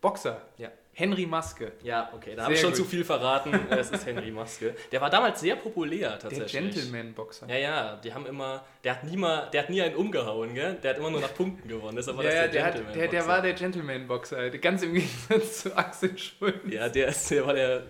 Boxer. 0.00 0.42
Ja. 0.56 0.70
Henry 0.98 1.26
Maske. 1.26 1.70
Ja, 1.84 2.10
okay, 2.12 2.34
da 2.34 2.42
habe 2.42 2.54
ich 2.54 2.60
schon 2.60 2.70
gut. 2.70 2.76
zu 2.78 2.84
viel 2.84 3.04
verraten. 3.04 3.52
Es 3.70 3.90
ist 3.90 4.04
Henry 4.04 4.32
Maske. 4.32 4.74
Der 4.90 5.00
war 5.00 5.08
damals 5.08 5.38
sehr 5.40 5.54
populär 5.54 6.10
Der 6.10 6.18
tatsächlich. 6.18 6.52
Gentleman-Boxer. 6.74 7.46
Ja, 7.48 7.56
ja, 7.56 7.96
die 8.02 8.12
haben 8.12 8.26
immer, 8.26 8.64
der 8.82 8.96
hat 8.96 9.04
nie 9.04 9.16
mal, 9.16 9.48
der 9.52 9.62
hat 9.62 9.70
nie 9.70 9.80
einen 9.80 9.94
umgehauen, 9.94 10.54
gell? 10.54 10.76
Der 10.82 10.90
hat 10.90 10.98
immer 10.98 11.10
nur 11.10 11.20
nach 11.20 11.32
Punkten 11.34 11.68
gewonnen. 11.68 11.94
Deshalb 11.96 12.16
war 12.16 12.24
Ja, 12.24 12.30
das 12.30 12.40
der, 12.40 12.48
der 12.50 12.64
hat, 12.66 12.74
der, 12.74 12.82
der 12.82 12.92
Gentleman-Boxer. 13.08 13.28
war 13.28 13.42
der 13.42 13.52
Gentleman-Boxer. 13.54 14.50
Ganz 14.58 14.82
im 14.82 14.94
Gegensatz 14.94 15.62
zu 15.62 15.76
Axel 15.76 16.18
Schulz. 16.18 16.56
Ja, 16.68 16.88
der, 16.88 17.08
ist, 17.08 17.30
der 17.30 17.46
war 17.46 17.54
der, 17.54 17.82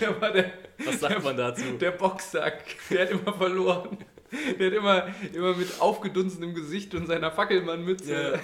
Der 0.00 0.20
war 0.20 0.30
der, 0.32 0.50
was 0.84 1.00
sagt 1.00 1.24
man 1.24 1.36
dazu? 1.36 1.64
der 1.80 1.92
Boxsack. 1.92 2.62
Der 2.90 3.02
hat 3.02 3.10
immer 3.12 3.32
verloren. 3.32 3.96
Der 4.58 4.66
hat 4.66 4.74
immer, 4.74 5.06
immer 5.32 5.54
mit 5.56 5.80
aufgedunsenem 5.80 6.54
Gesicht 6.54 6.94
und 6.94 7.06
seiner 7.06 7.30
Fackelmannmütze. 7.30 8.32
Ja. 8.34 8.40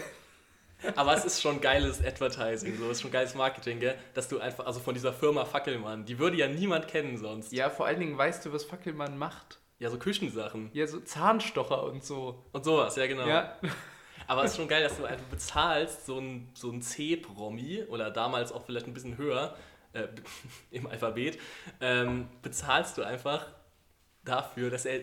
Aber 0.97 1.15
es 1.15 1.25
ist 1.25 1.43
schon 1.43 1.61
geiles 1.61 2.05
Advertising, 2.05 2.77
so 2.79 2.85
es 2.87 2.99
ist 2.99 3.03
schon 3.03 3.11
geiles 3.11 3.35
Marketing, 3.35 3.81
gell? 3.81 3.97
Dass 4.15 4.29
du 4.29 4.39
einfach, 4.39 4.67
also 4.67 4.81
von 4.81 4.95
dieser 4.95 5.13
Firma 5.13 5.45
Fackelmann, 5.45 6.05
die 6.05 6.19
würde 6.19 6.37
ja 6.37 6.47
niemand 6.49 6.89
kennen 6.89 7.17
sonst. 7.19 7.53
Ja, 7.53 7.71
vor 7.71 7.87
allen 7.87 8.01
Dingen 8.01 8.17
weißt 8.17 8.45
du, 8.47 8.53
was 8.53 8.65
Fackelmann 8.65 9.19
macht. 9.19 9.59
Ja, 9.81 9.91
so 9.91 9.99
Küchensachen 9.99 10.71
Ja, 10.73 10.87
so 10.87 11.01
Zahnstocher 11.01 11.85
und 11.85 12.05
so. 12.05 12.45
und 12.53 12.65
sowas, 12.65 12.97
ja 12.97 13.07
genau. 13.07 13.27
Ja, 13.27 13.57
Aber 14.27 14.45
es 14.45 14.51
ist 14.53 14.57
schon 14.57 14.69
geil, 14.69 14.83
dass 14.83 14.97
du 14.97 15.05
einfach 15.05 15.25
bezahlst, 15.27 16.07
so 16.07 16.19
ein, 16.19 16.51
so 16.55 16.71
ein 16.71 16.83
C-Promi 16.83 17.85
oder 17.89 18.11
damals 18.11 18.53
auch 18.53 18.65
vielleicht 18.65 18.87
ein 18.87 18.95
bisschen 18.95 19.17
höher 19.17 19.57
äh, 19.93 20.07
im 20.71 20.87
Alphabet, 20.87 21.39
ähm, 21.81 22.29
bezahlst 22.43 22.99
du 22.99 23.03
einfach 23.03 23.47
dafür, 24.25 24.71
dass 24.71 24.85
er 24.85 25.01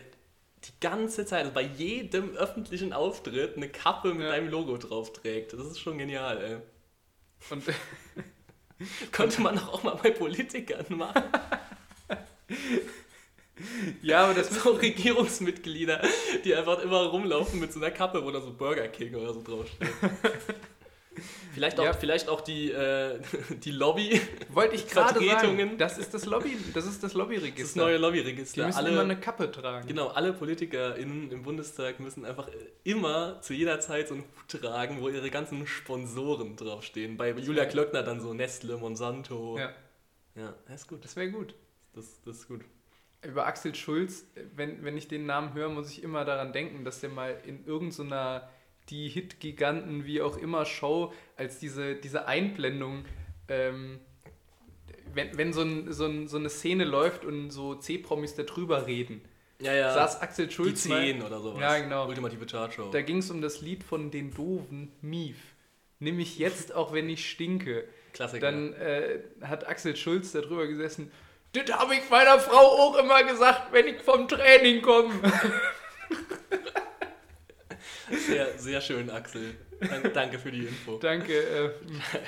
die 0.67 0.79
ganze 0.79 1.25
Zeit, 1.25 1.41
also 1.41 1.51
bei 1.53 1.61
jedem 1.63 2.35
öffentlichen 2.35 2.93
Auftritt, 2.93 3.57
eine 3.57 3.69
Kappe 3.69 4.13
mit 4.13 4.25
Ja. 4.25 4.31
deinem 4.31 4.49
Logo 4.49 4.77
drauf 4.77 5.13
trägt. 5.13 5.53
Das 5.53 5.65
ist 5.65 5.79
schon 5.79 5.97
genial, 5.97 6.41
ey. 6.43 6.57
und 7.51 7.63
Könnte 9.11 9.41
man 9.41 9.55
doch 9.55 9.69
auch 9.73 9.83
mal 9.83 9.95
bei 9.95 10.11
Politikern 10.11 10.85
machen. 10.97 11.23
ja, 14.01 14.25
aber 14.25 14.33
das 14.33 14.49
So 14.49 14.71
Regierungsmitglieder, 14.71 16.01
die 16.43 16.55
einfach 16.55 16.79
immer 16.79 17.03
rumlaufen 17.05 17.59
mit 17.59 17.71
so 17.71 17.79
einer 17.79 17.91
Kappe, 17.91 18.23
wo 18.23 18.31
da 18.31 18.41
so 18.41 18.51
Burger 18.53 18.87
King 18.89 19.15
oder 19.15 19.33
so 19.33 19.41
draufsteht. 19.41 19.89
Vielleicht 21.53 21.79
auch, 21.79 21.85
Ja. 21.85 21.93
vielleicht 21.93 22.27
auch 22.29 22.41
die, 22.41 22.71
äh, 22.71 23.19
die 23.63 23.71
Lobby, 23.71 24.19
wollte 24.49 24.75
ich 24.75 24.87
gerade 24.87 25.19
sagen. 25.25 25.77
Das 25.77 25.97
ist 25.97 26.13
das 26.13 26.25
Lobby, 26.25 26.57
das 26.73 26.85
ist 26.85 27.03
das 27.03 27.13
Lobbyregister. 27.13 27.61
das 27.63 27.75
neue 27.75 27.95
Die 27.97 28.01
Lobbyregister. 28.01 28.65
müssen 28.65 28.79
immer 28.79 28.89
Alle, 28.89 29.01
eine 29.01 29.19
Kappe 29.19 29.51
tragen. 29.51 29.87
genau, 29.87 30.07
alle 30.07 30.33
PolitikerInnen 30.33 31.31
im 31.31 31.43
Bundestag 31.43 31.99
müssen 31.99 32.25
einfach 32.25 32.49
immer 32.83 33.41
zu 33.41 33.53
jeder 33.53 33.79
Zeit 33.79 34.07
so 34.09 34.15
einen 34.15 34.23
Hut 34.23 34.61
tragen, 34.61 35.01
wo 35.01 35.09
ihre 35.09 35.29
ganzen 35.29 35.65
Sponsoren 35.67 36.55
draufstehen. 36.55 37.17
Bei 37.17 37.31
Julia 37.31 37.65
Klöckner 37.65 38.03
dann 38.03 38.19
so 38.19 38.33
Nestle, 38.33 38.77
Monsanto. 38.77 39.57
Ja, 39.57 39.71
ja 40.35 40.53
das 40.67 40.81
ist 40.81 40.87
gut. 40.87 41.03
das 41.03 41.15
wäre 41.15 41.29
gut. 41.31 41.55
Das, 41.93 42.21
das 42.25 42.37
ist 42.39 42.47
gut. 42.47 42.61
Über 43.25 43.47
Axel 43.47 43.73
Schulz, 43.73 44.25
wenn, 44.55 44.83
wenn 44.83 44.97
ich 44.97 45.07
den 45.07 45.25
Namen 45.25 45.53
höre, 45.53 45.69
muss 45.69 45.89
ich 45.89 46.03
immer 46.03 46.25
daran 46.25 46.53
denken, 46.53 46.83
dass 46.85 46.99
der 46.99 47.09
mal 47.09 47.35
in 47.45 47.65
irgendeiner 47.65 48.47
die 48.89 49.09
Hit-Giganten, 49.09 50.05
wie 50.05 50.21
auch 50.21 50.37
immer, 50.37 50.65
Show, 50.65 51.13
als 51.37 51.59
diese, 51.59 51.95
diese 51.95 52.27
Einblendung, 52.27 53.05
ähm, 53.47 53.99
wenn, 55.13 55.37
wenn 55.37 55.53
so, 55.53 55.61
ein, 55.61 55.91
so, 55.91 56.05
ein, 56.05 56.27
so 56.27 56.37
eine 56.37 56.49
Szene 56.49 56.83
läuft 56.83 57.25
und 57.25 57.49
so 57.51 57.75
C-Promis 57.75 58.35
da 58.35 58.43
drüber 58.43 58.85
reden, 58.85 59.21
Ja, 59.59 59.73
ja. 59.73 59.93
saß 59.93 60.21
Axel 60.21 60.47
die 60.47 60.53
Schulz 60.53 60.85
mal, 60.85 61.01
10 61.01 61.21
oder 61.21 61.39
sowas. 61.39 61.61
Ja, 61.61 61.79
genau. 61.79 62.07
Ultimative 62.07 62.45
Chartshow. 62.45 62.89
da 62.91 63.01
ging 63.01 63.19
es 63.19 63.31
um 63.31 63.41
das 63.41 63.61
Lied 63.61 63.83
von 63.83 64.11
den 64.11 64.33
Doofen, 64.33 64.91
Mief. 65.01 65.37
Nimm 65.99 66.17
mich 66.17 66.37
jetzt, 66.37 66.75
auch 66.75 66.93
wenn 66.93 67.09
ich 67.09 67.29
stinke. 67.29 67.87
Klassiker. 68.13 68.45
Dann 68.45 68.73
äh, 68.73 69.19
hat 69.41 69.67
Axel 69.67 69.95
Schulz 69.95 70.33
da 70.33 70.41
drüber 70.41 70.67
gesessen. 70.67 71.11
Das 71.53 71.71
habe 71.77 71.95
ich 71.95 72.09
meiner 72.09 72.37
Frau 72.37 72.57
auch 72.57 72.97
immer 72.97 73.23
gesagt, 73.23 73.71
wenn 73.71 73.87
ich 73.87 74.01
vom 74.01 74.27
Training 74.27 74.81
komme. 74.81 75.13
Sehr, 78.11 78.57
sehr 78.57 78.81
schön, 78.81 79.09
Axel. 79.09 79.55
Danke, 80.13 80.39
für 80.39 80.51
die 80.51 80.65
Info. 80.65 80.97
danke, 80.97 81.33
äh, 81.33 81.69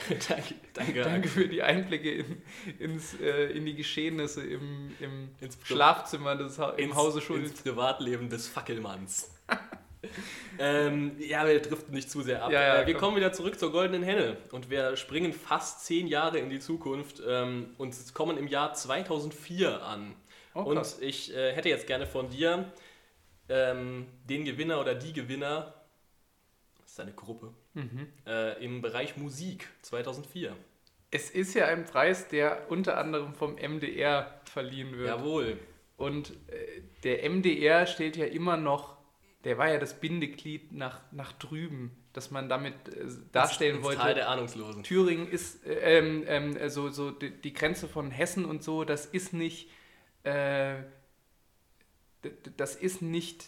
danke, 0.27 0.55
danke, 0.73 1.01
danke 1.01 1.27
für 1.29 1.47
die 1.47 1.61
Einblicke 1.61 2.11
in, 2.11 2.41
ins, 2.79 3.19
äh, 3.19 3.51
in 3.51 3.65
die 3.65 3.75
Geschehnisse 3.75 4.45
im, 4.45 4.93
im 4.99 5.29
Ins 5.39 5.57
Schlafzimmer 5.63 6.35
des 6.35 6.59
ha 6.59 6.71
im 6.71 6.89
ins, 6.89 6.95
Hause 6.95 7.21
Schulz. 7.21 7.51
Ins 7.51 7.61
Privatleben 7.61 8.29
des 8.29 8.47
Fackelmanns. 8.47 9.31
ähm, 10.59 11.15
ja, 11.19 11.47
wir 11.47 11.61
driften 11.61 11.93
nicht 11.93 12.11
zu 12.11 12.21
sehr 12.21 12.43
ab. 12.43 12.51
Ja, 12.51 12.61
ja, 12.61 12.81
äh, 12.81 12.87
wir 12.87 12.93
komm. 12.93 13.01
kommen 13.01 13.17
wieder 13.17 13.31
zurück 13.31 13.59
zur 13.59 13.71
Goldenen 13.71 14.03
Henne 14.03 14.37
und 14.51 14.69
wir 14.69 14.97
springen 14.97 15.31
fast 15.31 15.85
zehn 15.85 16.07
Jahre 16.07 16.39
in 16.39 16.49
die 16.49 16.59
Zukunft 16.59 17.21
ähm, 17.25 17.73
und 17.77 17.95
kommen 18.13 18.37
im 18.37 18.47
Jahr 18.47 18.73
2004 18.73 19.83
an. 19.83 20.15
Oh, 20.53 20.61
und 20.61 20.97
ich 21.01 21.35
äh, 21.35 21.53
hätte 21.53 21.69
jetzt 21.69 21.87
gerne 21.87 22.07
von 22.07 22.29
dir 22.29 22.71
ähm, 23.49 24.07
den 24.29 24.45
Gewinner 24.45 24.79
oder 24.79 24.95
die 24.95 25.13
Gewinner, 25.13 25.73
das 26.81 26.91
ist 26.91 26.99
eine 26.99 27.13
Gruppe, 27.13 27.53
Mhm. 27.73 28.07
äh, 28.25 28.63
im 28.63 28.81
Bereich 28.81 29.17
Musik 29.17 29.67
2004. 29.83 30.55
Es 31.11 31.29
ist 31.29 31.53
ja 31.53 31.67
ein 31.67 31.85
Preis, 31.85 32.27
der 32.27 32.69
unter 32.69 32.97
anderem 32.97 33.33
vom 33.33 33.55
MDR 33.55 34.41
verliehen 34.45 34.97
wird. 34.97 35.07
Jawohl. 35.07 35.59
Und 35.95 36.31
äh, 36.47 36.81
der 37.03 37.29
MDR 37.29 37.87
steht 37.87 38.17
ja 38.17 38.25
immer 38.25 38.57
noch, 38.57 38.97
der 39.43 39.57
war 39.57 39.69
ja 39.71 39.77
das 39.79 39.99
Bindeglied 39.99 40.73
nach, 40.73 40.99
nach 41.11 41.31
drüben, 41.33 41.91
dass 42.13 42.31
man 42.31 42.49
damit 42.49 42.73
äh, 42.89 43.05
darstellen 43.31 43.77
ins, 43.77 43.85
wollte. 43.85 44.01
Tal 44.01 44.15
der 44.15 44.29
Ahnungslosen. 44.29 44.83
Thüringen 44.83 45.29
ist 45.29 45.65
äh, 45.65 45.99
ähm, 45.99 46.23
ähm, 46.27 46.69
so, 46.69 46.89
so 46.89 47.11
die, 47.11 47.29
die 47.31 47.53
Grenze 47.53 47.87
von 47.87 48.11
Hessen 48.11 48.43
und 48.43 48.63
so, 48.63 48.83
das 48.83 49.05
ist 49.05 49.33
nicht, 49.33 49.69
äh, 50.23 50.75
das 52.57 52.75
ist 52.75 53.01
nicht 53.01 53.47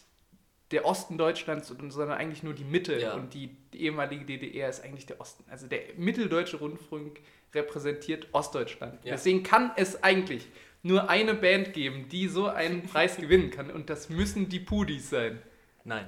der 0.71 0.85
Osten 0.85 1.17
Deutschlands, 1.17 1.67
sondern 1.67 2.11
eigentlich 2.11 2.43
nur 2.43 2.53
die 2.53 2.63
Mitte 2.63 2.99
Ja. 2.99 3.15
und 3.15 3.33
die, 3.33 3.55
die 3.73 3.83
ehemalige 3.83 4.25
DDR 4.25 4.69
ist 4.69 4.83
eigentlich 4.83 5.05
der 5.07 5.19
Osten. 5.19 5.43
Also 5.49 5.67
der 5.67 5.81
mitteldeutsche 5.97 6.57
Rundfunk 6.57 7.19
repräsentiert 7.55 8.27
Ostdeutschland. 8.33 9.03
Ja. 9.03 9.13
Deswegen 9.13 9.41
kann 9.43 9.71
es 9.75 10.03
eigentlich 10.03 10.45
nur 10.83 11.09
eine 11.09 11.33
Band 11.33 11.73
geben, 11.73 12.07
die 12.09 12.27
so 12.27 12.47
einen 12.47 12.83
Preis 12.87 13.17
gewinnen 13.17 13.49
kann 13.49 13.71
und 13.71 13.89
das 13.89 14.09
müssen 14.09 14.47
die 14.49 14.59
Pudis 14.59 15.09
sein. 15.09 15.41
Nein. 15.83 16.05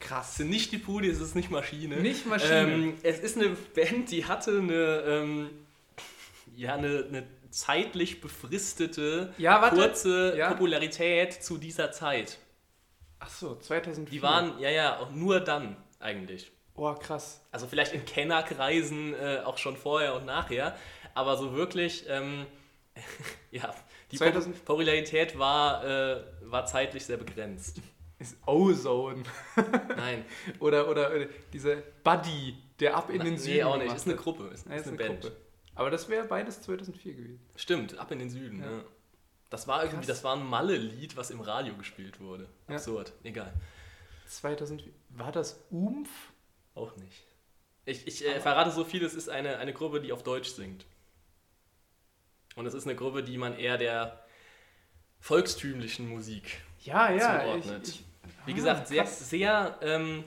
Krass. 0.00 0.30
Es 0.30 0.36
sind 0.36 0.50
nicht 0.50 0.70
die 0.70 0.78
Pudi, 0.78 1.08
es 1.08 1.20
ist 1.20 1.34
nicht 1.34 1.50
Maschine. 1.50 1.96
Nicht 1.96 2.24
Maschine. 2.24 2.72
Ähm, 2.72 2.94
es 3.02 3.18
ist 3.18 3.36
eine 3.36 3.48
Band, 3.74 4.12
die 4.12 4.24
hatte 4.26 4.58
eine, 4.58 5.02
ähm, 5.04 5.50
ja, 6.54 6.74
eine, 6.74 7.04
eine 7.08 7.26
zeitlich 7.50 8.20
befristete, 8.20 9.32
Ja, 9.38 9.60
warte. 9.62 9.76
kurze 9.76 10.34
Ja. 10.36 10.48
Popularität 10.50 11.32
zu 11.42 11.58
dieser 11.58 11.92
Zeit. 11.92 12.38
Ach 13.20 13.30
so, 13.30 13.56
2004. 13.56 14.10
Die 14.10 14.22
waren, 14.22 14.58
ja, 14.60 14.70
ja, 14.70 14.98
auch 14.98 15.10
nur 15.10 15.40
dann 15.40 15.76
eigentlich. 16.00 16.52
Oh, 16.74 16.94
krass. 16.94 17.40
Also 17.50 17.66
vielleicht 17.66 17.92
in 17.92 18.04
Kennerkreisen 18.04 19.14
äh, 19.14 19.40
auch 19.44 19.58
schon 19.58 19.76
vorher 19.76 20.14
und 20.14 20.24
nachher, 20.26 20.76
aber 21.14 21.36
so 21.36 21.52
wirklich, 21.54 22.04
ähm, 22.08 22.46
ja, 23.50 23.74
die 24.12 24.16
2000 24.16 24.54
Pop 24.56 24.64
Popularität 24.76 25.38
war, 25.38 25.84
äh, 25.84 26.22
war 26.42 26.66
zeitlich 26.66 27.04
sehr 27.04 27.16
begrenzt. 27.16 27.80
Ist 28.20 28.36
Ozone. 28.46 29.22
Nein, 29.96 30.24
Oder, 30.60 30.88
oder, 30.88 31.10
oder 31.14 31.26
dieser 31.52 31.76
Buddy, 32.02 32.56
der 32.80 32.96
ab 32.96 33.10
in 33.10 33.20
den 33.22 33.34
nee, 33.34 33.38
Süden 33.38 33.62
auch 33.64 33.74
nicht. 33.76 33.82
gemacht 33.84 33.96
Ist 33.96 34.06
eine. 34.06 34.16
Gruppe, 34.16 34.44
ist, 34.52 34.66
Ja, 34.68 34.74
ist 34.76 34.88
eine, 34.88 34.96
Band. 34.96 35.20
Gruppe. 35.20 35.36
Aber 35.78 35.90
das 35.90 36.08
wäre 36.08 36.24
beides 36.26 36.60
2004 36.62 37.14
gewesen. 37.14 37.40
Stimmt, 37.56 37.98
ab 37.98 38.10
in 38.10 38.18
den 38.18 38.30
Süden. 38.30 38.60
Ja. 38.62 38.70
Ja. 38.78 38.84
Das 39.48 39.66
war 39.68 39.82
irgendwie, 39.82 39.98
Krass. 40.06 40.06
das 40.08 40.24
war 40.24 40.36
ein 40.36 40.44
Malle-Lied, 40.44 41.16
was 41.16 41.30
im 41.30 41.40
Radio 41.40 41.74
gespielt 41.76 42.20
wurde. 42.20 42.48
Ja. 42.68 42.74
Absurd, 42.74 43.12
egal. 43.22 43.52
2004. 44.26 44.92
War 45.10 45.32
das 45.32 45.64
Umf? 45.70 46.10
Auch 46.74 46.94
nicht. 46.96 47.24
Ich, 47.86 48.06
ich 48.06 48.26
äh, 48.26 48.40
verrate 48.40 48.70
so 48.72 48.84
viel, 48.84 49.02
es 49.04 49.14
ist 49.14 49.28
eine, 49.30 49.56
eine 49.58 49.72
Gruppe, 49.72 50.00
die 50.00 50.12
auf 50.12 50.22
Deutsch 50.22 50.50
singt. 50.50 50.84
Und 52.56 52.66
es 52.66 52.74
ist 52.74 52.84
eine 52.86 52.96
Gruppe, 52.96 53.22
die 53.22 53.38
man 53.38 53.56
eher 53.56 53.78
der 53.78 54.22
volkstümlichen 55.20 56.08
Musik. 56.08 56.60
Ja, 56.80 57.10
ja. 57.10 57.16
Ich, 57.56 57.62
Zugeordnet. 57.64 57.88
ich, 57.88 58.04
Wie 58.46 58.52
Ah, 58.52 58.54
gesagt, 58.56 58.88
sehr, 58.88 59.02
krass. 59.04 59.30
sehr, 59.30 59.78
ähm, 59.82 60.24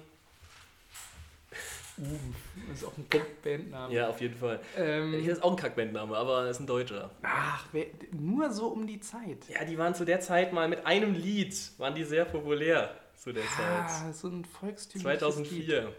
Das 2.70 2.80
ist 2.80 2.86
auch 2.86 2.97
ein 2.97 3.06
Bandname. 3.43 3.93
ja, 3.93 4.10
auf 4.10 4.20
jeden 4.22 4.36
Fall. 4.36 4.60
Ähm, 4.78 5.14
Hier 5.22 5.34
ist 5.34 5.43
auch 5.43 5.52
ein 5.52 5.58
Kackbandname, 5.58 6.16
aber 6.18 6.45
es 6.45 6.52
ist 6.58 6.60
ein 6.62 6.68
Deutscher. 6.68 7.12
ach, 7.22 7.66
wer, 7.72 7.86
nur 8.12 8.49
so 8.52 8.68
um 8.68 8.88
die 8.88 8.99
Zeit. 8.99 9.47
Ja, 9.49 9.64
die 9.66 9.78
waren 9.78 9.93
zu 9.93 10.04
der 10.06 10.20
Zeit 10.20 10.52
mal 10.54 10.68
mit 10.68 10.86
einem 10.86 11.14
Lied, 11.14 11.56
waren 11.78 11.93
die 11.95 12.04
sehr 12.04 12.26
populär 12.26 12.95
zu 13.16 13.32
der 13.32 13.43
Zeit. 13.43 13.86
Ah, 13.88 14.12
so 14.14 14.30
ein 14.30 14.45
volkstümliches 14.45 15.12
Lied. 15.12 15.20
2004. 15.20 15.93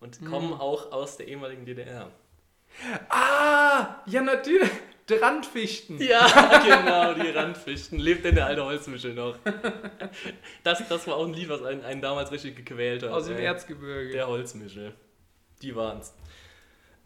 Und 0.00 0.20
Hm. 0.20 0.28
kommen 0.30 0.52
auch 0.52 0.90
aus 0.92 1.16
der 1.16 1.28
ehemaligen 1.28 1.64
DDR. 1.64 2.10
Ah, 3.08 4.02
ja 4.06 4.20
natürlich. 4.20 4.68
Randfichten. 5.10 6.00
Ja, 6.00 6.26
genau, 6.64 7.12
die 7.14 7.28
Randfichten. 7.30 7.98
Lebt 7.98 8.24
denn 8.24 8.34
der 8.36 8.46
alte 8.46 8.64
Holzmischel 8.64 9.14
noch? 9.14 9.36
Das, 10.64 10.82
das 10.88 11.06
war 11.06 11.16
auch 11.16 11.26
ein 11.26 11.34
Lied, 11.34 11.48
was 11.50 11.62
einen, 11.62 11.84
einen 11.84 12.00
damals 12.00 12.32
richtig 12.32 12.56
gequält 12.56 13.02
hat. 13.02 13.10
Aus 13.10 13.26
dem. 13.26 13.36
Erzgebirge. 13.36 14.12
Der 14.12 14.26
Holzmischel. 14.28 14.94
Die 15.64 15.74
waren's. 15.74 16.14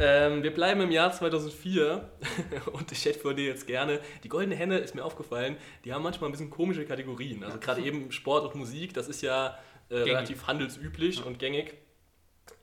Ähm, 0.00 0.42
wir 0.42 0.52
bleiben 0.52 0.80
im 0.80 0.90
Jahr 0.90 1.12
2004 1.12 2.10
und 2.72 2.90
ich 2.90 3.04
hätte 3.04 3.20
von 3.20 3.36
dir 3.36 3.46
jetzt 3.46 3.68
gerne, 3.68 4.00
die 4.24 4.28
Goldene 4.28 4.56
Henne 4.56 4.78
ist 4.78 4.96
mir 4.96 5.04
aufgefallen, 5.04 5.56
die 5.84 5.92
haben 5.92 6.02
manchmal 6.02 6.28
ein 6.28 6.32
bisschen 6.32 6.50
komische 6.50 6.84
Kategorien. 6.84 7.44
Also 7.44 7.58
gerade 7.60 7.82
eben 7.82 8.10
Sport 8.10 8.46
und 8.46 8.56
Musik, 8.56 8.94
das 8.94 9.06
ist 9.06 9.22
ja 9.22 9.56
äh, 9.90 9.96
relativ 9.98 10.48
handelsüblich 10.48 11.24
und 11.24 11.38
gängig. 11.38 11.74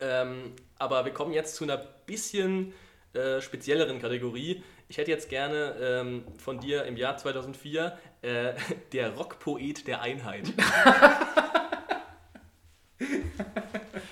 Ähm, 0.01 0.51
aber 0.77 1.05
wir 1.05 1.13
kommen 1.13 1.31
jetzt 1.31 1.55
zu 1.55 1.63
einer 1.63 1.77
bisschen 1.77 2.73
äh, 3.13 3.39
spezielleren 3.39 4.01
Kategorie. 4.01 4.61
Ich 4.89 4.97
hätte 4.97 5.11
jetzt 5.11 5.29
gerne 5.29 5.75
ähm, 5.79 6.25
von 6.37 6.59
dir 6.59 6.83
im 6.83 6.97
Jahr 6.97 7.15
2004 7.15 7.97
äh, 8.21 8.53
der 8.91 9.15
Rockpoet 9.15 9.87
der 9.87 10.01
Einheit. 10.01 10.51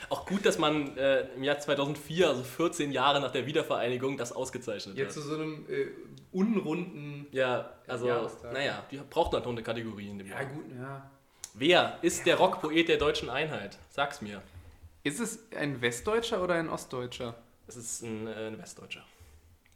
Auch 0.10 0.23
gut, 0.34 0.46
dass 0.46 0.58
man 0.58 0.98
äh, 0.98 1.28
im 1.36 1.44
Jahr 1.44 1.60
2004, 1.60 2.28
also 2.28 2.44
14 2.44 2.92
Jahre 2.92 3.22
nach 3.22 3.32
der 3.32 3.46
Wiedervereinigung, 3.46 4.18
das 4.18 4.32
ausgezeichnet 4.32 4.98
Jetzt 4.98 5.14
zu 5.14 5.22
hat. 5.22 5.28
so 5.28 5.36
einem 5.36 5.66
äh, 5.70 5.88
unrunden. 6.32 7.28
Ja, 7.32 7.70
also, 7.88 8.08
Jahrestag. 8.08 8.54
naja, 8.54 8.84
die 8.92 8.98
braucht 9.10 9.34
noch 9.34 9.46
eine 9.46 9.64
Kategorie 9.64 10.10
in 10.10 10.18
dem 10.18 10.28
Ja, 10.28 10.42
Jahr. 10.42 10.46
gut, 10.46 10.66
ja. 10.78 11.10
Wer 11.54 12.00
ist 12.02 12.26
der 12.26 12.38
Rockpoet 12.38 12.88
der 12.90 12.98
deutschen 12.98 13.30
Einheit? 13.30 13.78
Sag's 13.90 14.22
mir. 14.22 14.42
Ist 15.04 15.20
es 15.20 15.40
ein 15.56 15.82
Westdeutscher 15.82 16.42
oder 16.44 16.56
ein 16.56 16.70
Ostdeutscher? 16.70 17.36
Es 17.68 17.76
ist 17.76 18.02
ein, 18.02 18.28
äh, 18.28 18.48
ein 18.48 18.58
Westdeutscher. 18.58 19.04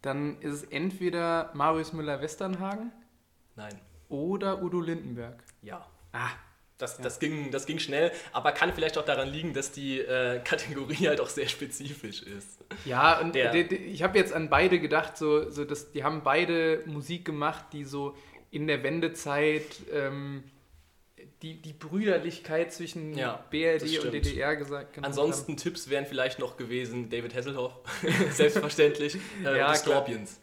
Dann 0.01 0.39
ist 0.41 0.53
es 0.53 0.63
entweder 0.63 1.51
Marius 1.53 1.93
Müller-Westernhagen 1.93 2.91
Nein. 3.55 3.79
oder 4.09 4.61
Udo 4.61 4.79
Lindenberg. 4.81 5.43
Ja. 5.61 5.85
Ah, 6.13 6.29
Das, 6.77 6.97
Ja. 6.97 7.03
das, 7.05 7.19
ging, 7.19 7.49
das 7.49 7.65
ging 7.65 7.79
schnell, 7.79 8.11
aber 8.33 8.51
kann 8.51 8.71
vielleicht 8.73 8.97
auch 8.99 9.05
daran 9.05 9.29
liegen, 9.29 9.53
dass 9.53 9.71
die 9.71 9.99
äh, 9.99 10.39
Kategorie 10.43 11.07
halt 11.07 11.19
auch 11.19 11.29
sehr 11.29 11.47
spezifisch 11.47 12.21
ist. 12.21 12.59
Ja, 12.85 13.19
und 13.19 13.33
Der- 13.33 13.53
ich 13.71 14.03
habe 14.03 14.17
jetzt 14.19 14.31
an 14.33 14.49
beide 14.49 14.79
gedacht, 14.79 15.17
so, 15.17 15.49
so 15.49 15.65
dass 15.65 15.91
die 15.91 16.03
haben 16.03 16.21
beide 16.23 16.83
Musik 16.85 17.25
gemacht, 17.25 17.65
die 17.73 17.83
so 17.83 18.15
in 18.51 18.67
der 18.67 18.83
Wendezeit 18.83 19.63
ähm, 19.91 20.43
die, 21.41 21.61
die 21.61 21.73
Brüderlichkeit 21.73 22.71
zwischen 22.71 23.15
Ja, 23.17 23.43
BRD 23.49 23.99
und. 23.99 24.11
DDR 24.13 24.55
gesagt 24.55 24.93
genannt 24.93 25.07
Ansonsten 25.13 25.57
Tipps 25.57 25.89
wären 25.89 26.05
vielleicht 26.05 26.39
noch 26.39 26.57
gewesen 26.57 27.09
David 27.09 27.33
Hasselhoff, 27.35 27.73
selbstverständlich, 28.31 29.17
äh, 29.45 29.57
Ja. 29.57 29.73
Scorpions. 29.75 30.39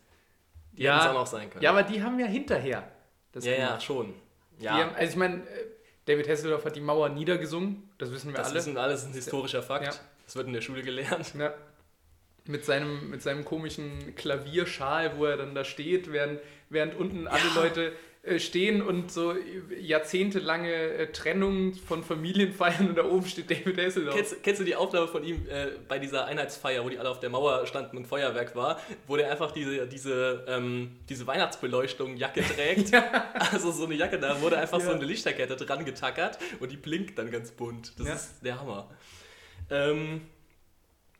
Die 0.72 0.82
Ja. 0.82 0.94
hätten 0.96 1.04
es 1.04 1.10
auch 1.10 1.20
noch 1.20 1.26
sein 1.26 1.42
haben. 1.42 1.50
können. 1.50 1.62
Ja, 1.62 1.70
aber 1.70 1.82
die 1.84 2.02
haben 2.02 2.18
ja 2.18 2.26
hinterher 2.26 2.90
das 3.32 3.44
ja, 3.44 3.52
ja, 3.52 3.66
gemacht. 3.68 3.82
schon. 3.84 4.14
Die 4.58 4.64
Ja, 4.64 4.72
haben, 4.72 4.94
also 4.96 5.10
ich 5.10 5.16
meine, 5.16 5.36
äh, 5.36 5.66
David 6.06 6.28
Hasselhoff 6.28 6.64
hat 6.64 6.76
die 6.76 6.80
Mauer 6.80 7.08
niedergesungen, 7.08 7.88
das 7.98 8.12
wissen 8.12 8.28
wir 8.28 8.34
das 8.36 8.48
alle. 8.50 8.58
ist 8.58 8.68
ein, 8.68 8.76
alles 8.76 9.04
ein 9.04 9.12
historischer 9.12 9.62
Fakt. 9.62 9.86
Ja. 9.86 9.92
Das 10.26 10.36
wird 10.36 10.46
in 10.46 10.52
der 10.52 10.60
Schule 10.60 10.82
gelernt. 10.82 11.34
Ja. 11.38 11.54
Mit 12.46 12.64
seinem, 12.66 13.08
mit 13.10 13.22
seinem 13.22 13.44
komischen 13.44 14.14
Klavierschal, 14.16 15.16
wo 15.16 15.24
er 15.24 15.36
dann 15.38 15.54
da 15.54 15.64
steht, 15.64 16.12
während, 16.12 16.40
während 16.68 16.94
unten 16.94 17.26
alle 17.26 17.42
Leute 17.54 17.92
äh, 18.22 18.38
stehen 18.38 18.82
und 18.82 19.10
so 19.10 19.34
jahrzehntelange 19.80 20.70
äh, 20.72 21.06
Trennung 21.12 21.74
von 21.74 22.02
Familien 22.04 22.52
feiern 22.52 22.88
und 22.90 22.96
da 22.98 23.04
oben 23.04 23.26
steht 23.26 23.50
David 23.50 23.78
Hasselhoff. 23.78 24.14
Kennst, 24.14 24.42
kennst 24.42 24.60
du 24.60 24.64
die 24.64 24.76
Aufnahme 24.76 25.08
von 25.08 25.24
ihm 25.24 25.46
äh, 25.48 25.68
bei 25.88 25.98
dieser 25.98 26.26
Einheitsfeier, 26.26 26.84
wo 26.84 26.88
die 26.90 26.98
alle 26.98 27.08
auf 27.08 27.20
der 27.20 27.30
Mauer 27.30 27.66
standen 27.66 27.96
und 27.96 28.06
Feuerwerk 28.06 28.54
war, 28.56 28.78
wo 29.06 29.16
der 29.16 29.30
einfach 29.30 29.52
diese, 29.52 29.86
diese, 29.86 30.44
ähm, 30.46 30.96
diese 31.08 31.26
Weihnachtsbeleuchtung 31.26 32.16
Jacke 32.16 32.42
trägt? 32.42 32.92
Also 33.52 33.70
so 33.72 33.84
eine 33.84 33.94
Jacke, 33.94 34.18
da 34.18 34.40
wurde 34.42 34.58
einfach 34.58 34.80
so 34.80 34.88
Ja. 34.90 34.96
eine 34.96 35.04
Lichterkette 35.04 35.56
dran 35.56 35.84
getackert 35.84 36.38
und 36.60 36.70
die 36.72 36.76
blinkt 36.76 37.18
dann 37.18 37.30
ganz 37.30 37.50
bunt. 37.52 37.92
Das 37.98 38.06
Ja. 38.06 38.14
ist 38.14 38.34
der 38.44 38.60
Hammer. 38.60 38.90
Ähm, 39.70 40.22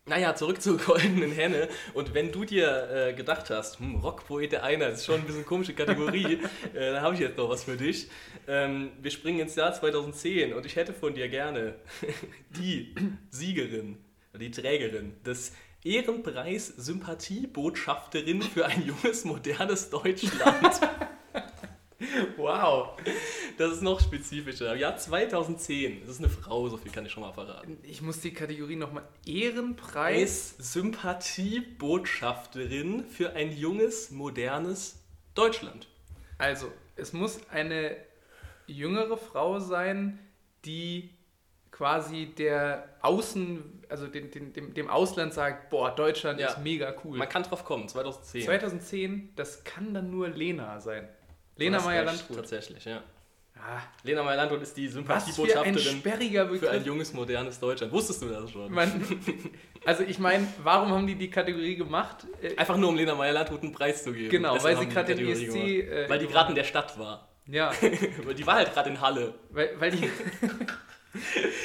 naja, 0.06 0.34
zurück 0.34 0.60
zur 0.60 0.78
goldenen 0.84 1.32
Henne. 1.32 1.68
Und 1.94 2.14
wenn 2.14 2.30
du 2.32 2.44
dir 2.44 2.90
äh, 2.90 3.12
gedacht 3.14 3.50
hast, 3.50 3.78
hm, 3.78 3.96
Rockpoet 3.96 4.52
der 4.52 4.64
Einheit 4.64 4.94
ist 4.94 5.06
schon 5.06 5.20
ein 5.20 5.26
bisschen 5.26 5.46
komische 5.46 5.74
Kategorie, 5.74 6.40
äh, 6.74 6.92
dann 6.92 7.02
habe 7.02 7.14
ich 7.14 7.20
jetzt 7.20 7.38
noch 7.38 7.48
was 7.48 7.64
für 7.64 7.76
dich. 7.76 8.08
Ähm, 8.46 8.92
wir 9.00 9.10
springen 9.10 9.40
ins 9.40 9.54
Jahr 9.54 9.72
2010 9.72 10.52
und 10.52 10.66
ich 10.66 10.76
hätte 10.76 10.92
von 10.92 11.14
dir 11.14 11.28
gerne 11.28 11.74
die 12.50 12.94
Siegerin, 13.30 13.98
die 14.38 14.50
Trägerin 14.50 15.14
des 15.24 15.52
Ehrenpreis 15.84 16.68
Sympathiebotschafterin 16.68 18.40
für 18.42 18.66
ein 18.66 18.86
junges, 18.86 19.24
modernes 19.24 19.90
Deutschland. 19.90 20.80
Wow. 22.36 22.90
Das 23.58 23.72
ist 23.72 23.82
noch 23.82 24.00
spezifischer. 24.00 24.74
Jahr 24.74 24.96
2010. 24.96 26.00
Das 26.00 26.10
ist 26.10 26.18
eine 26.18 26.28
Frau, 26.28 26.68
so 26.68 26.76
viel 26.76 26.90
kann 26.92 27.06
ich 27.06 27.12
schon 27.12 27.22
mal 27.22 27.32
verraten. 27.32 27.78
Ich 27.82 28.02
muss 28.02 28.20
die 28.20 28.32
Kategorie 28.32 28.76
nochmal. 28.76 29.04
Ehrenpreis. 29.26 30.54
Preis 30.54 30.72
Sympathiebotschafterin 30.72 33.04
für 33.04 33.32
ein 33.34 33.52
junges, 33.56 34.10
modernes 34.10 35.00
Deutschland. 35.34 35.88
Also, 36.38 36.70
es 36.96 37.12
muss 37.12 37.40
eine 37.50 37.96
jüngere 38.66 39.16
Frau 39.16 39.58
sein, 39.60 40.18
die 40.64 41.10
quasi 41.70 42.26
der 42.26 42.88
Außen, 43.02 43.84
also 43.88 44.06
den, 44.06 44.30
dem, 44.30 44.74
dem 44.74 44.88
Ausland 44.88 45.34
sagt, 45.34 45.70
boah, 45.70 45.90
Deutschland 45.90 46.38
Ja. 46.40 46.48
ist 46.50 46.58
mega 46.58 46.94
cool. 47.04 47.18
Man 47.18 47.28
kann 47.28 47.42
drauf 47.42 47.64
kommen, 47.64 47.88
2010. 47.88 48.44
2010, 48.44 49.32
das 49.34 49.64
kann 49.64 49.92
dann 49.92 50.10
nur 50.10 50.28
Lena 50.28 50.80
sein. 50.80 51.08
Lena 51.56 51.78
hast 51.78 51.84
Meyer 51.84 52.06
recht, 52.06 52.18
Landrut. 52.18 52.36
Tatsächlich, 52.36 52.84
ja. 52.84 53.02
Ah, 53.56 53.80
Lena 54.02 54.22
Meyer 54.22 54.36
Landrut 54.36 54.62
ist 54.62 54.76
die 54.76 54.88
für 54.88 54.94
Sympathiebotschafterin 54.94 55.78
sperriger 55.78 56.48
für 56.48 56.70
ein 56.70 56.84
junges, 56.84 57.12
modernes 57.12 57.60
Deutschland. 57.60 57.92
Wusstest 57.92 58.22
du 58.22 58.28
das 58.28 58.50
schon? 58.50 58.70
Man, 58.72 59.04
also 59.84 60.02
ich 60.02 60.18
meine, 60.18 60.46
warum 60.62 60.90
haben 60.90 61.06
die 61.06 61.14
die 61.14 61.30
Kategorie 61.30 61.76
gemacht? 61.76 62.26
Äh, 62.42 62.56
Einfach 62.56 62.76
nur, 62.76 62.88
um 62.88 62.96
Lena 62.96 63.14
Meyer 63.14 63.32
Landrut 63.32 63.62
einen 63.62 63.72
Preis 63.72 64.02
zu 64.02 64.12
geben. 64.12 64.28
Genau, 64.30 64.62
weil 64.62 64.76
sie 64.76 64.86
gerade 64.86 65.14
Kategorie 65.14 65.32
ESC... 65.32 65.52
gemacht. 65.52 65.68
Äh, 65.68 66.08
Weil 66.10 66.18
die 66.18 66.26
gerade 66.26 66.48
in 66.50 66.56
der 66.56 66.64
Stadt 66.64 66.98
war. 66.98 67.28
Ja, 67.46 67.72
die 68.36 68.46
war 68.46 68.56
halt 68.56 68.72
gerade 68.72 68.90
in 68.90 69.00
Halle. 69.00 69.34
weil, 69.50 69.70
weil 69.78 69.90
die... 69.92 70.10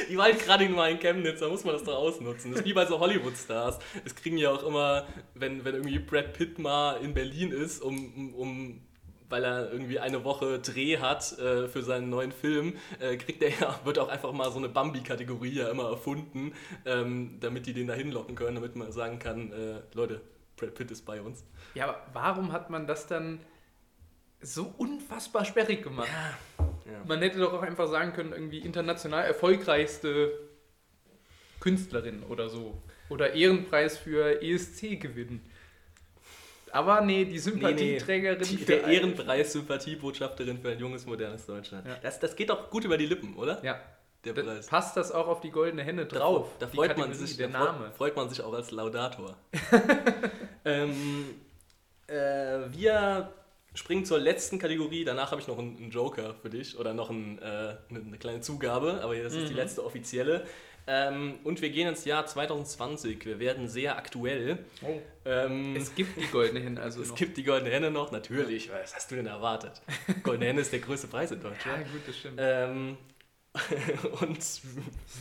Die 0.09 0.15
war 0.15 0.25
halt 0.25 0.39
gerade 0.39 0.69
mal 0.69 0.91
in 0.91 0.99
Chemnitz, 0.99 1.39
da 1.39 1.47
muss 1.49 1.63
man 1.63 1.73
das 1.73 1.83
doch 1.83 1.95
ausnutzen. 1.95 2.51
Das 2.51 2.61
ist 2.61 2.67
wie 2.67 2.73
bei 2.73 2.85
so 2.85 2.99
Hollywood-Stars. 2.99 3.79
Es 4.05 4.13
kriegen 4.13 4.37
ja 4.37 4.51
auch 4.51 4.63
immer, 4.63 5.07
wenn, 5.33 5.65
wenn 5.65 5.73
irgendwie 5.73 5.97
Brad 5.97 6.33
Pitt 6.33 6.59
mal 6.59 6.97
in 6.97 7.15
Berlin 7.15 7.51
ist, 7.51 7.81
um, 7.81 8.35
um 8.35 8.81
weil 9.29 9.43
er 9.43 9.71
irgendwie 9.71 9.99
eine 9.99 10.23
Woche 10.23 10.59
Dreh 10.59 10.97
hat 10.97 11.37
äh, 11.39 11.67
für 11.67 11.83
seinen 11.83 12.09
neuen 12.09 12.31
Film, 12.31 12.73
äh, 12.99 13.15
kriegt 13.17 13.41
er 13.43 13.49
ja, 13.49 13.79
wird 13.85 13.99
auch 13.99 14.09
einfach 14.09 14.31
mal 14.31 14.51
so 14.51 14.57
eine 14.57 14.69
Bambi-Kategorie 14.69 15.53
ja 15.53 15.69
immer 15.69 15.89
erfunden, 15.89 16.53
ähm, 16.85 17.37
damit 17.39 17.67
die 17.67 17.73
den 17.73 17.87
da 17.87 17.93
hinlocken 17.93 18.35
können, 18.35 18.55
damit 18.55 18.75
man 18.75 18.91
sagen 18.91 19.19
kann, 19.19 19.51
äh, 19.51 19.81
Leute, 19.93 20.21
Brad 20.57 20.73
Pitt 20.73 20.91
ist 20.91 21.05
bei 21.05 21.21
uns. 21.21 21.45
Ja, 21.73 21.85
aber 21.85 22.01
warum 22.13 22.51
hat 22.51 22.69
man 22.69 22.87
das 22.87 23.07
dann 23.07 23.39
so 24.41 24.73
unfassbar 24.77 25.45
sperrig 25.45 25.83
gemacht? 25.83 26.09
Ja. 26.57 27.03
Man 27.07 27.19
hätte 27.19 27.39
doch 27.39 27.53
auch 27.53 27.61
einfach 27.61 27.87
sagen 27.87 28.13
können, 28.13 28.33
irgendwie 28.33 28.59
international 28.59 29.25
erfolgreichste 29.25 30.31
Künstlerin 31.59 32.23
oder 32.23 32.49
so. 32.49 32.81
Oder 33.09 33.33
Ehrenpreis 33.33 33.97
für 33.97 34.41
ESC 34.41 34.99
gewinnen. 34.99 35.48
Aber 36.71 37.01
nee, 37.01 37.25
die 37.25 37.39
Sympathieträgerin 37.39 38.39
Die, 38.41 38.57
für 38.57 38.65
der 38.65 38.83
Ehrenpreis 38.85 39.51
Sympathiebotschafterin 39.53 40.59
für 40.59 40.69
ein 40.69 40.79
junges, 40.79 41.05
modernes 41.05 41.45
Deutschland. 41.45 41.87
Ja. 41.87 41.97
Das, 42.01 42.19
das 42.19 42.35
geht 42.35 42.49
doch 42.49 42.69
gut 42.69 42.83
über 42.85 42.97
die 42.97 43.05
Lippen, 43.05 43.35
oder? 43.35 43.63
Ja, 43.63 43.79
Der 44.23 44.33
da 44.33 44.41
Preis. 44.43 44.67
passt 44.67 44.95
das 44.97 45.11
auch 45.11 45.27
auf 45.27 45.41
die 45.41 45.51
goldene 45.51 45.83
Henne 45.83 46.05
drauf. 46.05 46.49
Da 46.59 46.65
die 46.67 46.75
freut 46.75 46.97
man 46.97 47.13
sich, 47.13 47.37
der 47.37 47.47
da 47.47 47.59
freut- 47.59 47.65
Name. 47.73 47.91
freut 47.91 48.15
man 48.15 48.29
sich 48.29 48.41
auch 48.41 48.53
als 48.53 48.71
Laudator. 48.71 49.35
ähm, 50.65 51.25
Äh, 52.07 52.71
wir 52.71 53.31
springen 53.75 54.03
zur 54.03 54.19
letzten 54.19 54.57
Kategorie. 54.57 55.03
Danach 55.05 55.31
habe 55.31 55.41
ich 55.41 55.47
noch 55.47 55.59
einen, 55.59 55.77
einen, 55.77 55.91
Joker 55.91 56.33
für 56.41 56.49
dich 56.49 56.77
oder 56.79 56.93
noch 56.93 57.09
ein, 57.11 57.39
äh, 57.39 57.75
eine, 57.89 58.17
kleine 58.17 58.41
Zugabe, 58.41 58.99
aber 59.03 59.15
das 59.15 59.33
ist 59.33 59.43
mhm. 59.43 59.47
die 59.49 59.53
letzte 59.53 59.85
offizielle. 59.85 60.43
Ähm, 60.91 61.35
und 61.43 61.61
wir 61.61 61.69
gehen 61.69 61.87
ins 61.87 62.03
Jahr 62.05 62.25
2020. 62.25 63.23
Wir 63.23 63.39
werden 63.39 63.67
sehr 63.67 63.95
aktuell. 63.95 64.57
Oh. 64.81 64.99
Ähm, 65.23 65.75
es 65.75 65.93
gibt 65.93 66.19
die 66.19 66.25
Goldene 66.25 66.61
Henne 66.61 66.81
also 66.81 67.01
Es 67.03 67.09
noch. 67.09 67.15
gibt 67.15 67.37
die 67.37 67.43
Goldene 67.43 67.69
Henne 67.69 67.91
noch, 67.91 68.11
natürlich. 68.11 68.71
Was 68.71 68.95
hast 68.95 69.11
du 69.11 69.15
denn 69.15 69.27
erwartet? 69.27 69.81
Goldene 70.23 70.47
Henne 70.47 70.61
ist 70.61 70.73
der 70.73 70.79
größte 70.79 71.05
Preis 71.07 71.31
in 71.31 71.41
Deutschland. 71.41 71.77
Ja, 71.85 71.91
gut, 71.91 72.01
das 72.07 72.17
stimmt. 72.17 72.37
Ähm, 72.41 72.97
und 74.21 74.61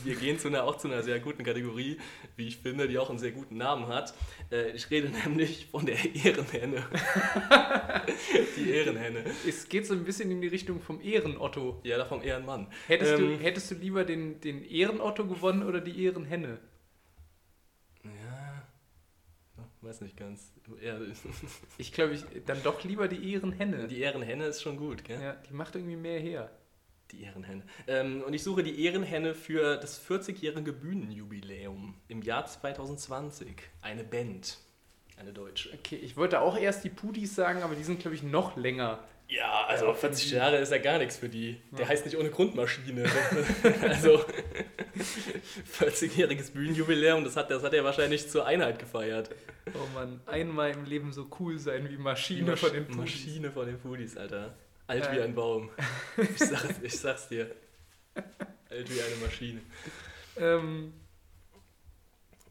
wir 0.03 0.15
gehen 0.15 0.37
zu 0.37 0.49
einer, 0.49 0.63
auch 0.63 0.77
zu 0.77 0.87
einer 0.87 1.01
sehr 1.01 1.19
guten 1.19 1.43
Kategorie, 1.43 1.97
wie 2.35 2.47
ich 2.47 2.57
finde, 2.57 2.87
die 2.87 2.99
auch 2.99 3.09
einen 3.09 3.17
sehr 3.17 3.31
guten 3.31 3.57
Namen 3.57 3.87
hat. 3.87 4.13
Äh, 4.51 4.71
ich 4.71 4.89
rede 4.91 5.09
nämlich 5.25 5.65
von 5.67 5.85
der 5.85 5.97
Ehrenhenne. 6.15 6.85
die 8.55 8.69
Ehrenhenne. 8.69 9.23
Es 9.47 9.67
geht 9.67 9.87
so 9.87 9.95
ein 9.95 10.03
bisschen 10.03 10.29
in 10.29 10.41
die 10.41 10.47
Richtung 10.47 10.79
vom 10.79 11.01
Ehrenotto. 11.01 11.81
Ja, 11.83 12.05
vom 12.05 12.21
Ehrenmann. 12.21 12.67
Hättest, 12.87 13.13
ähm, 13.13 13.19
du, 13.19 13.43
hättest 13.43 13.71
du 13.71 13.75
lieber 13.75 14.05
den, 14.05 14.39
den 14.41 14.63
Ehrenotto 14.63 15.25
gewonnen 15.25 15.63
oder 15.63 15.81
die 15.81 16.03
Ehrenhenne? 16.03 16.59
Ja, 18.03 18.63
weiß 19.81 20.01
nicht 20.01 20.17
ganz. 20.17 20.53
Ich 21.79 21.91
glaube, 21.93 22.13
ich, 22.13 22.23
dann 22.45 22.61
doch 22.61 22.83
lieber 22.83 23.07
die 23.07 23.33
Ehrenhenne. 23.33 23.87
Die 23.87 24.01
Ehrenhenne 24.01 24.45
ist 24.45 24.61
schon 24.61 24.77
gut, 24.77 25.03
gell? 25.03 25.19
Ja, 25.19 25.33
die 25.33 25.53
macht 25.53 25.75
irgendwie 25.75 25.95
mehr 25.95 26.19
her. 26.19 26.51
Die 27.11 27.23
Ehrenhenne. 27.23 27.63
Ähm, 27.87 28.23
und 28.23 28.33
ich 28.33 28.43
suche 28.43 28.63
die 28.63 28.83
Ehrenhenne 28.85 29.33
für 29.33 29.77
das 29.77 29.99
40-jährige 30.07 30.73
Bühnenjubiläum 30.73 31.95
im 32.07 32.21
Jahr 32.21 32.45
2020. 32.45 33.55
Eine 33.81 34.03
Band. 34.03 34.59
Eine 35.17 35.33
deutsche. 35.33 35.73
Okay, 35.73 35.97
ich 35.97 36.15
wollte 36.17 36.39
auch 36.39 36.57
erst 36.57 36.83
die 36.83 36.89
Pudis 36.89 37.35
sagen, 37.35 37.61
aber 37.63 37.75
die 37.75 37.83
sind, 37.83 37.99
glaube 37.99 38.15
ich, 38.15 38.23
noch 38.23 38.55
länger. 38.55 39.03
Ja, 39.27 39.65
also 39.67 39.93
40 39.93 40.31
Jahre 40.31 40.57
ist 40.57 40.71
ja 40.71 40.79
gar 40.79 40.97
nichts 40.97 41.17
für 41.17 41.29
die. 41.29 41.61
Der 41.71 41.81
ja. 41.81 41.87
heißt 41.89 42.05
nicht 42.05 42.17
ohne 42.17 42.31
Grundmaschine. 42.31 43.03
also 43.81 44.23
40-jähriges 45.79 46.51
Bühnenjubiläum, 46.51 47.23
das 47.23 47.35
hat, 47.35 47.51
das 47.51 47.61
hat 47.61 47.73
er 47.73 47.83
wahrscheinlich 47.83 48.27
zur 48.29 48.45
Einheit 48.45 48.79
gefeiert. 48.79 49.29
Oh 49.73 49.87
Mann, 49.93 50.19
einmal 50.25 50.71
im 50.71 50.85
Leben 50.85 51.13
so 51.13 51.27
cool 51.39 51.59
sein 51.59 51.89
wie 51.89 51.97
Maschine 51.97 52.51
Masch 52.51 52.59
von 52.59 52.73
den 52.73 52.85
Pudis. 52.85 52.97
Maschine 52.97 53.51
von 53.51 53.67
den 53.67 53.79
Pudis, 53.79 54.17
Alter. 54.17 54.55
Alt 54.89 55.07
äh. 55.07 55.15
wie 55.15 55.21
ein 55.21 55.35
Baum. 55.35 55.69
Ich, 56.17 56.39
sag, 56.39 56.83
ich 56.83 56.99
sag's 56.99 57.29
dir. 57.29 57.55
Alt 58.69 58.93
wie 58.93 59.01
eine 59.01 59.15
Maschine. 59.23 59.61
Ähm, 60.35 60.93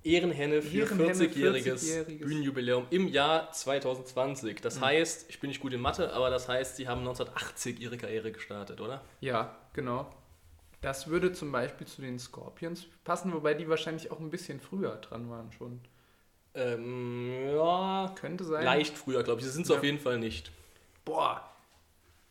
Ehrenhenne 0.04 0.62
für 0.62 0.86
40-jähriges 0.86 1.92
40 1.92 2.20
Bühnenjubiläum 2.20 2.86
im 2.90 3.08
Jahr 3.08 3.52
2020. 3.52 4.60
Das 4.62 4.76
mhm. 4.76 4.84
heißt, 4.84 5.26
ich 5.28 5.40
bin 5.40 5.48
nicht 5.48 5.60
gut 5.60 5.74
in 5.74 5.80
Mathe, 5.80 6.12
aber 6.12 6.30
das 6.30 6.48
heißt, 6.48 6.76
sie 6.76 6.88
haben 6.88 7.00
1980 7.00 7.80
ihre 7.80 7.98
Karriere 7.98 8.32
gestartet, 8.32 8.80
oder? 8.80 9.04
Ja, 9.20 9.56
genau. 9.74 10.10
Das 10.80 11.08
würde 11.08 11.32
zum 11.32 11.50
Beispiel 11.50 11.86
zu 11.86 12.00
den 12.00 12.18
Scorpions 12.18 12.86
passen, 13.04 13.32
wobei 13.32 13.52
die 13.52 13.68
wahrscheinlich 13.68 14.12
auch 14.12 14.20
ein 14.20 14.30
bisschen 14.30 14.60
früher 14.60 14.96
dran 14.96 15.28
waren 15.28 15.50
schon. 15.52 15.80
Ähm, 16.54 17.50
ja, 17.54 18.14
könnte 18.18 18.44
sein. 18.44 18.64
Leicht 18.64 18.96
früher, 18.96 19.24
glaube 19.24 19.40
ich. 19.40 19.46
Sie 19.46 19.52
sind 19.52 19.62
es 19.62 19.68
ja. 19.68 19.76
auf 19.76 19.84
jeden 19.84 19.98
Fall 19.98 20.18
nicht. 20.18 20.52
Boah, 21.04 21.48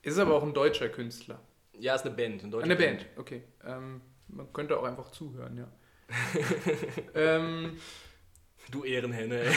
ist 0.08 0.20
aber 0.20 0.36
auch 0.36 0.44
ein 0.44 0.54
deutscher 0.54 0.90
Künstler. 0.90 1.40
Ja, 1.74 1.96
ist 1.96 2.06
eine 2.06 2.16
Band. 2.16 2.44
Eine, 2.44 2.58
eine 2.58 2.76
Band. 2.76 3.00
Band, 3.00 3.06
okay. 3.18 3.44
Ähm, 3.66 4.02
man 4.28 4.52
könnte 4.54 4.78
auch 4.80 4.84
einfach 4.84 5.12
zuhören, 5.12 5.58
ja. 5.58 5.68
ähm, 7.16 7.78
du 8.72 8.84
Ehrenhenne, 8.84 9.42
ey. 9.42 9.54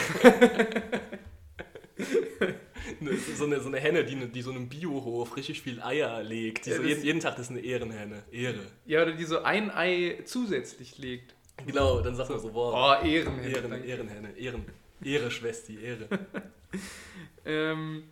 so, 3.35 3.45
eine, 3.45 3.59
so 3.59 3.67
eine 3.67 3.79
Henne, 3.79 4.03
die, 4.03 4.15
die 4.27 4.41
so 4.41 4.51
einem 4.51 4.69
Biohof 4.69 5.35
richtig 5.37 5.61
viel 5.61 5.81
Eier 5.81 6.21
legt. 6.23 6.67
Ja, 6.67 6.75
so 6.75 6.83
jeden, 6.83 7.03
jeden, 7.03 7.19
Tag 7.19 7.39
ist 7.39 7.49
eine 7.49 7.61
Ehrenhenne. 7.61 8.23
Ehre. 8.31 8.59
Ja, 8.85 9.01
oder 9.03 9.13
die 9.13 9.25
so 9.25 9.39
ein 9.39 9.71
Ei 9.71 10.19
zusätzlich 10.25 10.97
legt. 10.97 11.33
Genau, 11.65 12.01
dann 12.01 12.15
sagt 12.15 12.29
man 12.29 12.39
so, 12.39 12.53
wow. 12.53 12.99
Oh, 13.01 13.05
Ehrenhenne. 13.05 13.47
Ehren, 13.49 13.83
Ehrenhenne. 13.83 14.37
Ehren, 14.37 14.65
Ehre, 15.03 15.31
Schwesti, 15.31 15.79
Ehre. 15.81 16.07
ähm, 17.45 18.03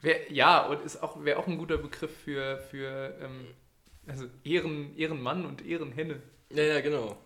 Wär, 0.00 0.32
ja, 0.32 0.66
und 0.66 0.84
ist 0.84 1.02
auch, 1.02 1.24
wäre 1.24 1.38
auch 1.38 1.46
ein 1.46 1.58
guter 1.58 1.76
Begriff 1.76 2.16
für, 2.24 2.58
für 2.58 3.18
ähm, 3.20 3.48
also 4.06 4.26
Ehren, 4.44 4.96
Ehrenmann 4.96 5.44
und 5.44 5.64
Ehrenhenne. 5.64 6.22
Ja, 6.50 6.62
ja, 6.62 6.80
genau. 6.80 7.16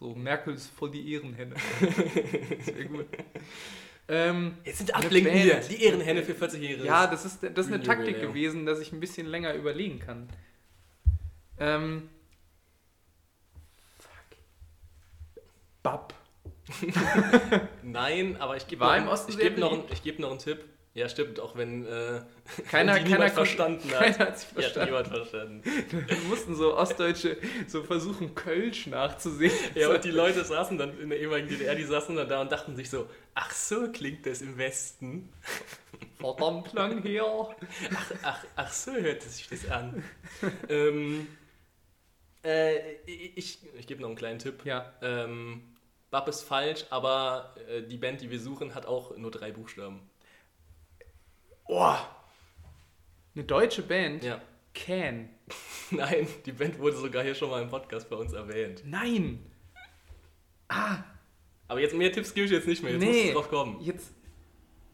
So, 0.00 0.14
Merkel 0.14 0.54
ist 0.54 0.68
voll 0.68 0.90
die 0.90 1.12
Ehrenhenne. 1.12 1.54
Sehr 2.60 2.84
gut. 2.84 3.06
Ähm, 4.08 4.56
Jetzt 4.64 4.78
sind 4.78 4.94
Ablenken 4.94 5.32
hier. 5.34 5.56
Die 5.56 5.82
Ehrenhenne 5.84 6.22
für 6.22 6.32
40-Jährige. 6.32 6.84
Ja, 6.84 7.06
das 7.06 7.24
ist, 7.24 7.42
das 7.42 7.66
ist 7.66 7.72
eine 7.72 7.82
Taktik 7.82 8.20
gewesen, 8.20 8.64
dass 8.64 8.80
ich 8.80 8.92
ein 8.92 9.00
bisschen 9.00 9.26
länger 9.26 9.54
überlegen 9.54 9.98
kann. 9.98 10.28
Ähm, 11.58 12.08
fuck. 13.98 14.38
Bab. 15.82 16.14
Nein, 17.82 18.36
aber 18.40 18.56
ich 18.56 18.66
gebe 18.66 18.84
noch, 18.84 19.26
geb 19.26 19.58
noch, 19.58 20.02
geb 20.02 20.18
noch 20.20 20.30
einen 20.30 20.38
Tipp. 20.38 20.64
Ja, 20.98 21.08
stimmt, 21.08 21.38
auch 21.38 21.56
wenn 21.56 21.86
äh, 21.86 22.22
keiner, 22.68 22.96
wenn 22.96 23.04
keiner 23.04 23.28
verstanden 23.28 23.88
hat. 23.92 24.00
Keiner 24.00 24.18
hat 24.18 24.38
sich 24.40 24.48
verstanden. 24.48 24.78
Ja, 24.78 24.84
niemand 24.86 25.06
verstanden. 25.06 25.62
Wir 26.08 26.16
mussten 26.28 26.56
so 26.56 26.76
Ostdeutsche 26.76 27.36
so 27.68 27.84
versuchen, 27.84 28.34
Kölsch 28.34 28.88
nachzusehen. 28.88 29.52
Ja, 29.76 29.90
und 29.90 30.02
die 30.02 30.10
Leute 30.10 30.44
saßen 30.44 30.76
dann 30.76 30.98
in 30.98 31.10
der 31.10 31.20
ehemaligen 31.20 31.50
DDR, 31.50 31.76
die 31.76 31.84
saßen 31.84 32.16
dann 32.16 32.28
da 32.28 32.40
und 32.40 32.50
dachten 32.50 32.74
sich 32.74 32.90
so, 32.90 33.08
ach 33.34 33.52
so 33.52 33.92
klingt 33.92 34.26
das 34.26 34.42
im 34.42 34.58
Westen. 34.58 35.28
Verdammt 36.16 36.72
lang 36.72 37.00
her. 37.02 37.56
Ach, 37.94 38.12
ach, 38.22 38.44
ach 38.56 38.72
so 38.72 38.92
hört 38.92 39.22
sich 39.22 39.48
das 39.48 39.70
an. 39.70 40.02
ähm, 40.68 41.28
äh, 42.42 42.94
ich 43.06 43.60
ich 43.78 43.86
gebe 43.86 44.00
noch 44.00 44.08
einen 44.08 44.18
kleinen 44.18 44.40
Tipp. 44.40 44.64
Ja. 44.64 44.92
Ähm, 45.00 45.62
Bab 46.10 46.26
ist 46.26 46.42
falsch, 46.42 46.86
aber 46.90 47.54
äh, 47.68 47.82
die 47.82 47.98
Band, 47.98 48.20
die 48.20 48.30
wir 48.32 48.40
suchen, 48.40 48.74
hat 48.74 48.86
auch 48.86 49.16
nur 49.16 49.30
drei 49.30 49.52
Buchstaben. 49.52 50.00
Oh, 51.68 51.96
eine 53.38 53.44
deutsche 53.44 53.82
Band? 53.82 54.24
Ja. 54.24 54.40
Can. 54.74 55.28
Nein, 55.90 56.26
die 56.44 56.52
Band 56.52 56.78
wurde 56.78 56.96
sogar 56.96 57.22
hier 57.22 57.34
schon 57.34 57.50
mal 57.50 57.62
im 57.62 57.68
Podcast 57.68 58.10
bei 58.10 58.16
uns 58.16 58.32
erwähnt. 58.32 58.82
Nein. 58.84 59.46
Ah. 60.68 61.04
Aber 61.68 61.80
jetzt 61.80 61.94
mehr 61.94 62.10
Tipps 62.10 62.34
gebe 62.34 62.46
ich 62.46 62.52
jetzt 62.52 62.66
nicht 62.66 62.82
mehr. 62.82 62.92
Jetzt 62.92 63.00
nee, 63.00 63.12
musst 63.12 63.28
du 63.28 63.32
drauf 63.34 63.48
kommen. 63.48 63.80
Jetzt. 63.80 64.12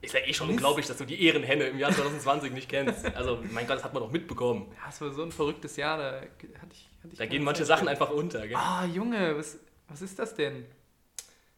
Ist 0.03 0.13
ja 0.13 0.21
eh 0.21 0.35
schon 0.35 0.49
Mist. 0.49 0.59
unglaublich, 0.59 0.87
dass 0.87 0.99
du 0.99 1.07
die 1.07 1.25
Ehrenhenne 1.25 1.65
im 1.65 1.79
Jahr 1.79 1.93
2020 1.93 2.53
nicht 2.53 2.69
kennst. 2.69 3.07
Also, 3.17 3.43
mein 3.53 3.67
Gott, 3.67 3.77
das 3.77 3.85
hat 3.85 3.95
man 3.95 4.03
doch 4.03 4.11
mitbekommen. 4.11 4.71
Ja, 4.73 4.91
es 4.91 5.01
war 5.01 5.11
so 5.11 5.23
ein 5.23 5.33
verrücktes 5.33 5.77
Jahr, 5.77 5.97
da 5.97 6.21
hatte 6.21 6.27
ich. 6.73 6.91
Hatte 7.03 7.13
ich 7.13 7.19
da 7.19 7.27
gehen 7.27 7.45
manche 7.45 7.65
Sachen 7.65 7.89
einfach 7.89 8.11
unter, 8.11 8.47
gell? 8.47 8.57
Ah, 8.57 8.85
Junge, 8.85 9.39
was, 9.39 9.59
was 9.89 10.03
ist 10.03 10.19
das 10.19 10.35
denn? 10.35 10.67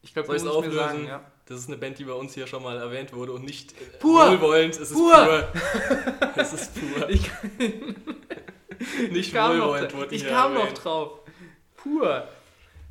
Ich 0.02 0.12
glaube, 0.12 0.28
du 0.28 0.44
musst 0.44 0.60
mir 0.60 0.72
sagen, 0.72 1.06
ja. 1.06 1.32
Das 1.46 1.60
ist 1.60 1.68
eine 1.68 1.76
Band, 1.76 1.98
die 1.98 2.04
bei 2.04 2.12
uns 2.12 2.34
hier 2.34 2.48
schon 2.48 2.62
mal 2.62 2.76
erwähnt 2.76 3.12
wurde 3.12 3.32
und 3.32 3.44
nicht 3.44 3.72
pur. 4.00 4.30
wohlwollend. 4.30 4.74
Es 4.74 4.90
ist 4.90 4.94
pur. 4.94 5.14
pur. 5.14 5.48
es 6.36 6.52
ist 6.52 6.74
pur. 6.74 7.08
Ich, 7.08 7.30
nicht 9.12 9.32
wohlwollend 9.32 9.94
wurde 9.94 10.14
Ich 10.14 10.26
kam 10.26 10.54
erwähnt. 10.54 10.70
noch 10.70 10.78
drauf. 10.78 11.20
Pur. 11.76 12.28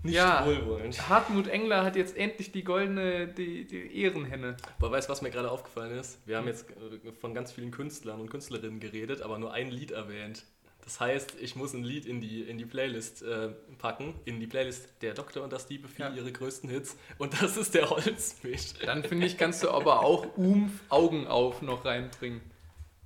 Nicht 0.03 0.15
ja, 0.15 0.45
wohlwollend. 0.45 1.09
Hartmut 1.09 1.47
Engler 1.47 1.83
hat 1.83 1.97
jetzt 1.97 2.15
endlich 2.15 2.51
die 2.51 2.63
goldene, 2.63 3.27
die, 3.27 3.65
die 3.65 4.01
Ehrenhenne. 4.01 4.55
Aber 4.77 4.91
weißt 4.91 5.09
du, 5.09 5.11
was 5.11 5.21
mir 5.21 5.31
gerade 5.31 5.51
aufgefallen 5.51 5.97
ist? 5.97 6.19
Wir 6.25 6.37
haben 6.37 6.47
jetzt 6.47 6.69
äh, 6.69 7.11
von 7.11 7.33
ganz 7.33 7.51
vielen 7.51 7.71
Künstlern 7.71 8.21
und 8.21 8.29
Künstlerinnen 8.29 8.79
geredet, 8.79 9.21
aber 9.21 9.37
nur 9.37 9.51
ein 9.51 9.69
Lied 9.69 9.91
erwähnt. 9.91 10.45
Das 10.85 10.99
heißt, 10.99 11.35
ich 11.41 11.55
muss 11.55 11.73
ein 11.73 11.83
Lied 11.83 12.05
in 12.05 12.21
die, 12.21 12.43
in 12.43 12.59
die 12.59 12.65
Playlist 12.65 13.23
äh, 13.23 13.49
packen, 13.79 14.13
in 14.25 14.39
die 14.39 14.45
Playlist 14.45 15.01
Der 15.01 15.15
Doktor 15.15 15.43
und 15.43 15.51
das 15.51 15.65
Diebe 15.65 15.87
für 15.87 16.03
ja. 16.03 16.13
ihre 16.13 16.31
größten 16.31 16.69
Hits. 16.69 16.95
Und 17.17 17.41
das 17.41 17.57
ist 17.57 17.73
der 17.73 17.89
Holzmisch. 17.89 18.73
Dann 18.85 19.03
finde 19.03 19.25
ich, 19.25 19.37
kannst 19.37 19.63
du 19.63 19.71
aber 19.71 20.01
auch 20.01 20.37
Umf 20.37 20.71
Augen 20.89 21.25
auf 21.25 21.63
noch 21.63 21.85
reinbringen. 21.85 22.39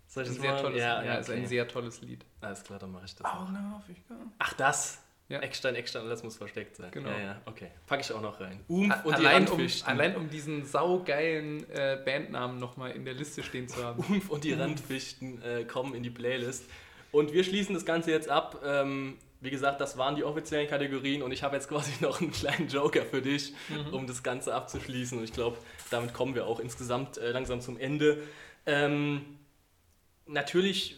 Soll 0.07 0.23
ich 0.23 0.30
das 0.30 0.38
ein 0.39 0.41
sehr 0.41 0.57
tolles, 0.61 0.80
ja, 0.80 1.03
ja, 1.03 1.11
okay. 1.11 1.21
ist 1.21 1.30
ein 1.30 1.47
sehr 1.47 1.67
tolles 1.67 2.01
Lied. 2.01 2.25
Alles 2.41 2.63
klar, 2.63 2.80
dann 2.80 2.91
mache 2.91 3.05
ich 3.05 3.15
das. 3.15 3.25
Augen 3.25 3.55
auf, 3.75 3.84
ich 3.88 4.07
kann. 4.07 4.34
Ach, 4.39 4.53
das? 4.53 5.01
Ja. 5.30 5.39
Eckstein, 5.41 5.75
Eckstein, 5.75 6.09
das 6.09 6.23
muss 6.23 6.38
versteckt 6.38 6.75
sein. 6.75 6.89
Genau. 6.89 7.09
Ja, 7.11 7.19
ja, 7.19 7.41
okay. 7.45 7.69
Packe 7.86 8.01
ich 8.01 8.11
auch 8.11 8.21
noch 8.21 8.41
rein. 8.41 8.59
Umf 8.67 9.05
und 9.05 9.13
allein 9.13 9.45
die 9.45 9.51
Randfichten. 9.51 9.93
Um, 9.93 9.99
allein 9.99 10.15
um 10.15 10.30
diesen 10.30 10.65
saugeilen 10.65 11.69
äh, 11.69 12.01
Bandnamen 12.03 12.57
nochmal 12.57 12.91
in 12.91 13.05
der 13.05 13.13
Liste 13.13 13.43
stehen 13.43 13.67
zu 13.67 13.84
haben. 13.84 14.03
Umf 14.09 14.30
und 14.32 14.43
die 14.43 14.53
Randfichten 14.53 15.41
äh, 15.43 15.65
kommen 15.65 15.93
in 15.93 16.01
die 16.01 16.09
Playlist. 16.09 16.65
Und 17.12 17.34
wir 17.34 17.43
schließen 17.43 17.74
das 17.74 17.86
Ganze 17.86 18.12
jetzt 18.12 18.30
ab. 18.30 18.62
Ähm, 18.66 19.18
wie 19.41 19.49
gesagt, 19.49 19.80
das 19.80 19.97
waren 19.97 20.16
die 20.16 20.24
offiziellen 20.24 20.68
Kategorien 20.68 21.22
und 21.22 21.32
ich 21.32 21.43
habe 21.43 21.55
jetzt 21.55 21.70
quasi 21.70 21.91
noch 22.01 22.22
einen 22.22 22.32
kleinen 22.32 22.68
Joker 22.68 23.03
für 23.03 23.22
dich, 23.22 23.53
mhm. 23.70 23.93
um 23.93 24.07
das 24.07 24.24
Ganze 24.24 24.53
abzuschließen. 24.53 25.18
Und 25.18 25.24
ich 25.24 25.34
glaube, 25.34 25.57
damit 25.89 26.14
kommen 26.14 26.36
wir 26.36 26.45
auch 26.45 26.60
insgesamt 26.60 27.18
äh, 27.18 27.32
langsam 27.32 27.62
zum 27.62 27.78
Ende. 27.78 28.22
Ähm, 28.66 29.38
natürlich 30.26 30.97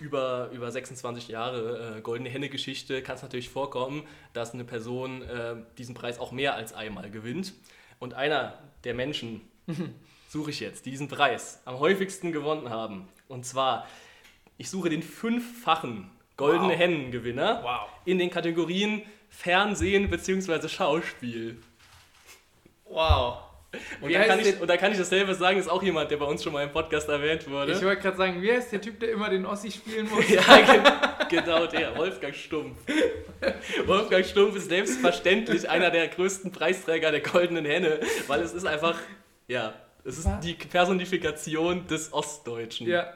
über, 0.00 0.50
über 0.52 0.70
26 0.70 1.28
Jahre 1.28 1.96
äh, 1.96 2.00
Goldene 2.00 2.30
Henne-Geschichte 2.30 3.02
kann 3.02 3.16
es 3.16 3.22
natürlich 3.22 3.48
vorkommen, 3.48 4.06
dass 4.32 4.54
eine 4.54 4.64
Person 4.64 5.22
äh, 5.22 5.56
diesen 5.76 5.94
Preis 5.94 6.18
auch 6.18 6.30
mehr 6.30 6.54
als 6.54 6.72
einmal 6.72 7.10
gewinnt. 7.10 7.54
Und 7.98 8.14
einer 8.14 8.58
der 8.84 8.94
Menschen, 8.94 9.40
suche 10.28 10.50
ich 10.50 10.60
jetzt, 10.60 10.86
die 10.86 10.90
diesen 10.90 11.08
Preis 11.08 11.60
am 11.64 11.78
häufigsten 11.78 12.32
gewonnen 12.32 12.70
haben. 12.70 13.08
Und 13.28 13.44
zwar, 13.44 13.86
ich 14.58 14.68
suche 14.70 14.90
den 14.90 15.02
fünffachen 15.02 16.10
Goldene 16.36 16.70
Wow. 16.74 16.78
Hennen-Gewinner 16.78 17.60
Wow. 17.62 17.88
in 18.04 18.18
den 18.18 18.30
Kategorien 18.30 19.02
Fernsehen 19.30 20.08
bzw. 20.10 20.68
Schauspiel. 20.68 21.58
Wow. 22.84 23.38
Und 24.00 24.14
da, 24.14 24.24
kann 24.24 24.40
ich, 24.40 24.58
und 24.60 24.66
da 24.66 24.78
kann 24.78 24.92
ich 24.92 24.98
dasselbe 24.98 25.34
sagen, 25.34 25.58
ist 25.58 25.68
auch 25.68 25.82
jemand, 25.82 26.10
der 26.10 26.16
bei 26.16 26.24
uns 26.24 26.42
schon 26.42 26.54
mal 26.54 26.62
im 26.64 26.72
Podcast 26.72 27.06
erwähnt 27.10 27.46
wurde. 27.50 27.72
Ich 27.72 27.82
wollte 27.82 28.00
gerade 28.00 28.16
sagen, 28.16 28.40
wie 28.40 28.50
heißt 28.50 28.72
der 28.72 28.80
Typ, 28.80 28.98
der 28.98 29.10
immer 29.10 29.28
den 29.28 29.44
Ossi 29.44 29.70
spielen 29.70 30.08
muss? 30.14 30.26
ja, 30.28 30.40
ge 30.40 30.80
genau 31.28 31.66
der, 31.66 31.94
Wolfgang 31.96 32.34
Stumpf. 32.34 32.78
Wolfgang 33.84 34.24
Stumpf 34.24 34.56
ist 34.56 34.70
selbstverständlich 34.70 35.68
einer 35.68 35.90
der 35.90 36.08
größten 36.08 36.50
Preisträger 36.50 37.10
der 37.10 37.20
Goldenen 37.20 37.66
Henne, 37.66 38.00
weil 38.26 38.40
es 38.40 38.54
ist 38.54 38.64
einfach, 38.64 38.98
ja, 39.48 39.74
es 40.02 40.16
ist 40.16 40.28
die 40.42 40.54
Personifikation 40.54 41.86
des 41.88 42.10
Ostdeutschen. 42.14 42.86
Ja, 42.86 43.12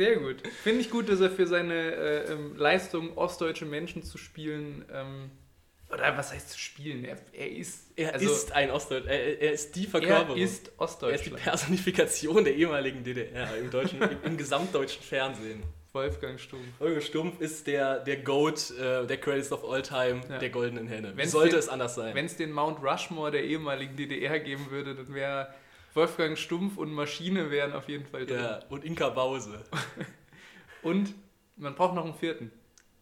sehr 0.00 0.16
gut. 0.16 0.42
Finde 0.62 0.80
ich 0.80 0.90
gut, 0.90 1.08
dass 1.08 1.20
er 1.20 1.30
für 1.30 1.46
seine 1.46 1.74
äh, 1.74 2.32
ähm, 2.32 2.56
Leistung, 2.56 3.16
ostdeutsche 3.18 3.66
Menschen 3.66 4.02
zu 4.02 4.16
spielen, 4.18 4.84
ähm, 4.92 5.30
oder 5.92 6.16
was 6.16 6.32
heißt 6.32 6.50
zu 6.50 6.58
spielen? 6.58 7.04
Er, 7.04 7.16
er 7.32 7.50
ist, 7.50 7.90
Er 7.96 8.14
also, 8.14 8.32
ist 8.32 8.52
ein 8.52 8.70
Ostdeutsch, 8.70 9.06
er, 9.08 9.40
er 9.40 9.52
ist 9.52 9.74
die 9.74 9.84
er 9.86 9.90
Verkörperung. 9.90 10.38
ist 10.38 10.70
Er 10.78 11.10
ist 11.10 11.26
die. 11.26 11.30
Personifikation 11.30 12.44
der 12.44 12.54
ehemaligen 12.54 13.02
DDR 13.04 13.56
im, 13.56 13.70
deutschen, 13.70 14.00
im, 14.00 14.16
im 14.24 14.36
gesamtdeutschen 14.36 15.02
Fernsehen. 15.02 15.62
Wolfgang 15.92 16.38
Stumpf. 16.38 16.62
Holger 16.78 17.00
Stumpf 17.00 17.40
ist 17.40 17.66
der, 17.66 17.98
der 17.98 18.18
Goat, 18.18 18.70
äh, 18.78 19.04
der 19.08 19.16
Greatest 19.16 19.50
of 19.50 19.64
All 19.68 19.82
Time 19.82 20.20
Ja. 20.30 20.38
der 20.38 20.50
Goldenen 20.50 20.86
Henne. 20.86 21.12
Wenn's 21.16 21.32
sollte 21.32 21.50
den- 21.50 21.58
es 21.58 21.68
anders 21.68 21.96
sein? 21.96 22.14
Wenn 22.14 22.26
es 22.26 22.36
den 22.36 22.52
Mount 22.52 22.78
Rushmore 22.84 23.32
der 23.32 23.42
ehemaligen 23.42 23.96
DDR 23.96 24.38
geben 24.38 24.70
würde, 24.70 24.94
dann 24.94 25.12
wäre 25.12 25.52
Wolfgang 25.94 26.36
Stumpf 26.38 26.76
und 26.76 26.92
Maschine 26.92 27.50
wären 27.50 27.72
auf 27.72 27.88
jeden 27.88 28.06
Fall 28.06 28.26
drin. 28.26 28.40
ja, 28.40 28.60
und 28.68 28.84
Inka 28.84 29.08
Bause. 29.10 29.64
Und 30.82 31.14
man 31.56 31.74
braucht 31.74 31.94
noch 31.94 32.04
einen 32.06 32.14
vierten. 32.14 32.50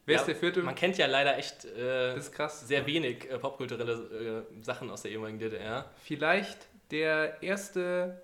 Wer 0.05 0.17
Ja, 0.17 0.21
ist 0.23 0.27
der 0.27 0.35
vierte? 0.37 0.63
Man 0.65 0.75
kennt 0.75 0.99
ja 0.99 1.07
leider 1.07 1.37
echt 1.39 1.65
äh, 1.65 2.19
krass. 2.33 2.67
sehr 2.67 2.85
wenig 2.87 3.31
äh, 3.31 3.39
popkulturelle 3.39 4.47
äh, 4.59 4.63
Sachen 4.65 4.91
aus 4.91 5.03
der 5.03 5.13
ehemaligen 5.13 5.39
DDR. 5.39 5.89
Vielleicht 6.03 6.67
der 6.91 7.41
erste 7.43 8.21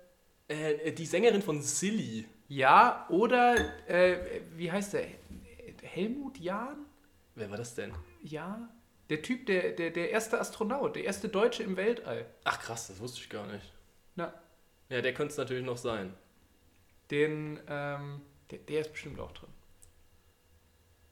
Äh, 0.47 0.91
die 0.91 1.05
Sängerin 1.05 1.41
von 1.41 1.61
Silly. 1.61 2.25
Ja, 2.49 3.05
oder 3.09 3.55
äh, 3.87 4.17
wie 4.55 4.71
heißt 4.71 4.93
der? 4.93 5.05
Helmut 5.83 6.37
Jahn? 6.39 6.85
Wer 7.35 7.49
war 7.49 7.57
das 7.57 7.75
denn? 7.75 7.93
Ja. 8.23 8.67
Der 9.09 9.21
Typ, 9.21 9.45
der, 9.45 9.71
der, 9.71 9.91
der 9.91 10.09
erste 10.09 10.39
Astronaut, 10.39 10.95
der 10.95 11.03
erste 11.05 11.29
Deutsche 11.29 11.63
im 11.63 11.77
Weltall. 11.77 12.25
Ach 12.43 12.59
krass, 12.59 12.87
das 12.87 12.99
wusste 12.99 13.21
ich 13.21 13.29
gar 13.29 13.45
nicht. 13.47 13.71
Ja, 14.89 15.01
der 15.01 15.13
könnte 15.13 15.31
es 15.31 15.37
natürlich 15.37 15.65
noch 15.65 15.77
sein. 15.77 16.13
den, 17.11 17.59
ähm, 17.69 18.21
der, 18.49 18.59
der 18.59 18.81
ist 18.81 18.91
bestimmt 18.91 19.19
auch 19.19 19.31
drin. 19.31 19.49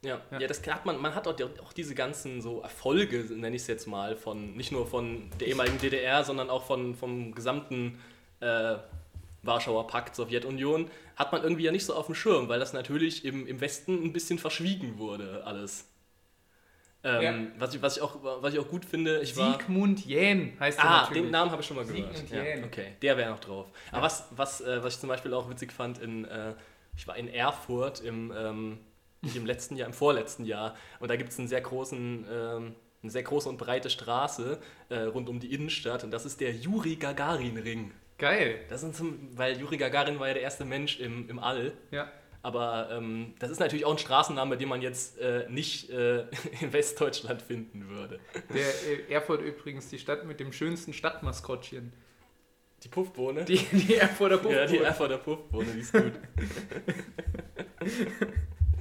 Ja, 0.04 0.22
ja. 0.32 0.40
Ja. 0.40 0.48
das 0.48 0.66
hat 0.68 0.86
man, 0.86 1.00
man 1.02 1.16
hat 1.16 1.28
auch, 1.28 1.36
die- 1.36 1.44
auch 1.44 1.72
diese 1.74 1.96
ganzen 1.96 2.42
so 2.42 2.62
Erfolge, 2.62 3.20
nenne 3.36 3.56
ich 3.56 3.62
es 3.62 3.68
jetzt 3.68 3.86
mal, 3.88 4.16
von 4.18 4.56
nicht 4.56 4.72
nur 4.72 4.86
von 4.88 5.30
der 5.40 5.48
ehemaligen 5.48 5.78
DDR, 5.78 6.24
sondern 6.24 6.50
auch 6.50 6.66
von, 6.66 6.96
vom 6.96 7.34
gesamten 7.34 8.00
äh, 8.42 8.76
Warschauer 9.44 9.88
Pakt, 9.88 10.16
Sowjetunion, 10.16 10.90
hat 11.16 11.32
man 11.32 11.44
irgendwie 11.44 11.64
ja 11.64 11.72
nicht 11.72 11.86
so 11.86 11.94
auf 11.96 12.08
dem 12.08 12.16
Schirm, 12.16 12.50
weil 12.50 12.60
das 12.60 12.74
natürlich 12.74 13.24
im, 13.24 13.46
im 13.48 13.62
Westen 13.62 14.04
ein 14.04 14.14
bisschen 14.14 14.40
verschwiegen 14.40 14.98
wurde, 14.98 15.44
alles. 15.46 15.88
Ähm, 17.06 17.22
Ja. 17.22 17.34
was, 17.60 17.74
ich, 17.76 17.82
was, 17.82 17.97
ich 17.97 18.01
auch, 18.04 18.18
was 18.41 18.54
ich 18.54 18.60
auch 18.60 18.68
gut 18.70 18.86
finde, 18.86 19.20
ich 19.22 19.36
war... 19.36 19.54
Sigmund 19.60 20.06
Jähn 20.06 20.54
heißt 20.60 20.80
er 20.80 20.86
Ah, 20.86 21.01
natürlich. 21.01 21.24
den 21.24 21.32
Namen 21.32 21.51
habe 21.51 21.62
ich 21.62 21.68
schon 21.68 21.76
mal 21.78 21.86
gehört. 21.86 22.16
Sigmund 22.16 22.32
Ja, 22.32 22.43
Jähn. 22.43 22.64
okay, 22.64 22.88
der 23.01 23.18
wäre 23.18 23.30
noch 23.32 23.39
drauf. 23.39 23.68
Aber 23.91 24.04
was, 24.04 24.28
was, 24.32 24.62
äh, 24.62 24.82
was 24.84 24.93
ich 24.95 24.99
zum 25.01 25.10
Beispiel 25.10 25.34
auch 25.34 25.49
witzig 25.49 25.72
fand, 25.74 25.99
in, 25.99 26.26
äh, 26.26 26.54
ich 26.95 27.08
war 27.08 27.18
in 27.18 27.28
Erfurt 27.28 27.99
im, 28.01 28.32
ähm, 28.36 28.80
nicht 29.22 29.36
im 29.36 29.45
letzten 29.45 29.76
Jahr, 29.76 29.88
im 29.88 29.93
vorletzten 29.93 30.45
Jahr, 30.45 30.76
und 30.99 31.10
da 31.10 31.16
gibt 31.16 31.32
es 31.32 31.39
einen 31.39 31.47
sehr 31.47 31.62
großen, 31.62 32.26
ähm, 32.32 32.76
eine 33.01 33.12
sehr 33.12 33.24
große 33.24 33.49
und 33.49 33.58
breite 33.58 33.89
Straße 33.89 34.60
äh, 34.89 34.99
rund 34.99 35.28
um 35.28 35.39
die 35.41 35.54
Innenstadt, 35.54 36.04
und 36.06 36.12
das 36.12 36.26
ist 36.26 36.39
der 36.39 36.51
Juri 36.54 36.95
Gagarin 36.95 37.58
Ring. 37.58 37.91
Geil. 38.18 38.60
Das 38.70 38.80
sind 38.82 38.95
zum, 38.95 39.38
weil 39.38 39.60
Juri 39.60 39.76
Gagarin 39.76 40.20
war 40.20 40.28
ja 40.30 40.34
der 40.36 40.43
erste 40.43 40.64
Mensch 40.64 40.99
im, 40.99 41.28
im 41.30 41.39
All. 41.39 41.74
Ja. 41.91 42.10
Aber 42.44 42.89
ähm, 42.91 43.34
das 43.39 43.50
ist 43.50 43.60
natürlich 43.60 43.86
auch 43.86 43.91
ein 43.94 43.98
Straßenname, 43.98 44.58
den 44.58 44.68
man 44.68 44.82
jetzt 44.82 45.18
äh, 45.18 45.48
nicht 45.50 45.89
äh, 45.89 46.26
in 46.62 46.74
Westdeutschland 46.74 47.41
finden 47.41 47.88
würde. 47.89 48.20
Der 48.54 48.68
äh, 49.10 49.14
Erfurt 49.14 49.41
übrigens 49.41 49.89
die 49.89 49.98
Stadt 49.98 50.26
mit 50.26 50.39
dem 50.41 50.52
schönsten 50.52 50.91
Stadtmaskottchen. 50.94 51.94
Die 52.84 52.89
Puffbohne? 52.89 53.46
Die, 53.46 53.58
die 53.58 53.96
Erfurter 53.96 54.38
Puffbohne. 54.38 54.58
Ja, 54.58 54.66
die 54.68 54.78
Erfurter 54.80 55.18
Puffbohne, 55.18 55.68
die 55.74 55.80
ist 55.80 55.94
gut. 55.94 56.12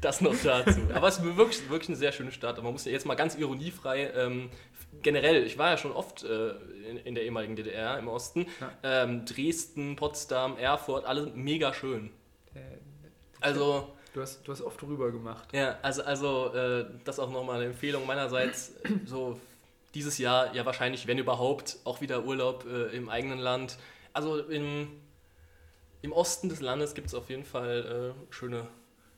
das 0.00 0.20
noch 0.20 0.34
dazu. 0.42 0.80
Aber 0.92 1.06
es 1.06 1.18
ist 1.18 1.36
wirklich, 1.36 1.70
wirklich 1.70 1.88
eine 1.90 1.96
sehr 1.96 2.10
schöne 2.10 2.32
Stadt. 2.32 2.56
Aber 2.56 2.64
man 2.64 2.72
muss 2.72 2.84
ja 2.84 2.90
jetzt 2.90 3.06
mal 3.06 3.14
ganz 3.14 3.36
ironiefrei, 3.36 4.10
ähm, 4.16 4.50
generell, 5.02 5.46
ich 5.46 5.56
war 5.56 5.70
ja 5.70 5.76
schon 5.76 5.92
oft 5.92 6.24
äh, 6.24 6.50
in, 6.90 6.96
in 6.98 7.14
der 7.14 7.22
ehemaligen 7.24 7.54
DDR 7.54 7.96
im 7.98 8.08
Osten, 8.08 8.46
Ja. 8.60 9.04
ähm, 9.04 9.24
Dresden, 9.24 9.94
Potsdam, 9.94 10.58
Erfurt, 10.58 11.04
alle 11.04 11.26
mega 11.34 11.72
schön. 11.72 12.10
Also, 13.43 13.88
Du 14.14 14.20
hast, 14.20 14.47
du 14.47 14.53
hast 14.53 14.61
oft 14.61 14.82
rüber 14.82 15.11
gemacht. 15.11 15.49
ja, 15.55 15.78
also, 15.80 16.03
also 16.03 16.53
äh, 16.55 16.84
das 17.05 17.18
auch 17.18 17.30
nochmal 17.30 17.57
eine 17.57 17.64
Empfehlung 17.70 18.07
meinerseits. 18.07 18.74
So 19.07 19.40
dieses 19.95 20.18
Jahr 20.18 20.55
ja 20.55 20.66
wahrscheinlich, 20.66 21.07
wenn 21.07 21.16
überhaupt, 21.16 21.78
auch 21.84 22.03
wieder 22.03 22.24
Urlaub 22.24 22.66
äh, 22.66 22.95
im 22.95 23.09
eigenen 23.09 23.38
Land. 23.38 23.78
Also 24.12 24.38
im, 24.38 24.88
im 26.03 26.12
Osten 26.12 26.51
des 26.51 26.61
Landes 26.61 26.95
gibt 26.95 27.07
es 27.09 27.14
auf 27.14 27.30
jeden 27.30 27.45
Fall 27.45 28.14
äh, 28.30 28.34
schöne, 28.34 28.66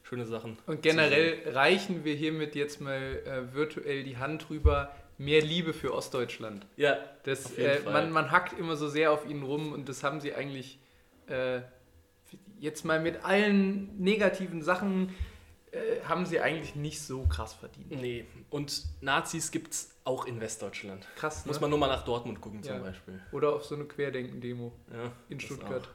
schöne 0.04 0.26
Sachen. 0.26 0.58
Und 0.66 0.82
generell 0.82 1.42
reichen 1.52 2.04
wir 2.04 2.14
hiermit 2.14 2.54
jetzt 2.54 2.80
mal 2.80 3.20
äh, 3.26 3.52
virtuell 3.52 4.04
die 4.04 4.18
Hand 4.18 4.48
rüber. 4.48 4.92
Mehr 5.18 5.42
Liebe 5.42 5.72
für 5.72 5.92
Ostdeutschland. 5.92 6.66
Ja, 6.76 6.98
Das, 7.24 7.56
äh, 7.56 7.80
man, 7.84 8.10
man 8.12 8.30
hackt 8.30 8.56
immer 8.58 8.76
so 8.76 8.88
sehr 8.88 9.10
auf 9.12 9.28
ihnen 9.28 9.42
rum 9.44 9.72
und 9.72 9.88
das 9.88 10.02
haben 10.04 10.20
sie 10.20 10.34
eigentlich 10.34 10.78
äh, 11.28 11.60
jetzt 12.64 12.84
mal 12.84 12.98
mit 13.00 13.24
allen 13.24 13.96
negativen 13.98 14.62
Sachen 14.62 15.14
äh, 15.70 15.78
haben 16.08 16.24
sie 16.26 16.40
eigentlich 16.40 16.74
nicht 16.76 17.00
so 17.02 17.26
krass 17.26 17.52
verdient. 17.54 17.90
nee. 18.00 18.24
Und 18.50 18.84
Nazis 19.00 19.50
gibt 19.50 19.72
es 19.72 19.90
auch 20.04 20.26
in 20.26 20.40
Westdeutschland. 20.40 21.06
Krass, 21.16 21.44
ne? 21.44 21.50
Muss 21.50 21.60
man 21.60 21.70
nur 21.70 21.78
mal 21.78 21.88
nach 21.88 22.04
Dortmund 22.04 22.40
gucken 22.40 22.62
zum 22.62 22.76
Ja. 22.76 22.80
Beispiel. 22.82 23.20
Oder 23.32 23.54
auf 23.54 23.64
so 23.64 23.74
eine 23.74 23.84
Querdenken-Demo 23.84 24.72
Ja, 24.92 25.10
in 25.28 25.40
Stuttgart. 25.40 25.88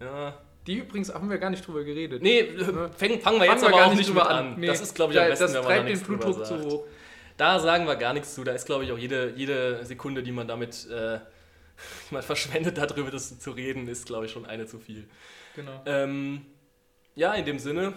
auch. 0.00 0.04
Ja. 0.04 0.38
Die 0.66 0.78
übrigens 0.78 1.12
haben 1.14 1.28
wir 1.30 1.38
gar 1.38 1.50
nicht 1.50 1.66
drüber 1.66 1.84
geredet. 1.84 2.22
Nee, 2.22 2.42
Ne? 2.42 2.64
fang, 2.64 2.90
fangen 2.96 3.12
wir 3.12 3.20
Fangen 3.20 3.40
jetzt 3.50 3.60
wir 3.62 3.68
aber 3.68 3.76
gar 3.78 3.86
auch 3.88 3.94
nicht 3.94 4.08
drüber 4.08 4.28
an. 4.30 4.52
an. 4.54 4.60
Nee, 4.60 4.66
das 4.66 4.80
ist, 4.80 4.94
glaube 4.94 5.12
ich, 5.12 5.20
am 5.20 5.28
besten, 5.28 5.44
das 5.44 5.54
wenn 5.54 5.60
man 5.60 5.68
da 5.68 5.68
treibt 5.74 5.86
den 5.88 5.92
nichts 5.92 6.06
drüber 6.06 6.24
Blutdruck 6.24 6.46
sagt. 6.46 6.62
zu 6.62 6.68
hoch. 6.70 6.84
Da 7.36 7.58
sagen 7.60 7.86
wir 7.86 7.96
gar 7.96 8.12
nichts 8.14 8.34
zu. 8.34 8.42
Da 8.42 8.52
ist, 8.52 8.64
glaube 8.66 8.84
ich, 8.84 8.90
auch 8.92 8.98
jede, 8.98 9.34
jede 9.36 9.84
Sekunde, 9.84 10.22
die 10.22 10.32
man 10.32 10.48
damit 10.48 10.88
äh, 10.90 11.18
man 12.10 12.22
verschwendet, 12.22 12.78
darüber 12.78 13.10
das 13.10 13.38
zu 13.38 13.50
reden, 13.50 13.86
ist, 13.88 14.06
glaube 14.06 14.24
ich, 14.26 14.32
schon 14.32 14.46
eine 14.46 14.66
zu 14.66 14.78
viel. 14.78 15.06
Genau. 15.56 15.82
Ähm, 15.86 16.44
ja, 17.14 17.32
in 17.34 17.46
dem 17.46 17.58
Sinne 17.58 17.94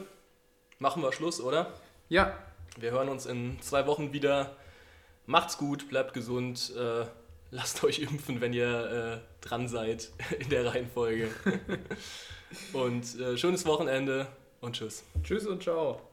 machen 0.79 1.03
wir 1.03 1.11
Schluss, 1.11 1.41
oder? 1.41 1.73
Ja, 2.07 2.39
Wir 2.77 2.91
hören 2.91 3.09
uns 3.09 3.25
in 3.25 3.61
zwei 3.61 3.85
Wochen 3.85 4.13
wieder. 4.13 4.55
Macht's 5.25 5.57
gut, 5.57 5.89
bleibt 5.89 6.13
gesund. 6.13 6.73
Äh, 6.77 7.05
lasst 7.51 7.83
euch 7.83 7.99
impfen, 7.99 8.39
wenn 8.39 8.53
ihr 8.53 9.21
äh, 9.21 9.45
dran 9.45 9.67
seid 9.67 10.11
in 10.39 10.49
der 10.49 10.65
Reihenfolge. 10.65 11.29
und 12.73 13.19
äh, 13.19 13.37
schönes 13.37 13.65
Wochenende 13.65 14.27
und 14.61 14.77
tschüss. 14.77 15.03
tschüss 15.23 15.45
und 15.45 15.61
ciao. 15.61 16.08